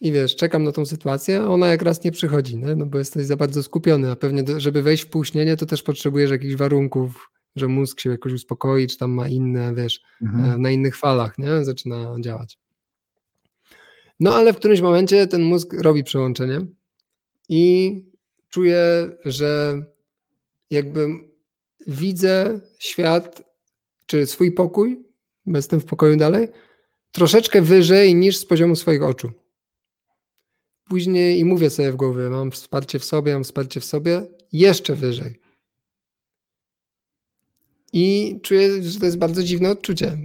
i 0.02 0.12
wiesz, 0.12 0.36
czekam 0.36 0.64
na 0.64 0.72
tą 0.72 0.86
sytuację, 0.86 1.42
a 1.42 1.48
ona 1.48 1.68
jak 1.68 1.82
raz 1.82 2.04
nie 2.04 2.12
przychodzi, 2.12 2.58
nie? 2.58 2.76
no 2.76 2.86
bo 2.86 2.98
jesteś 2.98 3.26
za 3.26 3.36
bardzo 3.36 3.64
skupiony, 3.64 4.12
a 4.12 4.16
pewnie 4.16 4.44
do, 4.44 4.60
żeby 4.60 4.82
wejść 4.82 5.04
w 5.04 5.10
półśnienie, 5.10 5.58
to 5.58 5.66
też 5.66 5.84
potrzebujesz 5.84 6.32
jakichś 6.32 6.56
warunków, 6.56 7.32
że 7.56 7.68
mózg 7.68 8.00
się 8.00 8.10
jakoś 8.10 8.34
uspokoi, 8.34 8.88
czy 8.88 8.98
tam 8.98 9.12
ma 9.12 9.28
inne, 9.28 9.76
wiesz, 9.76 10.02
mhm. 10.22 10.52
E, 10.52 10.58
na 10.58 10.72
innych 10.72 10.98
falach, 10.98 11.38
nie? 11.38 11.66
Zaczyna 11.66 12.16
działać. 12.20 12.58
No 14.20 14.36
ale 14.36 14.54
w 14.54 14.56
którymś 14.56 14.82
momencie 14.82 15.28
ten 15.28 15.44
mózg 15.44 15.74
robi 15.74 16.04
przełączenie 16.04 16.66
i 17.50 17.94
czuję, 18.50 19.12
że 19.26 19.82
jakby 20.70 21.08
widzę 21.88 22.60
świat, 22.80 23.44
czy 24.06 24.26
swój 24.26 24.52
pokój, 24.52 25.04
jestem 25.46 25.80
w 25.80 25.86
pokoju 25.86 26.18
dalej, 26.18 26.48
troszeczkę 27.12 27.62
wyżej 27.62 28.16
niż 28.16 28.38
z 28.38 28.46
poziomu 28.46 28.76
swoich 28.76 29.04
oczu. 29.04 29.32
Później 30.90 31.40
i 31.40 31.46
mówię 31.46 31.70
sobie 31.70 31.92
w 31.92 31.96
głowie, 31.96 32.30
mam 32.30 32.52
wsparcie 32.52 33.00
w 33.00 33.06
sobie, 33.06 33.34
mam 33.34 33.44
wsparcie 33.44 33.80
w 33.80 33.86
sobie, 33.86 34.22
jeszcze 34.52 34.96
wyżej. 34.96 35.40
I 37.94 38.36
czuję, 38.42 38.84
że 38.84 39.00
to 39.00 39.06
jest 39.06 39.18
bardzo 39.18 39.44
dziwne 39.44 39.70
odczucie, 39.70 40.18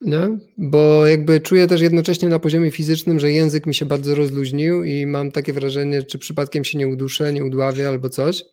nie? 0.00 0.38
bo 0.58 1.06
jakby 1.06 1.40
czuję 1.40 1.66
też 1.66 1.80
jednocześnie 1.80 2.28
na 2.28 2.38
poziomie 2.38 2.70
fizycznym, 2.70 3.20
że 3.20 3.32
język 3.32 3.66
mi 3.66 3.74
się 3.74 3.86
bardzo 3.86 4.14
rozluźnił 4.14 4.84
i 4.84 5.06
mam 5.06 5.32
takie 5.32 5.52
wrażenie, 5.52 6.02
czy 6.02 6.18
przypadkiem 6.18 6.64
się 6.64 6.78
nie 6.78 6.88
uduszę, 6.88 7.32
nie 7.32 7.44
udławię 7.44 7.88
albo 7.88 8.08
coś, 8.08 8.44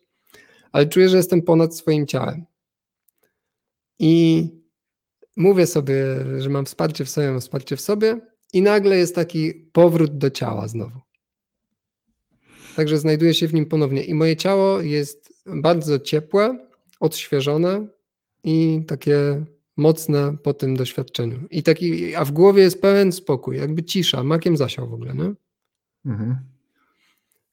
ale 0.72 0.86
czuję, 0.86 1.08
że 1.08 1.16
jestem 1.16 1.42
ponad 1.42 1.76
swoim 1.76 2.06
ciałem. 2.06 2.44
I 3.98 4.44
mówię 5.40 5.66
sobie, 5.66 5.94
że 6.38 6.50
mam 6.50 6.64
wsparcie 6.64 7.04
w 7.04 7.10
sobie, 7.10 7.30
mam 7.30 7.40
wsparcie 7.40 7.76
w 7.76 7.80
sobie 7.80 8.20
i 8.52 8.62
nagle 8.62 8.98
jest 8.98 9.14
taki 9.14 9.54
powrót 9.54 10.18
do 10.18 10.30
ciała 10.30 10.68
znowu. 10.68 11.00
Także 12.76 12.98
znajduję 12.98 13.34
się 13.34 13.48
w 13.48 13.54
nim 13.54 13.66
ponownie 13.66 14.04
i 14.04 14.14
moje 14.14 14.36
ciało 14.36 14.80
jest 14.80 15.32
bardzo 15.46 15.98
ciepłe, 15.98 16.58
odświeżone 17.00 17.86
i 18.44 18.82
takie 18.86 19.44
mocne 19.76 20.36
po 20.42 20.54
tym 20.54 20.76
doświadczeniu. 20.76 21.38
I 21.50 21.62
taki, 21.62 22.14
a 22.14 22.24
w 22.24 22.32
głowie 22.32 22.62
jest 22.62 22.82
pełen 22.82 23.12
spokój, 23.12 23.56
jakby 23.56 23.82
cisza, 23.82 24.24
makiem 24.24 24.56
zasiał 24.56 24.88
w 24.88 24.94
ogóle, 24.94 25.14
nie? 25.14 25.32
Mhm. 26.06 26.36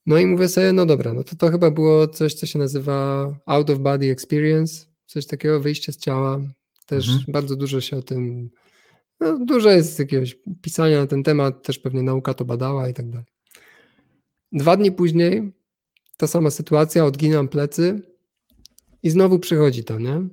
No 0.05 0.17
i 0.17 0.25
mówię 0.25 0.49
sobie, 0.49 0.73
no 0.73 0.85
dobra, 0.85 1.13
no 1.13 1.23
to 1.23 1.35
to 1.35 1.49
chyba 1.49 1.71
było 1.71 2.07
coś, 2.07 2.33
co 2.33 2.45
się 2.45 2.59
nazywa 2.59 3.29
out 3.45 3.69
of 3.69 3.79
body 3.79 4.11
experience, 4.11 4.85
coś 5.05 5.25
takiego, 5.25 5.59
wyjście 5.59 5.91
z 5.91 5.97
ciała. 5.97 6.41
Też 6.87 7.07
mhm. 7.07 7.25
bardzo 7.27 7.55
dużo 7.55 7.81
się 7.81 7.97
o 7.97 8.01
tym, 8.01 8.49
no, 9.19 9.45
dużo 9.45 9.69
jest 9.69 9.99
jakiegoś 9.99 10.37
pisania 10.61 10.99
na 10.99 11.07
ten 11.07 11.23
temat, 11.23 11.63
też 11.63 11.79
pewnie 11.79 12.03
nauka 12.03 12.33
to 12.33 12.45
badała 12.45 12.89
i 12.89 12.93
tak 12.93 13.09
dalej. 13.09 13.25
Dwa 14.51 14.77
dni 14.77 14.91
później 14.91 15.51
ta 16.17 16.27
sama 16.27 16.49
sytuacja, 16.49 17.05
odginam 17.05 17.47
plecy 17.47 18.01
i 19.03 19.09
znowu 19.09 19.39
przychodzi 19.39 19.83
to, 19.83 19.99
nie? 19.99 20.27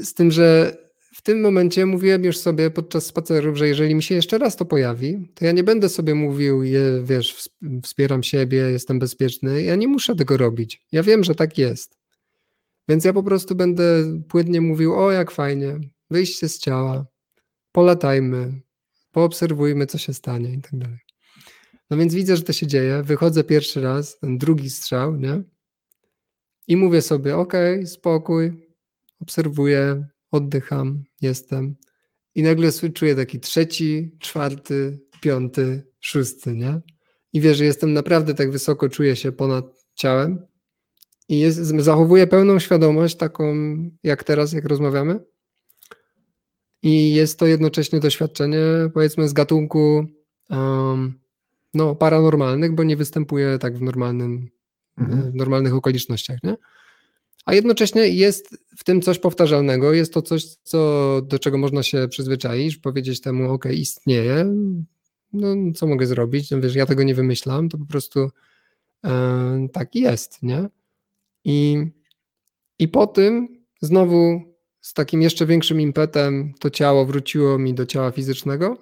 Z 0.00 0.14
tym, 0.14 0.30
że 0.30 0.76
w 1.14 1.22
tym 1.22 1.40
momencie 1.40 1.86
mówiłem 1.86 2.24
już 2.24 2.38
sobie 2.38 2.70
podczas 2.70 3.06
spacerów, 3.06 3.56
że 3.56 3.68
jeżeli 3.68 3.94
mi 3.94 4.02
się 4.02 4.14
jeszcze 4.14 4.38
raz 4.38 4.56
to 4.56 4.64
pojawi, 4.64 5.28
to 5.34 5.44
ja 5.44 5.52
nie 5.52 5.64
będę 5.64 5.88
sobie 5.88 6.14
mówił, 6.14 6.62
wiesz, 7.02 7.50
wspieram 7.82 8.22
siebie, 8.22 8.58
jestem 8.58 8.98
bezpieczny. 8.98 9.62
Ja 9.62 9.76
nie 9.76 9.88
muszę 9.88 10.16
tego 10.16 10.36
robić. 10.36 10.86
Ja 10.92 11.02
wiem, 11.02 11.24
że 11.24 11.34
tak 11.34 11.58
jest. 11.58 11.99
Więc 12.88 13.04
ja 13.04 13.12
po 13.12 13.22
prostu 13.22 13.54
będę 13.54 13.84
płynnie 14.28 14.60
mówił, 14.60 14.94
o 14.94 15.10
jak 15.10 15.30
fajnie, 15.30 15.80
wyjście 16.10 16.48
z 16.48 16.58
ciała, 16.58 17.06
polatajmy, 17.72 18.60
poobserwujmy, 19.12 19.86
co 19.86 19.98
się 19.98 20.14
stanie 20.14 20.52
i 20.52 20.60
tak 20.60 20.76
dalej. 20.76 20.98
No 21.90 21.96
więc 21.96 22.14
widzę, 22.14 22.36
że 22.36 22.42
to 22.42 22.52
się 22.52 22.66
dzieje, 22.66 23.02
wychodzę 23.02 23.44
pierwszy 23.44 23.80
raz, 23.80 24.18
ten 24.18 24.38
drugi 24.38 24.70
strzał, 24.70 25.16
nie? 25.16 25.42
I 26.68 26.76
mówię 26.76 27.02
sobie, 27.02 27.36
ok, 27.36 27.52
spokój, 27.84 28.68
obserwuję, 29.20 30.06
oddycham, 30.30 31.04
jestem. 31.20 31.76
I 32.34 32.42
nagle 32.42 32.72
czuję 32.94 33.14
taki 33.14 33.40
trzeci, 33.40 34.16
czwarty, 34.18 35.00
piąty, 35.20 35.86
szósty, 36.00 36.52
nie? 36.52 36.80
I 37.32 37.40
wiesz, 37.40 37.56
że 37.56 37.64
jestem 37.64 37.92
naprawdę 37.92 38.34
tak 38.34 38.50
wysoko, 38.50 38.88
czuję 38.88 39.16
się 39.16 39.32
ponad 39.32 39.64
ciałem 39.94 40.49
i 41.30 41.38
jest, 41.38 41.58
zachowuję 41.58 42.26
pełną 42.26 42.58
świadomość, 42.58 43.16
taką 43.16 43.54
jak 44.02 44.24
teraz, 44.24 44.52
jak 44.52 44.64
rozmawiamy. 44.64 45.20
I 46.82 47.14
jest 47.14 47.38
to 47.38 47.46
jednocześnie 47.46 48.00
doświadczenie, 48.00 48.58
powiedzmy, 48.94 49.28
z 49.28 49.32
gatunku 49.32 50.06
um, 50.50 51.20
no, 51.74 51.94
paranormalnych, 51.94 52.74
bo 52.74 52.84
nie 52.84 52.96
występuje 52.96 53.58
tak 53.58 53.78
w 53.78 53.82
normalnym, 53.82 54.48
mhm. 54.98 55.32
w 55.32 55.34
normalnych 55.34 55.74
okolicznościach, 55.74 56.42
nie? 56.42 56.56
A 57.44 57.54
jednocześnie 57.54 58.08
jest 58.08 58.56
w 58.76 58.84
tym 58.84 59.02
coś 59.02 59.18
powtarzalnego, 59.18 59.92
jest 59.92 60.14
to 60.14 60.22
coś, 60.22 60.44
co, 60.44 61.20
do 61.22 61.38
czego 61.38 61.58
można 61.58 61.82
się 61.82 62.08
przyzwyczaić, 62.08 62.76
powiedzieć 62.76 63.20
temu, 63.20 63.52
ok, 63.52 63.64
istnieje, 63.72 64.54
no 65.32 65.56
co 65.74 65.86
mogę 65.86 66.06
zrobić, 66.06 66.50
no 66.50 66.60
wiesz, 66.60 66.74
ja 66.74 66.86
tego 66.86 67.02
nie 67.02 67.14
wymyślam, 67.14 67.68
to 67.68 67.78
po 67.78 67.86
prostu 67.86 68.30
e, 69.04 69.68
tak 69.72 69.94
jest, 69.94 70.42
nie? 70.42 70.68
I, 71.44 71.86
I 72.78 72.88
po 72.88 73.06
tym 73.06 73.48
znowu 73.82 74.42
z 74.80 74.94
takim 74.94 75.22
jeszcze 75.22 75.46
większym 75.46 75.80
impetem 75.80 76.54
to 76.60 76.70
ciało 76.70 77.06
wróciło 77.06 77.58
mi 77.58 77.74
do 77.74 77.86
ciała 77.86 78.10
fizycznego 78.10 78.78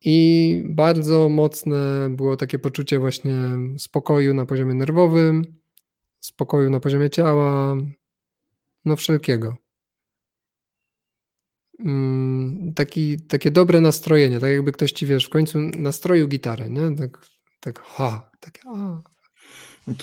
i 0.00 0.62
bardzo 0.68 1.28
mocne 1.28 2.08
było 2.10 2.36
takie 2.36 2.58
poczucie 2.58 2.98
właśnie 2.98 3.34
spokoju 3.78 4.34
na 4.34 4.46
poziomie 4.46 4.74
nerwowym, 4.74 5.44
spokoju 6.20 6.70
na 6.70 6.80
poziomie 6.80 7.10
ciała, 7.10 7.76
no 8.84 8.96
wszelkiego. 8.96 9.56
Mm, 11.78 12.74
taki, 12.74 13.20
takie 13.20 13.50
dobre 13.50 13.80
nastrojenie, 13.80 14.40
tak 14.40 14.50
jakby 14.50 14.72
ktoś 14.72 14.92
ci, 14.92 15.06
wiesz, 15.06 15.26
w 15.26 15.30
końcu 15.30 15.58
nastroił 15.58 16.28
gitarę, 16.28 16.70
nie? 16.70 16.96
Tak, 16.96 17.26
tak 17.60 17.80
ha, 17.80 18.30
takie 18.40 18.60
a. 18.68 19.15
No 19.86 19.94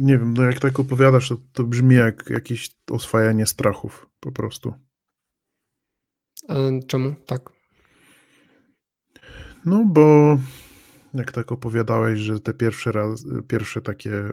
nie 0.00 0.18
wiem, 0.18 0.34
no 0.34 0.42
jak 0.42 0.60
tak 0.60 0.80
opowiadasz, 0.80 1.28
to, 1.28 1.36
to 1.52 1.64
brzmi 1.64 1.94
jak 1.94 2.30
jakieś 2.30 2.70
oswajanie 2.90 3.46
strachów 3.46 4.06
po 4.20 4.32
prostu. 4.32 4.74
A 6.48 6.54
czemu 6.86 7.14
tak? 7.26 7.50
No 9.64 9.84
bo 9.84 10.38
jak 11.14 11.32
tak 11.32 11.52
opowiadałeś, 11.52 12.20
że 12.20 12.40
te 12.40 12.54
pierwsze 12.54 12.92
raz, 12.92 13.24
pierwsze 13.48 13.80
takie 13.80 14.30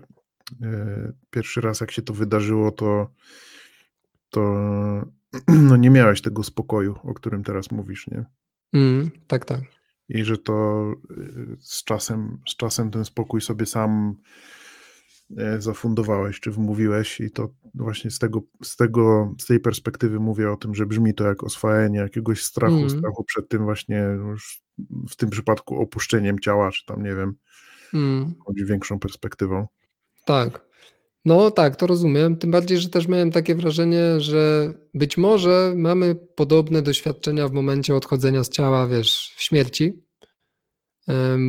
e, 0.61 1.11
pierwszy 1.29 1.61
raz 1.61 1.81
jak 1.81 1.91
się 1.91 2.01
to 2.01 2.13
wydarzyło, 2.13 2.71
to 2.71 3.09
to 4.29 4.41
no 5.69 5.75
nie 5.75 5.89
miałeś 5.89 6.21
tego 6.21 6.43
spokoju, 6.43 6.95
o 7.03 7.13
którym 7.13 7.43
teraz 7.43 7.71
mówisz, 7.71 8.07
nie? 8.07 8.25
Mm, 8.73 9.11
tak, 9.27 9.45
tak. 9.45 9.61
I 10.09 10.23
że 10.23 10.37
to 10.37 10.85
e, 11.09 11.23
z 11.59 11.83
czasem, 11.83 12.41
z 12.47 12.55
czasem 12.55 12.91
ten 12.91 13.05
spokój 13.05 13.41
sobie 13.41 13.65
sam 13.65 14.09
e, 14.09 14.15
zafundowałeś, 15.59 16.39
czy 16.39 16.51
wmówiłeś 16.51 17.21
i 17.21 17.31
to 17.31 17.49
właśnie 17.73 18.11
z 18.11 18.19
tego, 18.19 18.41
z 18.63 18.75
tego, 18.75 19.35
z 19.39 19.45
tej 19.45 19.59
perspektywy 19.59 20.19
mówię 20.19 20.51
o 20.51 20.57
tym, 20.57 20.75
że 20.75 20.85
brzmi 20.85 21.13
to 21.13 21.23
jak 21.23 21.43
oswajanie 21.43 21.99
jakiegoś 21.99 22.43
strachu, 22.43 22.77
mm. 22.77 22.89
strachu 22.89 23.23
przed 23.23 23.49
tym 23.49 23.63
właśnie 23.63 23.97
już 23.97 24.61
w 25.09 25.15
tym 25.15 25.29
przypadku 25.29 25.81
opuszczeniem 25.81 26.39
ciała, 26.39 26.71
czy 26.71 26.85
tam 26.85 27.03
nie 27.03 27.15
wiem, 27.15 27.35
mm. 27.93 28.33
chodzi 28.45 28.65
większą 28.65 28.99
perspektywą. 28.99 29.67
Tak. 30.25 30.65
No 31.25 31.51
tak, 31.51 31.75
to 31.75 31.87
rozumiem. 31.87 32.37
Tym 32.37 32.51
bardziej, 32.51 32.77
że 32.77 32.89
też 32.89 33.07
miałem 33.07 33.31
takie 33.31 33.55
wrażenie, 33.55 34.19
że 34.19 34.73
być 34.93 35.17
może 35.17 35.73
mamy 35.75 36.15
podobne 36.15 36.81
doświadczenia 36.81 37.47
w 37.47 37.51
momencie 37.51 37.95
odchodzenia 37.95 38.43
z 38.43 38.49
ciała, 38.49 38.87
wiesz, 38.87 39.33
w 39.37 39.43
śmierci, 39.43 40.04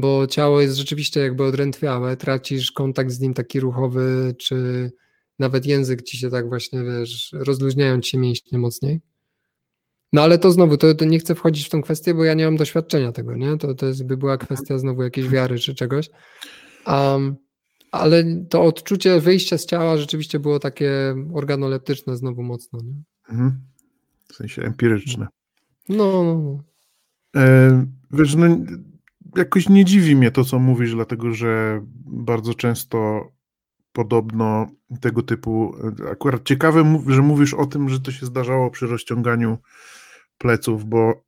bo 0.01 0.27
ciało 0.27 0.61
jest 0.61 0.77
rzeczywiście 0.77 1.21
jakby 1.21 1.45
odrętwiałe, 1.45 2.17
tracisz 2.17 2.73
kontakt 2.73 3.11
z 3.11 3.21
nim 3.21 3.35
taki 3.35 3.61
ruchowy, 3.61 4.35
czy 4.39 4.91
nawet 5.39 5.67
język 5.67 6.03
ci 6.03 6.19
się 6.19 6.31
tak 6.31 6.49
właśnie, 6.49 6.85
wiesz, 6.85 7.33
rozluźniają 7.33 8.01
ci 8.01 8.11
się 8.11 8.19
mięśnie 8.19 8.59
mocniej. 8.59 9.01
No 10.13 10.23
ale 10.23 10.39
to 10.39 10.53
znowu, 10.53 10.77
to, 10.77 10.95
to, 10.95 11.05
nie 11.05 11.19
chcę 11.19 11.35
wchodzić 11.35 11.67
w 11.67 11.71
tą 11.71 11.83
kwestię, 11.83 12.15
bo 12.15 12.25
ja 12.25 12.35
nie 12.35 12.45
mam 12.45 12.57
doświadczenia 12.57 13.13
tego, 13.13 13.37
nie? 13.37 13.59
To, 13.59 13.75
to 13.75 13.87
jest, 13.87 14.07
by 14.07 14.17
była 14.17 14.39
kwestia 14.39 14.79
znowu 14.79 15.03
jakiejś 15.03 15.29
wiary 15.29 15.59
czy 15.59 15.75
czegoś. 15.75 16.11
Um, 16.87 17.37
ale 17.93 18.25
to 18.51 18.63
odczucie 18.63 19.21
wyjścia 19.21 19.59
z 19.59 19.67
ciała 19.67 19.97
rzeczywiście 19.97 20.39
było 20.39 20.59
takie 20.59 21.15
organoleptyczne 21.35 22.17
znowu 22.17 22.43
mocno, 22.43 22.79
nie? 22.85 23.03
Mhm. 23.31 23.61
W 24.29 24.35
sensie 24.35 24.63
empiryczne. 24.63 25.27
No, 25.89 26.25
no, 26.25 26.35
no. 26.35 26.63
E, 27.43 27.87
wiesz, 28.11 28.35
no, 28.35 28.47
jakoś 29.37 29.68
nie 29.68 29.84
dziwi 29.84 30.16
mnie 30.16 30.30
to, 30.30 30.45
co 30.45 30.59
mówisz, 30.59 30.95
dlatego 30.95 31.34
że 31.34 31.80
bardzo 32.07 32.55
często 32.55 33.28
podobno 33.93 34.66
tego 35.01 35.22
typu. 35.22 35.74
Akurat 36.12 36.45
ciekawe, 36.45 37.03
że 37.07 37.22
mówisz 37.22 37.55
o 37.55 37.66
tym, 37.66 37.89
że 37.89 38.01
to 38.01 38.12
się 38.12 38.26
zdarzało 38.26 38.70
przy 38.70 38.87
rozciąganiu 38.87 39.59
pleców, 40.39 40.84
bo 40.84 41.24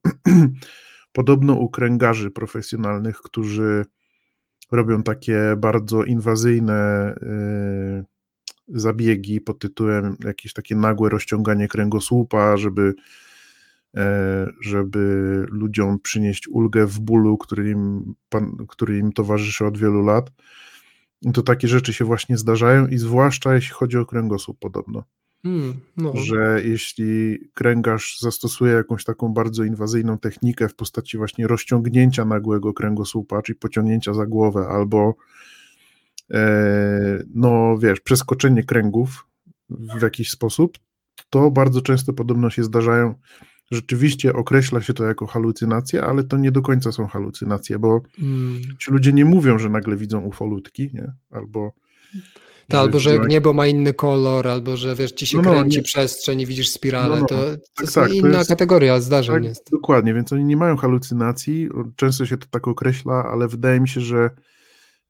podobno 1.12 1.54
u 1.54 1.68
kręgarzy 1.68 2.30
profesjonalnych, 2.30 3.16
którzy 3.16 3.84
robią 4.72 5.02
takie 5.02 5.40
bardzo 5.56 6.04
inwazyjne 6.04 7.14
y, 7.14 8.04
zabiegi 8.68 9.40
pod 9.40 9.58
tytułem 9.58 10.16
jakieś 10.24 10.52
takie 10.52 10.76
nagłe 10.76 11.08
rozciąganie 11.10 11.68
kręgosłupa, 11.68 12.56
żeby 12.56 12.94
E, 12.94 12.94
żeby 14.60 14.98
ludziom 15.50 15.98
przynieść 16.00 16.48
ulgę 16.48 16.86
w 16.86 17.00
bólu, 17.00 17.38
który 17.38 17.70
im, 17.70 18.14
pan, 18.28 18.56
który 18.68 18.98
im 18.98 19.12
towarzyszy 19.12 19.66
od 19.66 19.78
wielu 19.78 20.02
lat. 20.02 20.30
To 21.34 21.42
takie 21.42 21.68
rzeczy 21.68 21.92
się 21.92 22.04
właśnie 22.04 22.36
zdarzają 22.36 22.86
i 22.86 22.98
zwłaszcza 22.98 23.54
jeśli 23.54 23.74
chodzi 23.74 23.98
o 23.98 24.06
kręgosłup 24.06 24.58
podobno. 24.58 25.04
Hmm, 25.42 25.80
no. 25.96 26.12
Że 26.16 26.60
jeśli 26.64 27.38
kręgarz 27.54 28.18
zastosuje 28.20 28.72
jakąś 28.72 29.04
taką 29.04 29.28
bardzo 29.28 29.64
inwazyjną 29.64 30.18
technikę 30.18 30.68
w 30.68 30.74
postaci 30.74 31.18
właśnie 31.18 31.46
rozciągnięcia 31.46 32.24
nagłego 32.24 32.74
kręgosłupa, 32.74 33.42
czyli 33.42 33.58
pociągnięcia 33.58 34.14
za 34.14 34.26
głowę, 34.26 34.66
albo 34.70 35.14
e, 36.30 37.22
no 37.34 37.78
wiesz, 37.78 38.00
przeskoczenie 38.00 38.64
kręgów 38.64 39.26
w 39.70 40.02
jakiś 40.02 40.30
sposób, 40.30 40.78
to 41.30 41.50
bardzo 41.50 41.82
często 41.82 42.12
podobno 42.12 42.50
się 42.50 42.64
zdarzają 42.64 43.14
rzeczywiście 43.70 44.32
określa 44.32 44.80
się 44.80 44.94
to 44.94 45.04
jako 45.04 45.26
halucynacje, 45.26 46.04
ale 46.04 46.24
to 46.24 46.36
nie 46.36 46.52
do 46.52 46.62
końca 46.62 46.92
są 46.92 47.06
halucynacje, 47.06 47.78
bo 47.78 48.00
hmm. 48.16 48.60
ci 48.78 48.90
ludzie 48.90 49.12
nie 49.12 49.24
mówią, 49.24 49.58
że 49.58 49.68
nagle 49.68 49.96
widzą 49.96 50.20
ufolutki, 50.20 50.90
nie? 50.94 51.12
Albo 51.30 51.72
albo 52.76 53.00
że 53.00 53.18
niebo 53.18 53.52
ma 53.52 53.66
inny 53.66 53.94
kolor, 53.94 54.48
albo 54.48 54.76
że 54.76 54.94
wiesz, 54.94 55.12
ci 55.12 55.26
się 55.26 55.36
no, 55.36 55.42
no, 55.42 55.50
kręci 55.50 55.76
nie... 55.76 55.82
przestrzeń 55.82 56.40
i 56.40 56.46
widzisz 56.46 56.68
spiralę, 56.68 57.14
no, 57.14 57.20
no. 57.20 57.26
to, 57.26 57.36
to 57.36 57.56
tak, 57.56 57.80
jest 57.80 57.94
tak, 57.94 58.12
inna 58.12 58.30
to 58.30 58.38
jest, 58.38 58.50
kategoria 58.50 59.00
zdarzeń 59.00 59.34
tak, 59.34 59.44
jest. 59.44 59.70
Dokładnie, 59.70 60.14
więc 60.14 60.32
oni 60.32 60.44
nie 60.44 60.56
mają 60.56 60.76
halucynacji, 60.76 61.68
często 61.96 62.26
się 62.26 62.36
to 62.36 62.46
tak 62.50 62.68
określa, 62.68 63.24
ale 63.32 63.48
wydaje 63.48 63.80
mi 63.80 63.88
się, 63.88 64.00
że 64.00 64.30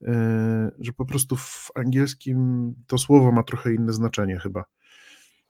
e, 0.03 0.71
że 0.79 0.93
po 0.93 1.05
prostu 1.05 1.37
w 1.37 1.71
angielskim 1.75 2.75
to 2.87 2.99
słowo 2.99 3.33
ma 3.33 3.43
trochę 3.43 3.75
inne 3.75 3.93
znaczenie 3.93 4.39
chyba. 4.39 4.65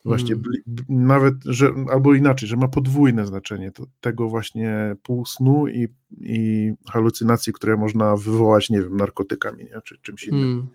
Właśnie 0.08 0.34
hmm. 0.34 1.06
nawet, 1.06 1.34
że, 1.44 1.70
albo 1.90 2.14
inaczej, 2.14 2.48
że 2.48 2.56
ma 2.56 2.68
podwójne 2.68 3.26
znaczenie 3.26 3.72
to, 3.72 3.86
tego 4.00 4.28
właśnie 4.28 4.96
półsnu 5.02 5.68
i, 5.68 5.88
i 6.20 6.72
halucynacji, 6.90 7.52
które 7.52 7.76
można 7.76 8.16
wywołać, 8.16 8.70
nie 8.70 8.82
wiem, 8.82 8.96
narkotykami, 8.96 9.64
nie? 9.64 9.80
czy 9.84 9.98
czymś 10.02 10.24
innym. 10.24 10.42
Hmm. 10.42 10.68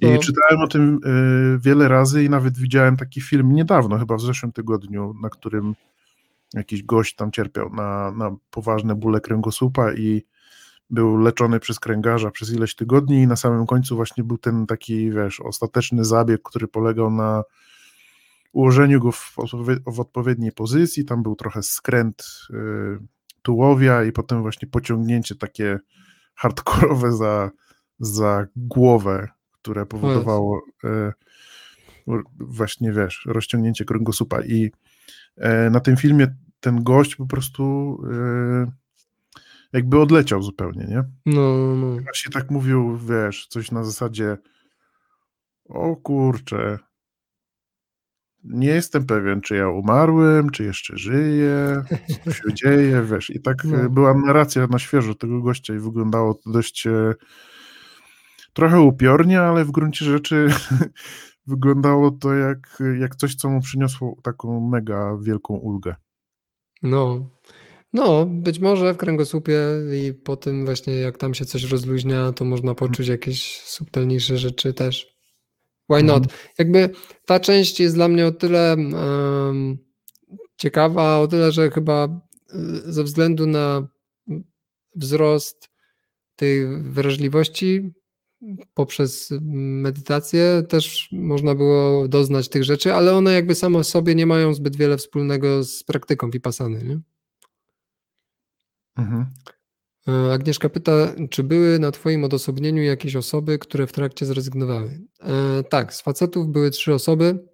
I 0.00 0.06
no. 0.06 0.18
czytałem 0.18 0.60
o 0.60 0.68
tym 0.68 1.00
y, 1.54 1.58
wiele 1.58 1.88
razy 1.88 2.24
i 2.24 2.30
nawet 2.30 2.58
widziałem 2.58 2.96
taki 2.96 3.20
film 3.20 3.52
niedawno, 3.52 3.98
chyba 3.98 4.16
w 4.16 4.20
zeszłym 4.20 4.52
tygodniu, 4.52 5.14
na 5.22 5.30
którym 5.30 5.74
jakiś 6.54 6.82
gość 6.82 7.14
tam 7.14 7.32
cierpiał 7.32 7.70
na, 7.70 8.10
na 8.10 8.36
poważne 8.50 8.94
bóle 8.94 9.20
kręgosłupa 9.20 9.92
i 9.92 10.22
był 10.90 11.16
leczony 11.16 11.60
przez 11.60 11.80
kręgarza 11.80 12.30
przez 12.30 12.52
ileś 12.52 12.74
tygodni 12.74 13.22
i 13.22 13.26
na 13.26 13.36
samym 13.36 13.66
końcu 13.66 13.96
właśnie 13.96 14.24
był 14.24 14.38
ten 14.38 14.66
taki, 14.66 15.10
wiesz, 15.10 15.40
ostateczny 15.40 16.04
zabieg, 16.04 16.42
który 16.42 16.68
polegał 16.68 17.10
na 17.10 17.42
ułożeniu 18.52 19.00
go 19.00 19.12
w, 19.12 19.34
w 19.86 20.00
odpowiedniej 20.00 20.52
pozycji, 20.52 21.04
tam 21.04 21.22
był 21.22 21.36
trochę 21.36 21.62
skręt 21.62 22.24
y, 22.50 22.54
tułowia 23.42 24.04
i 24.04 24.12
potem 24.12 24.42
właśnie 24.42 24.68
pociągnięcie 24.68 25.34
takie 25.34 25.78
hardkorowe 26.34 27.12
za, 27.12 27.50
za 27.98 28.46
głowę, 28.56 29.28
które 29.52 29.86
powodowało 29.86 30.62
y, 30.84 31.12
właśnie, 32.40 32.92
wiesz, 32.92 33.26
rozciągnięcie 33.26 33.84
kręgosłupa 33.84 34.42
i 34.42 34.70
y, 35.36 35.70
na 35.70 35.80
tym 35.80 35.96
filmie 35.96 36.36
ten 36.60 36.82
gość 36.82 37.16
po 37.16 37.26
prostu 37.26 37.96
y, 38.66 38.72
jakby 39.72 40.00
odleciał 40.00 40.42
zupełnie, 40.42 40.84
nie? 40.84 41.04
No, 41.26 41.76
no. 41.76 41.96
Właśnie 42.02 42.32
tak 42.32 42.50
mówił, 42.50 42.96
wiesz, 42.96 43.46
coś 43.46 43.70
na 43.70 43.84
zasadzie 43.84 44.36
o 45.68 45.96
kurczę, 45.96 46.78
nie 48.50 48.68
jestem 48.68 49.06
pewien, 49.06 49.40
czy 49.40 49.56
ja 49.56 49.68
umarłem, 49.68 50.50
czy 50.50 50.64
jeszcze 50.64 50.96
żyję, 50.96 51.82
co 52.24 52.32
się 52.32 52.54
dzieje, 52.54 53.02
wiesz. 53.02 53.30
I 53.30 53.40
tak 53.40 53.64
no. 53.64 53.90
była 53.90 54.14
narracja 54.14 54.66
na 54.66 54.78
świeżo 54.78 55.14
tego 55.14 55.40
gościa 55.40 55.74
i 55.74 55.78
wyglądało 55.78 56.34
to 56.34 56.50
dość 56.50 56.86
e, 56.86 57.14
trochę 58.52 58.80
upiornie, 58.80 59.40
ale 59.40 59.64
w 59.64 59.70
gruncie 59.70 60.04
rzeczy 60.04 60.48
wyglądało 61.46 62.10
to 62.10 62.34
jak, 62.34 62.82
jak 63.00 63.16
coś, 63.16 63.34
co 63.34 63.50
mu 63.50 63.60
przyniosło 63.60 64.16
taką 64.22 64.68
mega 64.68 65.16
wielką 65.22 65.54
ulgę. 65.54 65.94
No, 66.82 67.30
no, 67.92 68.26
być 68.26 68.58
może 68.58 68.94
w 68.94 68.96
kręgosłupie 68.96 69.60
i 70.06 70.14
po 70.14 70.36
tym 70.36 70.64
właśnie 70.64 70.94
jak 70.94 71.18
tam 71.18 71.34
się 71.34 71.44
coś 71.44 71.64
rozluźnia, 71.64 72.32
to 72.32 72.44
można 72.44 72.74
poczuć 72.74 73.08
jakieś 73.08 73.60
subtelniejsze 73.60 74.38
rzeczy 74.38 74.72
też. 74.72 75.17
Why 75.90 76.04
not? 76.04 76.22
Mhm. 76.22 76.38
Jakby 76.58 76.90
ta 77.26 77.40
część 77.40 77.80
jest 77.80 77.94
dla 77.94 78.08
mnie 78.08 78.26
o 78.26 78.32
tyle 78.32 78.76
um, 78.76 79.78
ciekawa, 80.56 81.18
o 81.18 81.28
tyle, 81.28 81.52
że 81.52 81.70
chyba 81.70 82.20
y, 82.54 82.92
ze 82.92 83.04
względu 83.04 83.46
na 83.46 83.88
wzrost 84.94 85.70
tej 86.36 86.66
wrażliwości 86.82 87.92
poprzez 88.74 89.32
medytację 89.82 90.62
też 90.68 91.08
można 91.12 91.54
było 91.54 92.08
doznać 92.08 92.48
tych 92.48 92.64
rzeczy, 92.64 92.94
ale 92.94 93.14
one 93.16 93.32
jakby 93.32 93.54
same 93.54 93.84
sobie 93.84 94.14
nie 94.14 94.26
mają 94.26 94.54
zbyt 94.54 94.76
wiele 94.76 94.96
wspólnego 94.96 95.64
z 95.64 95.84
praktyką 95.84 96.30
Vipassany, 96.30 96.84
nie? 96.84 97.00
Mhm. 98.96 99.26
E, 100.08 100.32
Agnieszka 100.32 100.68
pyta, 100.68 100.92
czy 101.30 101.42
były 101.42 101.78
na 101.78 101.90
Twoim 101.90 102.24
odosobnieniu 102.24 102.82
jakieś 102.82 103.16
osoby, 103.16 103.58
które 103.58 103.86
w 103.86 103.92
trakcie 103.92 104.26
zrezygnowały? 104.26 105.00
E, 105.20 105.62
tak, 105.62 105.94
z 105.94 106.02
facetów 106.02 106.48
były 106.48 106.70
trzy 106.70 106.94
osoby 106.94 107.48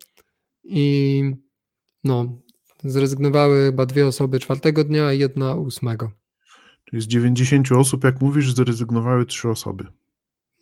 i 0.64 1.22
no, 2.04 2.42
zrezygnowały 2.84 3.66
chyba 3.66 3.86
dwie 3.86 4.06
osoby 4.06 4.38
czwartego 4.38 4.84
dnia 4.84 5.12
i 5.12 5.18
jedna 5.18 5.54
ósmego. 5.54 6.10
Czyli 6.84 7.02
z 7.02 7.06
90 7.06 7.72
osób, 7.72 8.04
jak 8.04 8.20
mówisz, 8.20 8.54
zrezygnowały 8.54 9.26
trzy 9.26 9.48
osoby. 9.48 9.86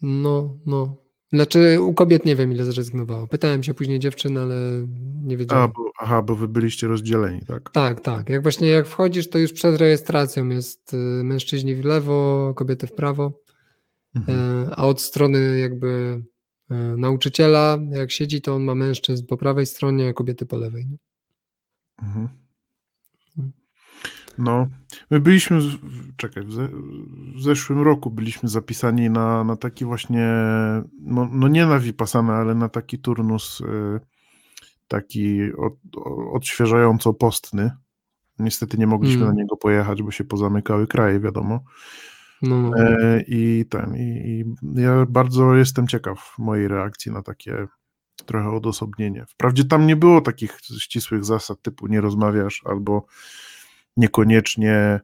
No, 0.03 0.59
no. 0.67 1.02
Znaczy 1.33 1.81
u 1.81 1.95
kobiet 1.95 2.25
nie 2.25 2.37
wiem 2.37 2.53
ile 2.53 2.65
zrezygnowało. 2.65 3.27
Pytałem 3.27 3.63
się 3.63 3.75
później 3.75 3.99
dziewczyn, 3.99 4.39
ale 4.39 4.87
nie 5.25 5.37
wiedziałem. 5.37 5.65
A, 5.65 5.69
bo, 5.69 5.93
aha, 5.99 6.23
bo 6.23 6.37
wy 6.37 6.49
byliście 6.49 6.87
rozdzieleni, 6.87 7.41
tak? 7.47 7.71
Tak, 7.71 8.01
tak. 8.01 8.29
Jak 8.29 8.43
właśnie 8.43 8.69
jak 8.69 8.87
wchodzisz, 8.87 9.31
to 9.31 9.39
już 9.39 9.53
przed 9.53 9.77
rejestracją 9.77 10.49
jest 10.49 10.95
y, 10.95 10.97
mężczyźni 11.25 11.75
w 11.75 11.85
lewo, 11.85 12.53
kobiety 12.57 12.87
w 12.87 12.93
prawo, 12.93 13.41
mhm. 14.15 14.39
E, 14.39 14.71
a 14.77 14.87
od 14.87 15.01
strony 15.01 15.59
jakby 15.59 16.23
e, 16.71 16.75
nauczyciela, 16.77 17.79
jak 17.91 18.11
siedzi, 18.11 18.41
to 18.41 18.55
on 18.55 18.65
ma 18.65 18.75
mężczyzn 18.75 19.27
po 19.27 19.37
prawej 19.37 19.67
stronie, 19.67 20.09
a 20.09 20.13
kobiety 20.13 20.47
po 20.47 20.57
lewej. 20.57 20.89
Mhm. 22.03 22.29
No, 24.39 24.67
my 25.11 25.21
byliśmy, 25.21 25.59
czekaj, 26.17 26.43
w, 26.47 26.69
zeszłym 27.43 27.83
roku 27.83 28.11
byliśmy 28.11 28.49
zapisani 28.49 29.11
na, 29.11 29.45
na 29.45 29.57
taki 29.57 29.85
właśnie, 29.85 30.29
no, 31.01 31.29
no 31.33 31.49
nie 31.49 31.67
na 31.67 31.79
Vipassana, 31.79 32.35
ale 32.35 32.55
na 32.55 32.69
taki 32.69 32.99
turnus 32.99 33.61
y, 33.61 34.01
taki 34.89 35.53
od, 35.53 35.75
odświeżająco 36.33 37.15
postny. 37.15 37.71
Niestety 38.39 38.79
nie 38.79 38.87
mogliśmy 38.87 39.23
mm. 39.23 39.35
na 39.35 39.43
niego 39.43 39.57
pojechać, 39.57 40.03
bo 40.03 40.11
się 40.11 40.25
pozamykały 40.25 40.87
kraje, 40.87 41.21
wiadomo. 41.21 41.65
No, 42.43 42.63
no. 42.63 42.77
E, 42.79 43.23
I 43.29 43.65
ten, 43.69 43.97
i, 43.97 44.01
i 44.01 44.45
ja 44.81 45.07
bardzo 45.09 45.55
jestem 45.55 45.89
ciekaw 45.89 46.35
mojej 46.39 46.69
reakcji 46.69 47.13
na 47.13 47.23
takie 47.23 47.67
trochę 48.27 48.51
odosobnienie. 48.51 49.25
Wprawdzie 49.29 49.65
tam 49.65 49.87
nie 49.87 49.97
było 49.97 50.21
takich 50.21 50.59
ścisłych 50.81 51.25
zasad 51.25 51.63
typu 51.63 51.87
nie 51.87 52.01
rozmawiasz 52.01 52.63
albo 52.65 53.07
niekoniecznie, 53.97 55.01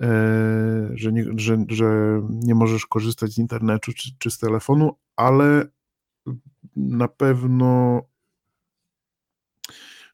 e, 0.00 0.10
że 0.94 1.12
nie, 1.12 1.24
że, 1.36 1.64
że 1.68 2.20
nie 2.30 2.54
możesz 2.54 2.86
korzystać 2.86 3.32
z 3.32 3.38
internetu 3.38 3.92
czy, 3.92 4.10
czy 4.18 4.30
z 4.30 4.38
telefonu, 4.38 4.96
ale 5.16 5.66
na 6.76 7.08
pewno 7.08 8.02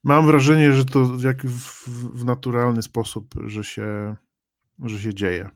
mam 0.04 0.26
wrażenie, 0.26 0.72
że 0.72 0.84
to 0.84 1.08
jak 1.22 1.46
w, 1.46 1.88
w 2.20 2.24
naturalny 2.24 2.82
sposób, 2.82 3.34
że 3.46 3.64
się, 3.64 4.16
że 4.84 4.98
się 4.98 5.14
dzieje. 5.14 5.50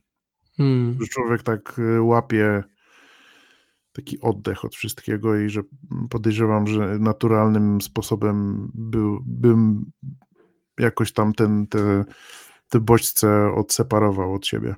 Hmm. 0.56 0.96
Że 1.00 1.06
człowiek 1.06 1.42
tak 1.42 1.78
y, 1.78 2.02
łapie 2.02 2.64
taki 3.92 4.20
oddech 4.20 4.64
od 4.64 4.74
wszystkiego 4.74 5.36
i 5.36 5.50
że 5.50 5.62
podejrzewam, 6.10 6.66
że 6.66 6.98
naturalnym 6.98 7.80
sposobem 7.80 8.68
był, 8.74 9.22
bym 9.26 9.90
jakoś 10.78 11.12
tam 11.12 11.32
ten, 11.32 11.66
te, 11.66 12.04
te 12.68 12.80
bodźce 12.80 13.52
odseparował 13.54 14.34
od 14.34 14.46
siebie. 14.46 14.74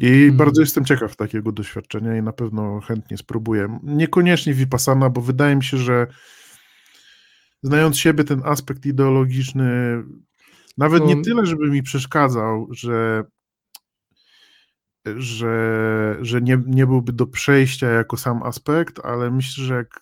I 0.00 0.06
Mhm. 0.06 0.36
bardzo 0.36 0.60
jestem 0.60 0.84
ciekaw 0.84 1.16
takiego 1.16 1.52
doświadczenia 1.52 2.16
i 2.16 2.22
na 2.22 2.32
pewno 2.32 2.80
chętnie 2.80 3.16
spróbuję. 3.18 3.78
Niekoniecznie 3.82 4.54
Vipassana, 4.54 5.10
bo 5.10 5.20
wydaje 5.20 5.56
mi 5.56 5.64
się, 5.64 5.76
że 5.76 6.06
znając 7.62 7.98
siebie, 7.98 8.24
ten 8.24 8.42
aspekt 8.44 8.86
ideologiczny 8.86 10.02
nawet 10.78 11.04
nie 11.04 11.16
No. 11.16 11.22
tyle, 11.22 11.46
żeby 11.46 11.70
mi 11.70 11.82
przeszkadzał, 11.82 12.68
że 12.70 13.24
że, 15.16 16.16
że 16.20 16.42
nie, 16.42 16.62
nie 16.66 16.86
byłby 16.86 17.12
do 17.12 17.26
przejścia 17.26 17.86
jako 17.86 18.16
sam 18.16 18.42
aspekt, 18.42 19.00
ale 19.04 19.30
myślę, 19.30 19.64
że 19.64 19.74
jak 19.74 20.00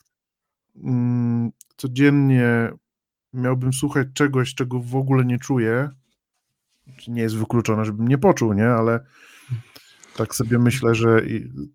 mm, 0.85 1.51
codziennie 1.77 2.73
miałbym 3.33 3.73
słuchać 3.73 4.09
czegoś, 4.15 4.55
czego 4.55 4.81
w 4.81 4.97
ogóle 4.97 5.25
nie 5.25 5.39
czuję, 5.39 5.91
nie 7.09 7.23
jest 7.23 7.37
wykluczone, 7.37 7.85
żebym 7.85 8.09
nie 8.09 8.19
poczuł, 8.19 8.53
nie, 8.53 8.69
ale 8.69 9.01
tak 10.17 10.35
sobie 10.35 10.59
myślę, 10.59 10.95
że 10.95 11.23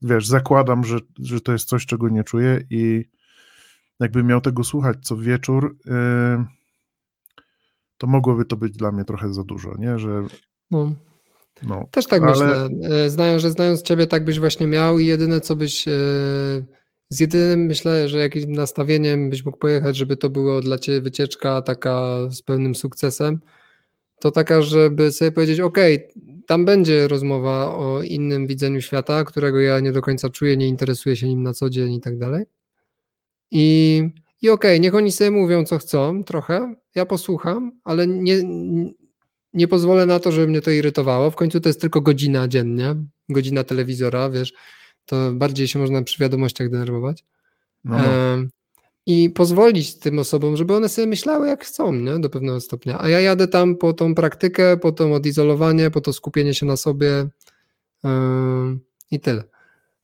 wiesz, 0.01 0.27
zakładam, 0.27 0.83
że, 0.83 0.99
że 1.19 1.41
to 1.41 1.51
jest 1.51 1.67
coś, 1.69 1.85
czego 1.85 2.09
nie 2.09 2.23
czuję 2.23 2.61
i 2.69 3.05
jakbym 3.99 4.27
miał 4.27 4.41
tego 4.41 4.63
słuchać 4.63 4.97
co 5.01 5.17
wieczór, 5.17 5.77
yy, 5.85 6.45
to 7.97 8.07
mogłoby 8.07 8.45
to 8.45 8.57
być 8.57 8.73
dla 8.77 8.91
mnie 8.91 9.05
trochę 9.05 9.33
za 9.33 9.43
dużo, 9.43 9.75
nie, 9.79 9.99
że 9.99 10.23
No. 10.71 10.93
no, 11.63 11.87
Też 11.91 12.05
tak 12.07 12.21
Ale- 12.23 12.31
myślę. 12.31 12.69
E, 13.05 13.09
Znają, 13.09 13.39
że 13.39 13.51
znając 13.51 13.81
ciebie, 13.81 14.07
tak 14.07 14.25
byś 14.25 14.39
właśnie 14.39 14.67
miał 14.67 14.99
i 14.99 15.05
jedyne, 15.05 15.41
co 15.41 15.55
byś. 15.55 15.87
e, 15.87 15.91
Z 17.09 17.19
jedynym 17.19 17.65
myślę, 17.65 18.09
że 18.09 18.17
jakimś 18.17 18.45
nastawieniem 18.57 19.29
byś 19.29 19.45
mógł 19.45 19.57
pojechać, 19.57 19.97
żeby 19.97 20.17
to 20.17 20.29
było 20.29 20.61
dla 20.61 20.77
ciebie 20.77 21.01
wycieczka 21.01 21.61
taka 21.61 22.17
z 22.29 22.41
pełnym 22.41 22.75
sukcesem, 22.75 23.39
to 24.19 24.31
taka, 24.31 24.61
żeby 24.61 25.11
sobie 25.11 25.31
powiedzieć, 25.31 25.59
ok, 25.59 25.77
tam 26.47 26.65
będzie 26.65 27.07
rozmowa 27.07 27.75
o 27.75 28.01
innym 28.01 28.47
widzeniu 28.47 28.81
świata, 28.81 29.23
którego 29.23 29.59
ja 29.59 29.79
nie 29.79 29.91
do 29.91 30.01
końca 30.01 30.29
czuję, 30.29 30.57
nie 30.57 30.67
interesuję 30.67 31.15
się 31.15 31.27
nim 31.27 31.43
na 31.43 31.53
co 31.53 31.69
dzień 31.69 31.93
i 31.93 32.01
tak 32.01 32.17
dalej. 32.17 32.45
I, 33.51 34.03
i 34.41 34.49
okej, 34.49 34.81
niech 34.81 34.95
oni 34.95 35.11
sobie 35.11 35.31
mówią, 35.31 35.65
co 35.65 35.77
chcą, 35.77 36.23
trochę, 36.23 36.75
ja 36.95 37.05
posłucham, 37.05 37.71
ale 37.83 38.07
nie, 38.07 38.43
nie 39.53 39.67
pozwolę 39.67 40.05
na 40.05 40.19
to, 40.19 40.31
żeby 40.31 40.47
mnie 40.47 40.61
to 40.61 40.71
irytowało. 40.71 41.31
W 41.31 41.35
końcu 41.35 41.59
to 41.59 41.69
jest 41.69 41.81
tylko 41.81 42.01
godzina 42.01 42.47
dziennie, 42.47 42.95
godzina 43.29 43.63
telewizora, 43.63 44.29
wiesz, 44.29 44.53
to 45.07 45.31
bardziej 45.33 45.67
się 45.67 45.79
można 45.79 46.01
przy 46.01 46.19
wiadomościach 46.19 46.69
denerwować. 46.69 47.25
no, 47.83 47.97
no. 47.97 48.03
I 49.09 49.29
pozwolić 49.29 49.99
tym 49.99 50.19
osobom, 50.19 50.57
żeby 50.57 50.75
one 50.75 50.89
sobie 50.89 51.07
myślały 51.07 51.47
jak 51.47 51.65
chcą, 51.65 51.93
nie? 51.93 52.19
do 52.19 52.29
pewnego 52.29 52.59
stopnia. 52.59 53.01
A 53.01 53.09
ja 53.09 53.19
jadę 53.19 53.47
tam 53.47 53.75
po 53.75 53.93
tą 53.93 54.15
praktykę, 54.15 54.77
po 54.77 54.91
to 54.91 55.13
odizolowanie, 55.13 55.91
po 55.91 56.01
to 56.01 56.13
skupienie 56.13 56.53
się 56.53 56.65
na 56.65 56.77
sobie 56.77 57.27
i 59.11 59.19
tyle. 59.19 59.43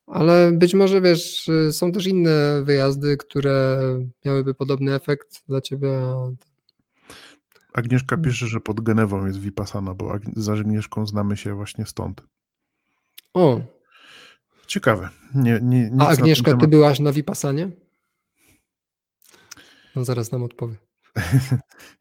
Ale 0.08 0.52
być 0.52 0.74
może, 0.74 1.02
wiesz, 1.02 1.50
są 1.72 1.92
też 1.92 2.08
inne 2.08 2.64
wyjazdy, 2.64 3.18
które 3.18 3.80
miałyby 4.26 4.54
podobny 4.54 4.96
efekt 4.96 5.44
dla 5.48 5.62
ciebie. 5.62 5.90
Agnieszka 7.74 8.18
pisze, 8.18 8.48
że 8.48 8.60
pod 8.60 8.82
Genewą 8.82 9.26
jest 9.26 9.40
Vipassana, 9.40 9.94
bo 9.94 10.20
z 10.36 10.50
Agnieszką 10.50 11.06
znamy 11.06 11.38
się 11.38 11.54
właśnie 11.56 11.86
stąd. 11.86 12.22
O, 13.34 13.62
Ciekawe. 14.74 15.10
Nie, 15.36 15.60
nie, 15.62 15.92
a 16.00 16.08
Agnieszka, 16.08 16.58
ty 16.58 16.68
byłaś 16.68 17.00
na 17.00 17.12
Vipassanie? 17.12 17.70
No 19.96 20.06
zaraz 20.06 20.32
nam 20.32 20.44
odpowie. 20.44 20.76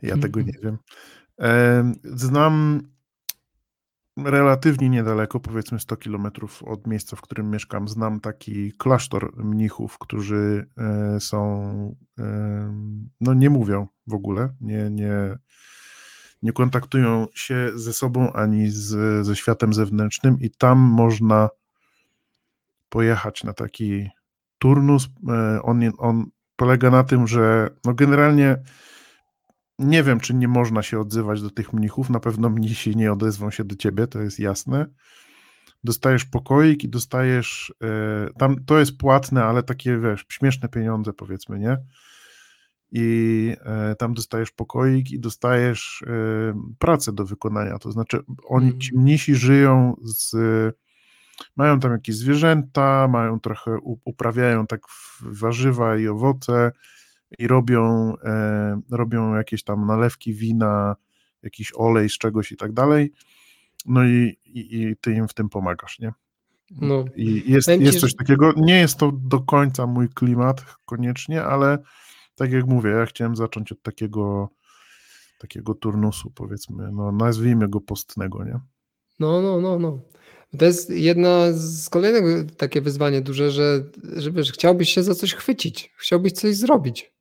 Ja 0.02 0.16
tego 0.18 0.40
nie 0.40 0.52
wiem. 0.62 0.78
Em, 1.38 1.94
Znam 2.04 2.82
relatywnie 4.18 4.88
niedaleko, 4.88 5.40
powiedzmy 5.40 5.80
100 5.80 5.96
kilometrów 5.96 6.62
od 6.62 6.86
miejsca, 6.86 7.16
w 7.16 7.20
którym 7.20 7.50
mieszkam, 7.50 7.88
znam 7.88 8.20
taki 8.20 8.72
klasztor 8.72 9.44
mnichów, 9.44 9.98
którzy 9.98 10.66
e, 10.78 11.20
są, 11.20 11.96
no 13.20 13.34
nie 13.34 13.50
mówią 13.50 13.86
w 14.06 14.14
ogóle, 14.14 14.54
nie, 14.60 14.90
nie, 14.90 15.38
nie 16.42 16.52
kontaktują 16.52 17.26
się 17.34 17.70
ze 17.74 17.92
sobą 17.92 18.32
ani 18.32 18.70
z, 18.70 19.26
ze 19.26 19.36
światem 19.36 19.74
zewnętrznym 19.74 20.40
i 20.40 20.50
tam 20.50 20.78
można 20.78 21.48
pojechać 22.92 23.44
na 23.44 23.52
taki 23.52 24.10
turnus. 24.58 25.08
E, 25.28 25.62
On, 25.62 25.80
on 25.98 26.26
polega 26.56 26.90
na 26.90 27.04
tym, 27.04 27.26
że 27.26 27.70
no 27.84 27.94
generalnie 27.94 28.62
nie 29.78 30.02
wiem, 30.02 30.20
czy 30.20 30.34
nie 30.34 30.48
można 30.48 30.82
się 30.82 31.00
odzywać 31.00 31.42
do 31.42 31.50
tych 31.50 31.72
mnichów. 31.72 32.10
Na 32.10 32.20
pewno 32.20 32.50
mnisi 32.50 32.96
nie 32.96 33.12
odezwą 33.12 33.50
się 33.50 33.64
do 33.64 33.76
ciebie, 33.76 34.06
to 34.06 34.20
jest 34.20 34.38
jasne. 34.38 34.86
Dostajesz 35.84 36.24
pokoik 36.24 36.84
i 36.84 36.88
dostajesz. 36.88 37.74
e, 37.82 38.28
tam 38.38 38.64
to 38.64 38.78
jest 38.78 38.98
płatne, 38.98 39.44
ale 39.44 39.62
takie 39.62 39.98
wiesz, 39.98 40.24
śmieszne 40.28 40.68
pieniądze, 40.68 41.12
powiedzmy, 41.12 41.58
nie? 41.58 41.78
I 42.90 43.56
e, 43.64 43.94
tam 43.94 44.14
dostajesz 44.14 44.50
pokoik 44.50 45.10
i 45.10 45.20
dostajesz 45.20 46.04
pracę 46.78 47.12
do 47.12 47.24
wykonania. 47.24 47.78
To 47.78 47.92
znaczy, 47.92 48.20
oni, 48.44 48.78
ci 48.78 48.98
mnisi 48.98 49.34
żyją 49.34 49.94
z. 50.02 50.34
Mają 51.56 51.80
tam 51.80 51.92
jakieś 51.92 52.16
zwierzęta, 52.16 53.08
mają 53.08 53.40
trochę, 53.40 53.78
uprawiają 54.04 54.66
tak 54.66 54.80
warzywa 55.20 55.96
i 55.96 56.08
owoce 56.08 56.72
i 57.38 57.46
robią, 57.46 58.14
e, 58.24 58.80
robią 58.90 59.34
jakieś 59.34 59.64
tam 59.64 59.86
nalewki 59.86 60.34
wina, 60.34 60.96
jakiś 61.42 61.72
olej 61.74 62.08
z 62.08 62.18
czegoś 62.18 62.52
i 62.52 62.56
tak 62.56 62.72
dalej. 62.72 63.12
No 63.86 64.04
i, 64.04 64.38
i, 64.44 64.82
i 64.82 64.96
ty 65.00 65.12
im 65.12 65.28
w 65.28 65.34
tym 65.34 65.48
pomagasz, 65.48 65.98
nie? 65.98 66.12
No. 66.70 67.04
I 67.16 67.52
jest, 67.52 67.68
jest 67.68 68.00
coś 68.00 68.16
takiego. 68.16 68.52
Nie 68.56 68.78
jest 68.80 68.98
to 68.98 69.12
do 69.12 69.40
końca 69.40 69.86
mój 69.86 70.08
klimat 70.08 70.64
koniecznie, 70.84 71.44
ale 71.44 71.78
tak 72.34 72.52
jak 72.52 72.66
mówię, 72.66 72.90
ja 72.90 73.06
chciałem 73.06 73.36
zacząć 73.36 73.72
od 73.72 73.82
takiego 73.82 74.48
takiego 75.42 75.74
turnusu, 75.74 76.30
powiedzmy, 76.30 76.92
no 76.92 77.12
nazwijmy 77.12 77.68
go 77.68 77.80
postnego, 77.80 78.44
nie? 78.44 78.60
No, 79.20 79.42
no, 79.42 79.60
no, 79.60 79.78
no. 79.78 80.00
To 80.58 80.64
jest 80.64 80.90
jedna 80.90 81.46
z 81.52 81.88
kolejnego 81.88 82.28
takie 82.56 82.80
wyzwanie 82.80 83.20
duże, 83.20 83.50
że, 83.50 83.84
że 84.16 84.32
wiesz, 84.32 84.52
chciałbyś 84.52 84.94
się 84.94 85.02
za 85.02 85.14
coś 85.14 85.34
chwycić, 85.34 85.92
chciałbyś 85.96 86.32
coś 86.32 86.56
zrobić, 86.56 87.12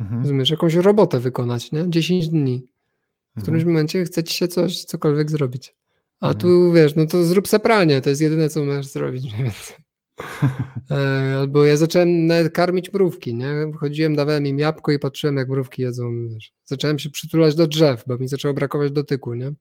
Mhm. 0.00 0.22
rozumiesz, 0.22 0.50
jakąś 0.50 0.74
robotę 0.74 1.20
wykonać, 1.20 1.72
nie? 1.72 1.90
10 1.90 2.28
dni. 2.28 2.58
W 2.58 3.38
Mhm. 3.38 3.42
którymś 3.42 3.64
momencie 3.64 4.04
chce 4.04 4.24
ci 4.24 4.34
się 4.34 4.48
coś, 4.48 4.84
cokolwiek 4.84 5.30
zrobić. 5.30 5.74
A 6.20 6.26
Mhm. 6.26 6.40
tu 6.40 6.72
wiesz, 6.72 6.94
no 6.96 7.06
to 7.06 7.24
zrób 7.24 7.48
se 7.48 7.60
pranie, 7.60 8.00
to 8.00 8.10
jest 8.10 8.22
jedyne, 8.22 8.48
co 8.48 8.64
możesz 8.64 8.86
zrobić 8.86 9.24
mniej 9.32 9.42
więcej. 9.44 9.76
E, 10.90 11.36
Albo 11.38 11.64
ja 11.64 11.76
zacząłem 11.76 12.28
karmić 12.52 12.92
mrówki, 12.92 13.34
nie? 13.34 13.72
Chodziłem, 13.78 14.16
dawałem 14.16 14.46
im 14.46 14.58
jabłko 14.58 14.92
i 14.92 14.98
patrzyłem, 14.98 15.36
jak 15.36 15.48
mrówki 15.48 15.82
jedzą. 15.82 16.28
Wiesz. 16.28 16.52
Zacząłem 16.64 16.98
się 16.98 17.10
przytulać 17.10 17.54
do 17.54 17.66
drzew, 17.66 18.04
bo 18.06 18.18
mi 18.18 18.28
zaczęło 18.28 18.54
brakować 18.54 18.92
dotyku, 18.92 19.34
nie? 19.34 19.52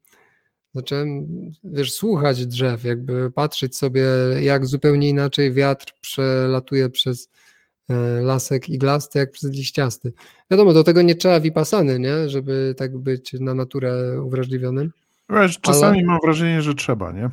Zacząłem, 0.76 1.28
wiesz, 1.64 1.94
słuchać 1.94 2.46
drzew, 2.46 2.84
jakby 2.84 3.32
patrzeć 3.32 3.78
sobie, 3.78 4.06
jak 4.42 4.66
zupełnie 4.66 5.10
inaczej 5.10 5.54
wiatr 5.54 5.94
przelatuje 6.02 6.90
przez 6.90 7.30
e, 7.90 8.22
lasek 8.22 8.70
iglasty, 8.70 9.20
jak 9.20 9.32
przez 9.32 9.52
liściasty. 9.52 10.14
Wiadomo, 10.52 10.74
do 10.74 10.84
tego 10.84 11.02
nie 11.02 11.16
trzeba 11.16 11.40
wipasany, 11.40 12.00
nie? 12.00 12.30
Żeby 12.30 12.76
tak 12.78 12.98
być 12.98 13.34
na 13.34 13.54
naturę 13.54 14.22
uwrażliwionym. 14.24 14.92
Wiesz, 15.30 15.60
czasami 15.60 16.04
mam 16.04 16.20
wrażenie, 16.24 16.62
że 16.62 16.76
trzeba, 16.76 17.12
nie? 17.12 17.30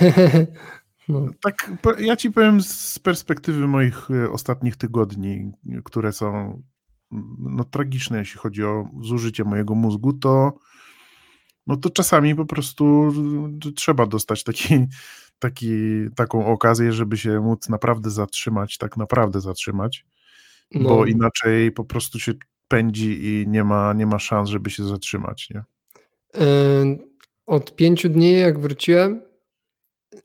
no, 1.08 1.26
Tak, 1.42 1.72
ja 1.98 2.16
ci 2.16 2.30
powiem 2.30 2.62
z 2.62 2.98
perspektywy 2.98 3.66
moich 3.66 4.10
e, 4.10 4.30
ostatnich 4.30 4.76
tygodni, 4.76 5.52
które 5.84 6.12
są 6.12 6.62
no, 7.38 7.64
tragiczne, 7.64 8.18
jeśli 8.18 8.38
chodzi 8.38 8.64
o 8.64 8.88
zużycie 9.02 9.44
mojego 9.44 9.74
mózgu, 9.74 10.12
to 10.12 10.58
no 11.66 11.76
to 11.76 11.90
czasami 11.90 12.34
po 12.34 12.46
prostu 12.46 13.12
y, 13.68 13.72
trzeba 13.72 14.06
dostać 14.06 14.44
taki, 14.44 14.86
taki, 15.38 15.70
taką 16.16 16.46
okazję, 16.46 16.92
żeby 16.92 17.16
się 17.16 17.40
móc 17.40 17.68
naprawdę 17.68 18.10
zatrzymać, 18.10 18.78
tak 18.78 18.96
naprawdę 18.96 19.40
zatrzymać, 19.40 20.06
no. 20.74 20.88
bo 20.88 21.06
inaczej 21.06 21.72
po 21.72 21.84
prostu 21.84 22.18
się 22.18 22.32
pędzi 22.68 23.24
i 23.24 23.44
nie 23.48 23.64
ma, 23.64 23.92
nie 23.92 24.06
ma 24.06 24.18
szans, 24.18 24.48
żeby 24.48 24.70
się 24.70 24.84
zatrzymać, 24.84 25.50
nie? 25.50 25.64
Od 27.46 27.76
pięciu 27.76 28.08
dni, 28.08 28.32
jak 28.32 28.58
wróciłem, 28.58 29.22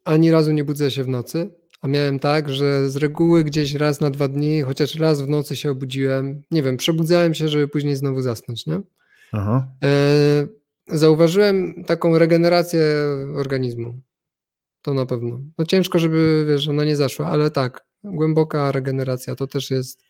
ani 0.06 0.32
razu 0.32 0.52
nie 0.52 0.64
budzę 0.64 0.92
się 0.92 1.04
w 1.04 1.08
nocy, 1.08 1.50
a 1.82 1.88
miałem 1.88 2.20
tak, 2.20 2.50
że 2.50 2.90
z 2.90 2.96
reguły 2.96 3.44
gdzieś 3.44 3.74
raz 3.74 4.02
na 4.02 4.10
dwa 4.10 4.28
dni, 4.28 4.62
chociaż 4.62 4.96
raz 4.96 5.22
w 5.22 5.30
nocy 5.30 5.56
się 5.56 5.72
obudziłem. 5.72 6.42
Nie 6.52 6.64
wiem, 6.64 6.78
przebudzałem 6.78 7.34
się, 7.34 7.48
żeby 7.48 7.68
później 7.68 7.96
znowu 7.96 8.22
zasnąć, 8.22 8.66
nie? 8.66 8.82
Aha. 9.32 9.68
E, 9.84 9.88
zauważyłem 10.92 11.84
taką 11.84 12.18
regenerację 12.18 12.84
organizmu. 13.36 14.02
To 14.82 14.94
na 14.94 15.06
pewno. 15.06 15.40
No 15.58 15.66
ciężko, 15.66 16.00
żeby 16.00 16.46
wiesz, 16.50 16.68
ona 16.68 16.86
nie 16.86 16.96
zaszła, 16.96 17.28
ale 17.28 17.52
tak, 17.52 17.86
głęboka 18.04 18.72
regeneracja 18.72 19.36
to 19.36 19.48
też 19.48 19.72
jest. 19.72 20.04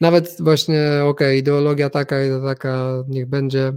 Nawet 0.00 0.36
właśnie, 0.40 0.90
okay, 1.04 1.36
ideologia 1.36 1.90
taka 1.90 2.24
i 2.24 2.28
taka 2.44 3.04
niech 3.08 3.26
będzie, 3.26 3.72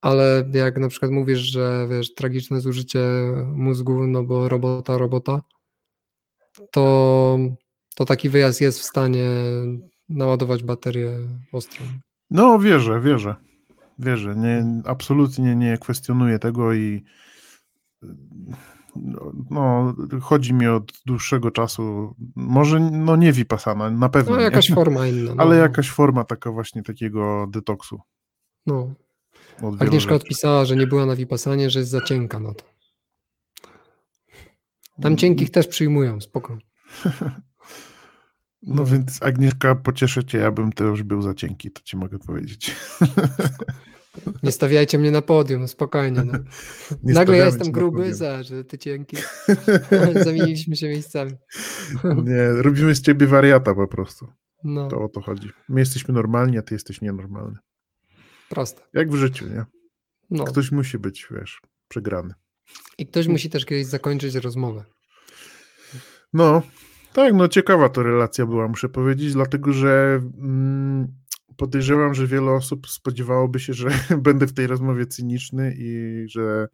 ale 0.00 0.50
jak 0.52 0.78
na 0.78 0.88
przykład 0.88 1.10
mówisz, 1.10 1.38
że 1.38 1.86
wiesz, 1.90 2.14
tragiczne 2.14 2.60
zużycie 2.60 3.00
mózgu, 3.52 4.06
no 4.06 4.22
bo 4.22 4.48
robota, 4.48 4.98
robota, 4.98 5.42
to, 6.70 7.38
to 7.94 8.04
taki 8.04 8.28
wyjazd 8.28 8.60
jest 8.60 8.80
w 8.80 8.84
stanie 8.84 9.30
naładować 10.08 10.62
baterię 10.62 11.18
ostrą. 11.52 11.86
No, 12.30 12.58
wierzę, 12.58 13.00
wierzę. 13.00 13.47
Wierzę. 13.98 14.36
Nie, 14.36 14.82
absolutnie 14.84 15.56
nie 15.56 15.78
kwestionuję 15.78 16.38
tego 16.38 16.74
i 16.74 17.04
no, 19.50 19.94
chodzi 20.20 20.54
mi 20.54 20.66
od 20.66 20.92
dłuższego 21.06 21.50
czasu, 21.50 22.14
może 22.36 22.80
no 22.80 23.16
nie 23.16 23.32
Vipassana, 23.32 23.90
na 23.90 24.08
pewno 24.08 24.36
No 24.36 24.40
jakaś 24.40 24.68
nie, 24.68 24.74
forma 24.74 25.06
inna. 25.08 25.34
No. 25.34 25.42
ale 25.42 25.56
jakaś 25.56 25.90
forma 25.90 26.24
taka 26.24 26.52
właśnie 26.52 26.82
takiego 26.82 27.46
detoksu. 27.50 28.00
No. 28.66 28.94
Agnieszka 29.78 30.14
odpisała, 30.14 30.64
że 30.64 30.76
nie 30.76 30.86
była 30.86 31.06
na 31.06 31.16
Vipassanie, 31.16 31.70
że 31.70 31.78
jest 31.78 31.90
za 31.90 32.00
cienka 32.00 32.40
na 32.40 32.54
to. 32.54 32.64
Tam 35.02 35.16
cienkich 35.16 35.50
też 35.50 35.66
przyjmują, 35.66 36.20
spoko. 36.20 36.58
No 38.62 38.84
więc 38.84 39.22
Agnieszka, 39.22 39.74
pocieszę 39.74 40.24
cię, 40.24 40.38
ja 40.38 40.50
bym 40.50 40.72
też 40.72 41.02
był 41.02 41.22
za 41.22 41.34
cienki, 41.34 41.70
to 41.70 41.82
ci 41.82 41.96
mogę 41.96 42.18
powiedzieć. 42.18 42.74
Nie 44.42 44.52
stawiajcie 44.52 44.98
mnie 44.98 45.10
na 45.10 45.22
podium, 45.22 45.68
spokojnie. 45.68 46.22
No. 46.24 46.32
Nagle 47.02 47.36
ja 47.36 47.46
jestem 47.46 47.72
gruby, 47.72 48.14
za, 48.14 48.42
że 48.42 48.64
ty 48.64 48.78
cienki. 48.78 49.16
Zamieniliśmy 50.24 50.76
się 50.76 50.88
miejscami. 50.88 51.32
Nie, 52.24 52.62
robimy 52.62 52.94
z 52.94 53.02
ciebie 53.02 53.26
wariata 53.26 53.74
po 53.74 53.88
prostu. 53.88 54.28
No. 54.64 54.88
To 54.88 55.04
o 55.04 55.08
to 55.08 55.20
chodzi. 55.20 55.50
My 55.68 55.80
jesteśmy 55.80 56.14
normalni, 56.14 56.58
a 56.58 56.62
ty 56.62 56.74
jesteś 56.74 57.00
nienormalny. 57.00 57.58
Proste. 58.48 58.82
Jak 58.92 59.10
w 59.10 59.16
życiu, 59.16 59.48
nie? 59.48 59.64
No. 60.30 60.44
Ktoś 60.44 60.72
musi 60.72 60.98
być, 60.98 61.28
wiesz, 61.30 61.60
przegrany. 61.88 62.34
I 62.98 63.06
ktoś 63.06 63.26
musi 63.28 63.50
też 63.50 63.64
kiedyś 63.64 63.86
zakończyć 63.86 64.34
rozmowę. 64.34 64.84
No, 66.32 66.62
tak, 67.12 67.34
no 67.34 67.48
ciekawa 67.48 67.88
to 67.88 68.02
relacja 68.02 68.46
była, 68.46 68.68
muszę 68.68 68.88
powiedzieć, 68.88 69.32
dlatego 69.32 69.72
że 69.72 70.20
mm, 70.38 71.08
podejrzewam, 71.56 72.14
że 72.14 72.26
wiele 72.26 72.50
osób 72.50 72.88
spodziewałoby 72.88 73.60
się, 73.60 73.74
że 73.74 73.88
będę 74.26 74.46
w 74.46 74.52
tej 74.52 74.66
rozmowie 74.66 75.06
cyniczny 75.06 75.74
i 75.78 76.24
że 76.28 76.68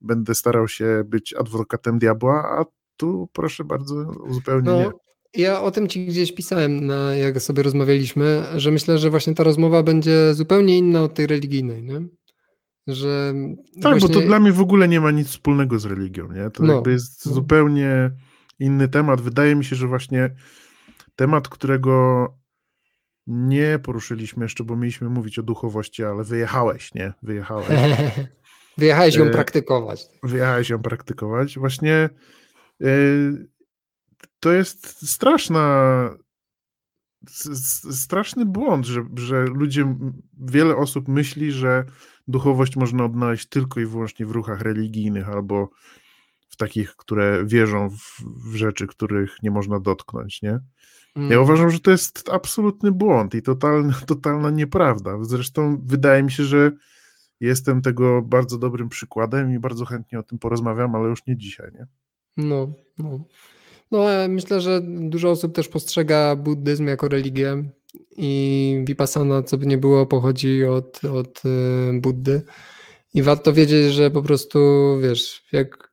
będę 0.00 0.34
starał 0.34 0.68
się 0.68 1.02
być 1.06 1.34
adwokatem 1.34 1.98
diabła, 1.98 2.58
a 2.60 2.64
tu 2.96 3.28
proszę 3.32 3.64
bardzo, 3.64 4.12
zupełnie 4.30 4.70
no, 4.70 4.78
nie. 4.78 4.90
Ja 5.34 5.62
o 5.62 5.70
tym 5.70 5.88
ci 5.88 6.06
gdzieś 6.06 6.34
pisałem, 6.34 6.86
na, 6.86 7.14
jak 7.14 7.42
sobie 7.42 7.62
rozmawialiśmy, 7.62 8.42
że 8.56 8.70
myślę, 8.70 8.98
że 8.98 9.10
właśnie 9.10 9.34
ta 9.34 9.44
rozmowa 9.44 9.82
będzie 9.82 10.34
zupełnie 10.34 10.78
inna 10.78 11.02
od 11.02 11.14
tej 11.14 11.26
religijnej, 11.26 11.82
nie? 11.82 12.00
Że 12.86 13.34
tak, 13.82 13.92
właśnie... 13.92 14.08
bo 14.08 14.14
to 14.14 14.26
dla 14.26 14.40
mnie 14.40 14.52
w 14.52 14.60
ogóle 14.60 14.88
nie 14.88 15.00
ma 15.00 15.10
nic 15.10 15.28
wspólnego 15.28 15.78
z 15.78 15.84
religią, 15.84 16.32
nie? 16.32 16.50
To 16.50 16.62
no, 16.62 16.74
jakby 16.74 16.90
jest 16.92 17.26
no. 17.26 17.32
zupełnie 17.32 18.10
inny 18.62 18.88
temat. 18.88 19.20
Wydaje 19.20 19.54
mi 19.54 19.64
się, 19.64 19.76
że 19.76 19.86
właśnie 19.86 20.30
temat, 21.16 21.48
którego 21.48 22.28
nie 23.26 23.78
poruszyliśmy 23.78 24.44
jeszcze, 24.44 24.64
bo 24.64 24.76
mieliśmy 24.76 25.08
mówić 25.08 25.38
o 25.38 25.42
duchowości, 25.42 26.04
ale 26.04 26.24
wyjechałeś, 26.24 26.94
nie? 26.94 27.12
Wyjechałeś. 27.22 27.68
Wyjechałeś 28.78 29.14
ją 29.14 29.24
e, 29.24 29.30
praktykować. 29.30 30.06
Wyjechałeś 30.22 30.70
ją 30.70 30.82
praktykować. 30.82 31.58
Właśnie 31.58 31.94
e, 31.94 32.88
to 34.40 34.52
jest 34.52 35.10
straszna 35.10 36.10
straszny 37.90 38.46
błąd, 38.46 38.86
że, 38.86 39.04
że 39.14 39.44
ludzie, 39.44 39.96
wiele 40.40 40.76
osób 40.76 41.08
myśli, 41.08 41.52
że 41.52 41.84
duchowość 42.28 42.76
można 42.76 43.04
odnaleźć 43.04 43.48
tylko 43.48 43.80
i 43.80 43.86
wyłącznie 43.86 44.26
w 44.26 44.30
ruchach 44.30 44.60
religijnych 44.60 45.28
albo 45.28 45.70
takich, 46.62 46.96
które 46.96 47.44
wierzą 47.46 47.90
w, 47.90 48.22
w 48.50 48.54
rzeczy, 48.54 48.86
których 48.86 49.36
nie 49.42 49.50
można 49.50 49.80
dotknąć, 49.80 50.42
nie? 50.42 50.60
Ja 51.16 51.22
mm. 51.22 51.42
uważam, 51.42 51.70
że 51.70 51.80
to 51.80 51.90
jest 51.90 52.28
absolutny 52.32 52.92
błąd 52.92 53.34
i 53.34 53.42
totalna, 53.42 53.94
totalna 54.06 54.50
nieprawda. 54.50 55.18
Zresztą 55.22 55.82
wydaje 55.84 56.22
mi 56.22 56.30
się, 56.30 56.44
że 56.44 56.72
jestem 57.40 57.82
tego 57.82 58.22
bardzo 58.22 58.58
dobrym 58.58 58.88
przykładem 58.88 59.54
i 59.54 59.58
bardzo 59.58 59.84
chętnie 59.84 60.18
o 60.18 60.22
tym 60.22 60.38
porozmawiam, 60.38 60.94
ale 60.94 61.08
już 61.08 61.26
nie 61.26 61.36
dzisiaj, 61.36 61.70
nie? 61.74 61.86
No, 62.36 62.72
no. 62.98 63.24
No, 63.90 64.04
myślę, 64.28 64.60
że 64.60 64.80
dużo 64.84 65.30
osób 65.30 65.54
też 65.54 65.68
postrzega 65.68 66.36
buddyzm 66.36 66.86
jako 66.86 67.08
religię 67.08 67.64
i 68.16 68.84
vipassana, 68.86 69.42
co 69.42 69.58
by 69.58 69.66
nie 69.66 69.78
było, 69.78 70.06
pochodzi 70.06 70.64
od, 70.64 71.04
od 71.04 71.42
y, 71.44 72.00
Buddy. 72.00 72.42
I 73.14 73.22
warto 73.22 73.52
wiedzieć, 73.52 73.92
że 73.92 74.10
po 74.10 74.22
prostu, 74.22 74.58
wiesz, 75.02 75.44
jak 75.52 75.91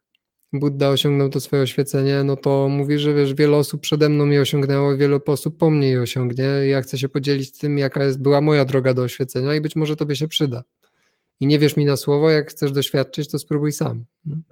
Buddha 0.53 0.89
osiągnął 0.89 1.29
to 1.29 1.39
swoje 1.39 1.61
oświecenie, 1.61 2.23
no 2.23 2.35
to 2.35 2.69
mówi, 2.69 2.99
że 2.99 3.13
wiesz, 3.13 3.33
wiele 3.33 3.57
osób 3.57 3.81
przede 3.81 4.09
mną 4.09 4.27
je 4.27 4.41
osiągnęło, 4.41 4.97
wiele 4.97 5.19
osób 5.25 5.57
po 5.57 5.69
mnie 5.69 5.87
je 5.87 6.01
osiągnie. 6.01 6.43
Ja 6.43 6.81
chcę 6.81 6.97
się 6.97 7.09
podzielić 7.09 7.57
tym, 7.57 7.77
jaka 7.77 8.03
jest, 8.03 8.21
była 8.21 8.41
moja 8.41 8.65
droga 8.65 8.93
do 8.93 9.01
oświecenia 9.01 9.55
i 9.55 9.61
być 9.61 9.75
może 9.75 9.95
tobie 9.95 10.15
się 10.15 10.27
przyda. 10.27 10.63
I 11.39 11.47
nie 11.47 11.59
wiesz 11.59 11.77
mi 11.77 11.85
na 11.85 11.97
słowo, 11.97 12.29
jak 12.29 12.49
chcesz 12.49 12.71
doświadczyć, 12.71 13.31
to 13.31 13.39
spróbuj 13.39 13.71
sam. 13.71 14.05
Mhm. 14.27 14.43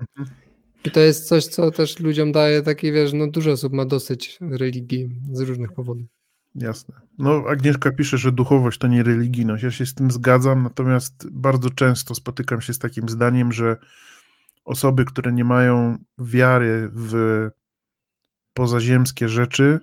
I 0.86 0.91
to 0.91 0.99
jest 0.99 1.28
coś, 1.28 1.45
co 1.45 1.72
też 1.72 1.99
ludziom 1.99 2.32
daje 2.32 2.61
taki, 2.61 2.91
wiesz, 2.91 3.14
no 3.14 3.28
dużo 3.28 3.52
osób 3.52 3.74
ma 3.74 3.86
dosyć 3.86 4.38
religii 4.41 5.10
z 5.32 5.40
różnych 5.41 5.72
powodów. 5.74 6.07
Jasne. 6.56 6.95
No, 7.18 7.44
Agnieszka 7.48 7.91
pisze, 7.91 8.18
że 8.18 8.32
duchowość 8.32 8.80
to 8.80 8.88
nie 8.88 9.03
religijność. 9.03 9.64
Ja 9.64 9.72
się 9.72 9.86
z 9.86 9.94
tym 9.94 10.11
zgadzam, 10.11 10.64
natomiast 10.64 11.30
bardzo 11.32 11.69
często 11.69 12.15
spotykam 12.15 12.61
się 12.61 12.74
z 12.74 12.80
takim 12.80 13.10
zdaniem, 13.10 13.52
że 13.52 13.78
osoby, 14.68 15.06
które 15.06 15.31
nie 15.31 15.44
mają 15.44 15.98
wiary 16.18 16.89
w 16.94 17.14
pozaziemskie 18.53 19.30
rzeczy, 19.30 19.80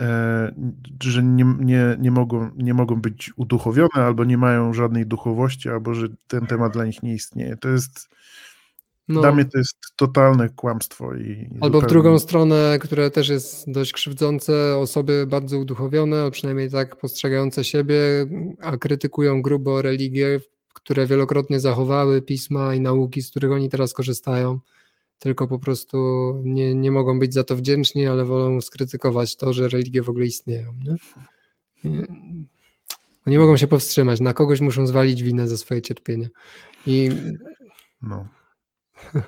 e, 0.00 0.54
że 1.02 1.22
nie, 1.22 1.44
nie, 1.58 1.96
nie, 2.00 2.10
mogą, 2.10 2.50
nie 2.56 2.74
mogą 2.74 3.00
być 3.00 3.32
uduchowione, 3.36 3.94
albo 3.94 4.24
nie 4.24 4.38
mają 4.38 4.74
żadnej 4.74 5.06
duchowości, 5.06 5.68
albo 5.68 5.94
że 5.94 6.08
ten 6.26 6.46
temat 6.46 6.72
dla 6.72 6.84
nich 6.84 7.02
nie 7.02 7.14
istnieje. 7.14 7.56
To 7.56 7.68
jest. 7.68 8.08
No. 9.08 9.20
Dla 9.20 9.32
mnie 9.32 9.44
to 9.44 9.58
jest 9.58 9.76
totalne 9.96 10.48
kłamstwo. 10.48 11.14
I 11.14 11.48
Albo 11.60 11.66
zupełnie... 11.66 11.86
w 11.86 11.90
drugą 11.90 12.18
stronę, 12.18 12.78
które 12.80 13.10
też 13.10 13.28
jest 13.28 13.72
dość 13.72 13.92
krzywdzące, 13.92 14.76
osoby 14.76 15.26
bardzo 15.26 15.58
uduchowione, 15.58 16.22
a 16.22 16.30
przynajmniej 16.30 16.70
tak 16.70 16.96
postrzegające 16.96 17.64
siebie, 17.64 18.00
a 18.60 18.76
krytykują 18.76 19.42
grubo 19.42 19.82
religię, 19.82 20.40
które 20.72 21.06
wielokrotnie 21.06 21.60
zachowały 21.60 22.22
pisma 22.22 22.74
i 22.74 22.80
nauki, 22.80 23.22
z 23.22 23.30
których 23.30 23.52
oni 23.52 23.68
teraz 23.68 23.92
korzystają, 23.92 24.60
tylko 25.18 25.48
po 25.48 25.58
prostu 25.58 25.98
nie, 26.44 26.74
nie 26.74 26.90
mogą 26.90 27.18
być 27.18 27.34
za 27.34 27.44
to 27.44 27.56
wdzięczni, 27.56 28.06
ale 28.06 28.24
wolą 28.24 28.60
skrytykować 28.60 29.36
to, 29.36 29.52
że 29.52 29.68
religie 29.68 30.02
w 30.02 30.08
ogóle 30.08 30.26
istnieją. 30.26 30.74
Nie? 30.84 30.96
Nie, 33.26 33.38
mogą 33.38 33.56
się 33.56 33.66
powstrzymać, 33.66 34.20
na 34.20 34.34
kogoś 34.34 34.60
muszą 34.60 34.86
zwalić 34.86 35.22
winę 35.22 35.48
za 35.48 35.56
swoje 35.56 35.82
cierpienie. 35.82 36.30
I 36.86 37.10
no. 38.02 38.28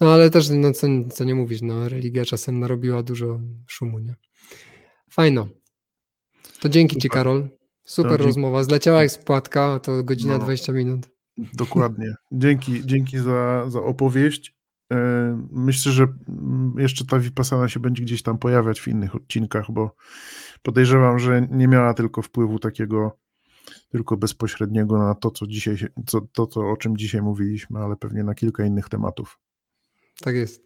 No 0.00 0.12
ale 0.12 0.30
też, 0.30 0.48
no 0.48 0.72
co, 0.72 0.86
co 1.12 1.24
nie 1.24 1.34
mówić, 1.34 1.62
no 1.62 1.88
religia 1.88 2.24
czasem 2.24 2.60
narobiła 2.60 3.02
dużo 3.02 3.40
szumu, 3.66 3.98
nie? 3.98 4.14
Fajno. 5.10 5.48
To 6.60 6.68
dzięki 6.68 6.96
Ci, 6.96 7.08
Karol. 7.08 7.48
Super 7.90 8.20
no, 8.20 8.26
rozmowa. 8.26 8.64
Zleciała 8.64 9.02
jak 9.02 9.10
spłatka, 9.10 9.80
to 9.80 10.04
godzina 10.04 10.38
no, 10.38 10.44
20 10.44 10.72
minut. 10.72 11.08
Dokładnie. 11.54 12.14
Dzięki, 12.32 12.86
dzięki 12.86 13.18
za, 13.18 13.70
za 13.70 13.82
opowieść. 13.82 14.54
E, 14.92 14.96
myślę, 15.52 15.92
że 15.92 16.06
jeszcze 16.78 17.04
ta 17.04 17.18
Vipassana 17.18 17.68
się 17.68 17.80
będzie 17.80 18.02
gdzieś 18.02 18.22
tam 18.22 18.38
pojawiać 18.38 18.80
w 18.80 18.88
innych 18.88 19.14
odcinkach, 19.14 19.70
bo 19.70 19.94
podejrzewam, 20.62 21.18
że 21.18 21.48
nie 21.50 21.68
miała 21.68 21.94
tylko 21.94 22.22
wpływu 22.22 22.58
takiego 22.58 23.18
tylko 23.88 24.16
bezpośredniego 24.16 24.98
na 24.98 25.14
to, 25.14 25.30
co 25.30 25.46
dzisiaj, 25.46 25.76
co, 26.06 26.20
to, 26.20 26.46
co, 26.46 26.60
o 26.60 26.76
czym 26.76 26.96
dzisiaj 26.96 27.22
mówiliśmy, 27.22 27.78
ale 27.78 27.96
pewnie 27.96 28.24
na 28.24 28.34
kilka 28.34 28.64
innych 28.64 28.88
tematów. 28.88 29.38
Tak 30.20 30.34
jest. 30.34 30.62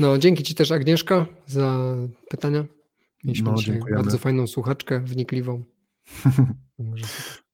No, 0.00 0.18
dzięki 0.18 0.42
Ci 0.42 0.54
też 0.54 0.72
Agnieszka 0.72 1.26
za 1.46 1.96
pytania. 2.28 2.64
Mieliśmy 3.24 3.52
no, 3.52 3.96
bardzo 3.96 4.18
fajną 4.18 4.46
słuchaczkę, 4.46 5.00
wnikliwą. 5.00 5.64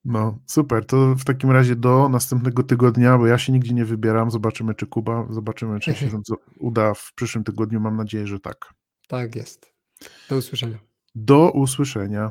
No, 0.04 0.38
super. 0.46 0.86
To 0.86 1.14
w 1.14 1.24
takim 1.24 1.50
razie 1.50 1.76
do 1.76 2.08
następnego 2.08 2.62
tygodnia, 2.62 3.18
bo 3.18 3.26
ja 3.26 3.38
się 3.38 3.52
nigdzie 3.52 3.74
nie 3.74 3.84
wybieram. 3.84 4.30
Zobaczymy, 4.30 4.74
czy 4.74 4.86
Kuba, 4.86 5.26
zobaczymy, 5.30 5.80
czy 5.80 5.94
się 5.94 6.10
uda 6.58 6.94
w 6.94 7.12
przyszłym 7.14 7.44
tygodniu. 7.44 7.80
Mam 7.80 7.96
nadzieję, 7.96 8.26
że 8.26 8.40
tak. 8.40 8.74
Tak 9.08 9.36
jest. 9.36 9.72
Do 10.28 10.36
usłyszenia. 10.36 10.78
Do 11.14 11.50
usłyszenia. 11.50 12.30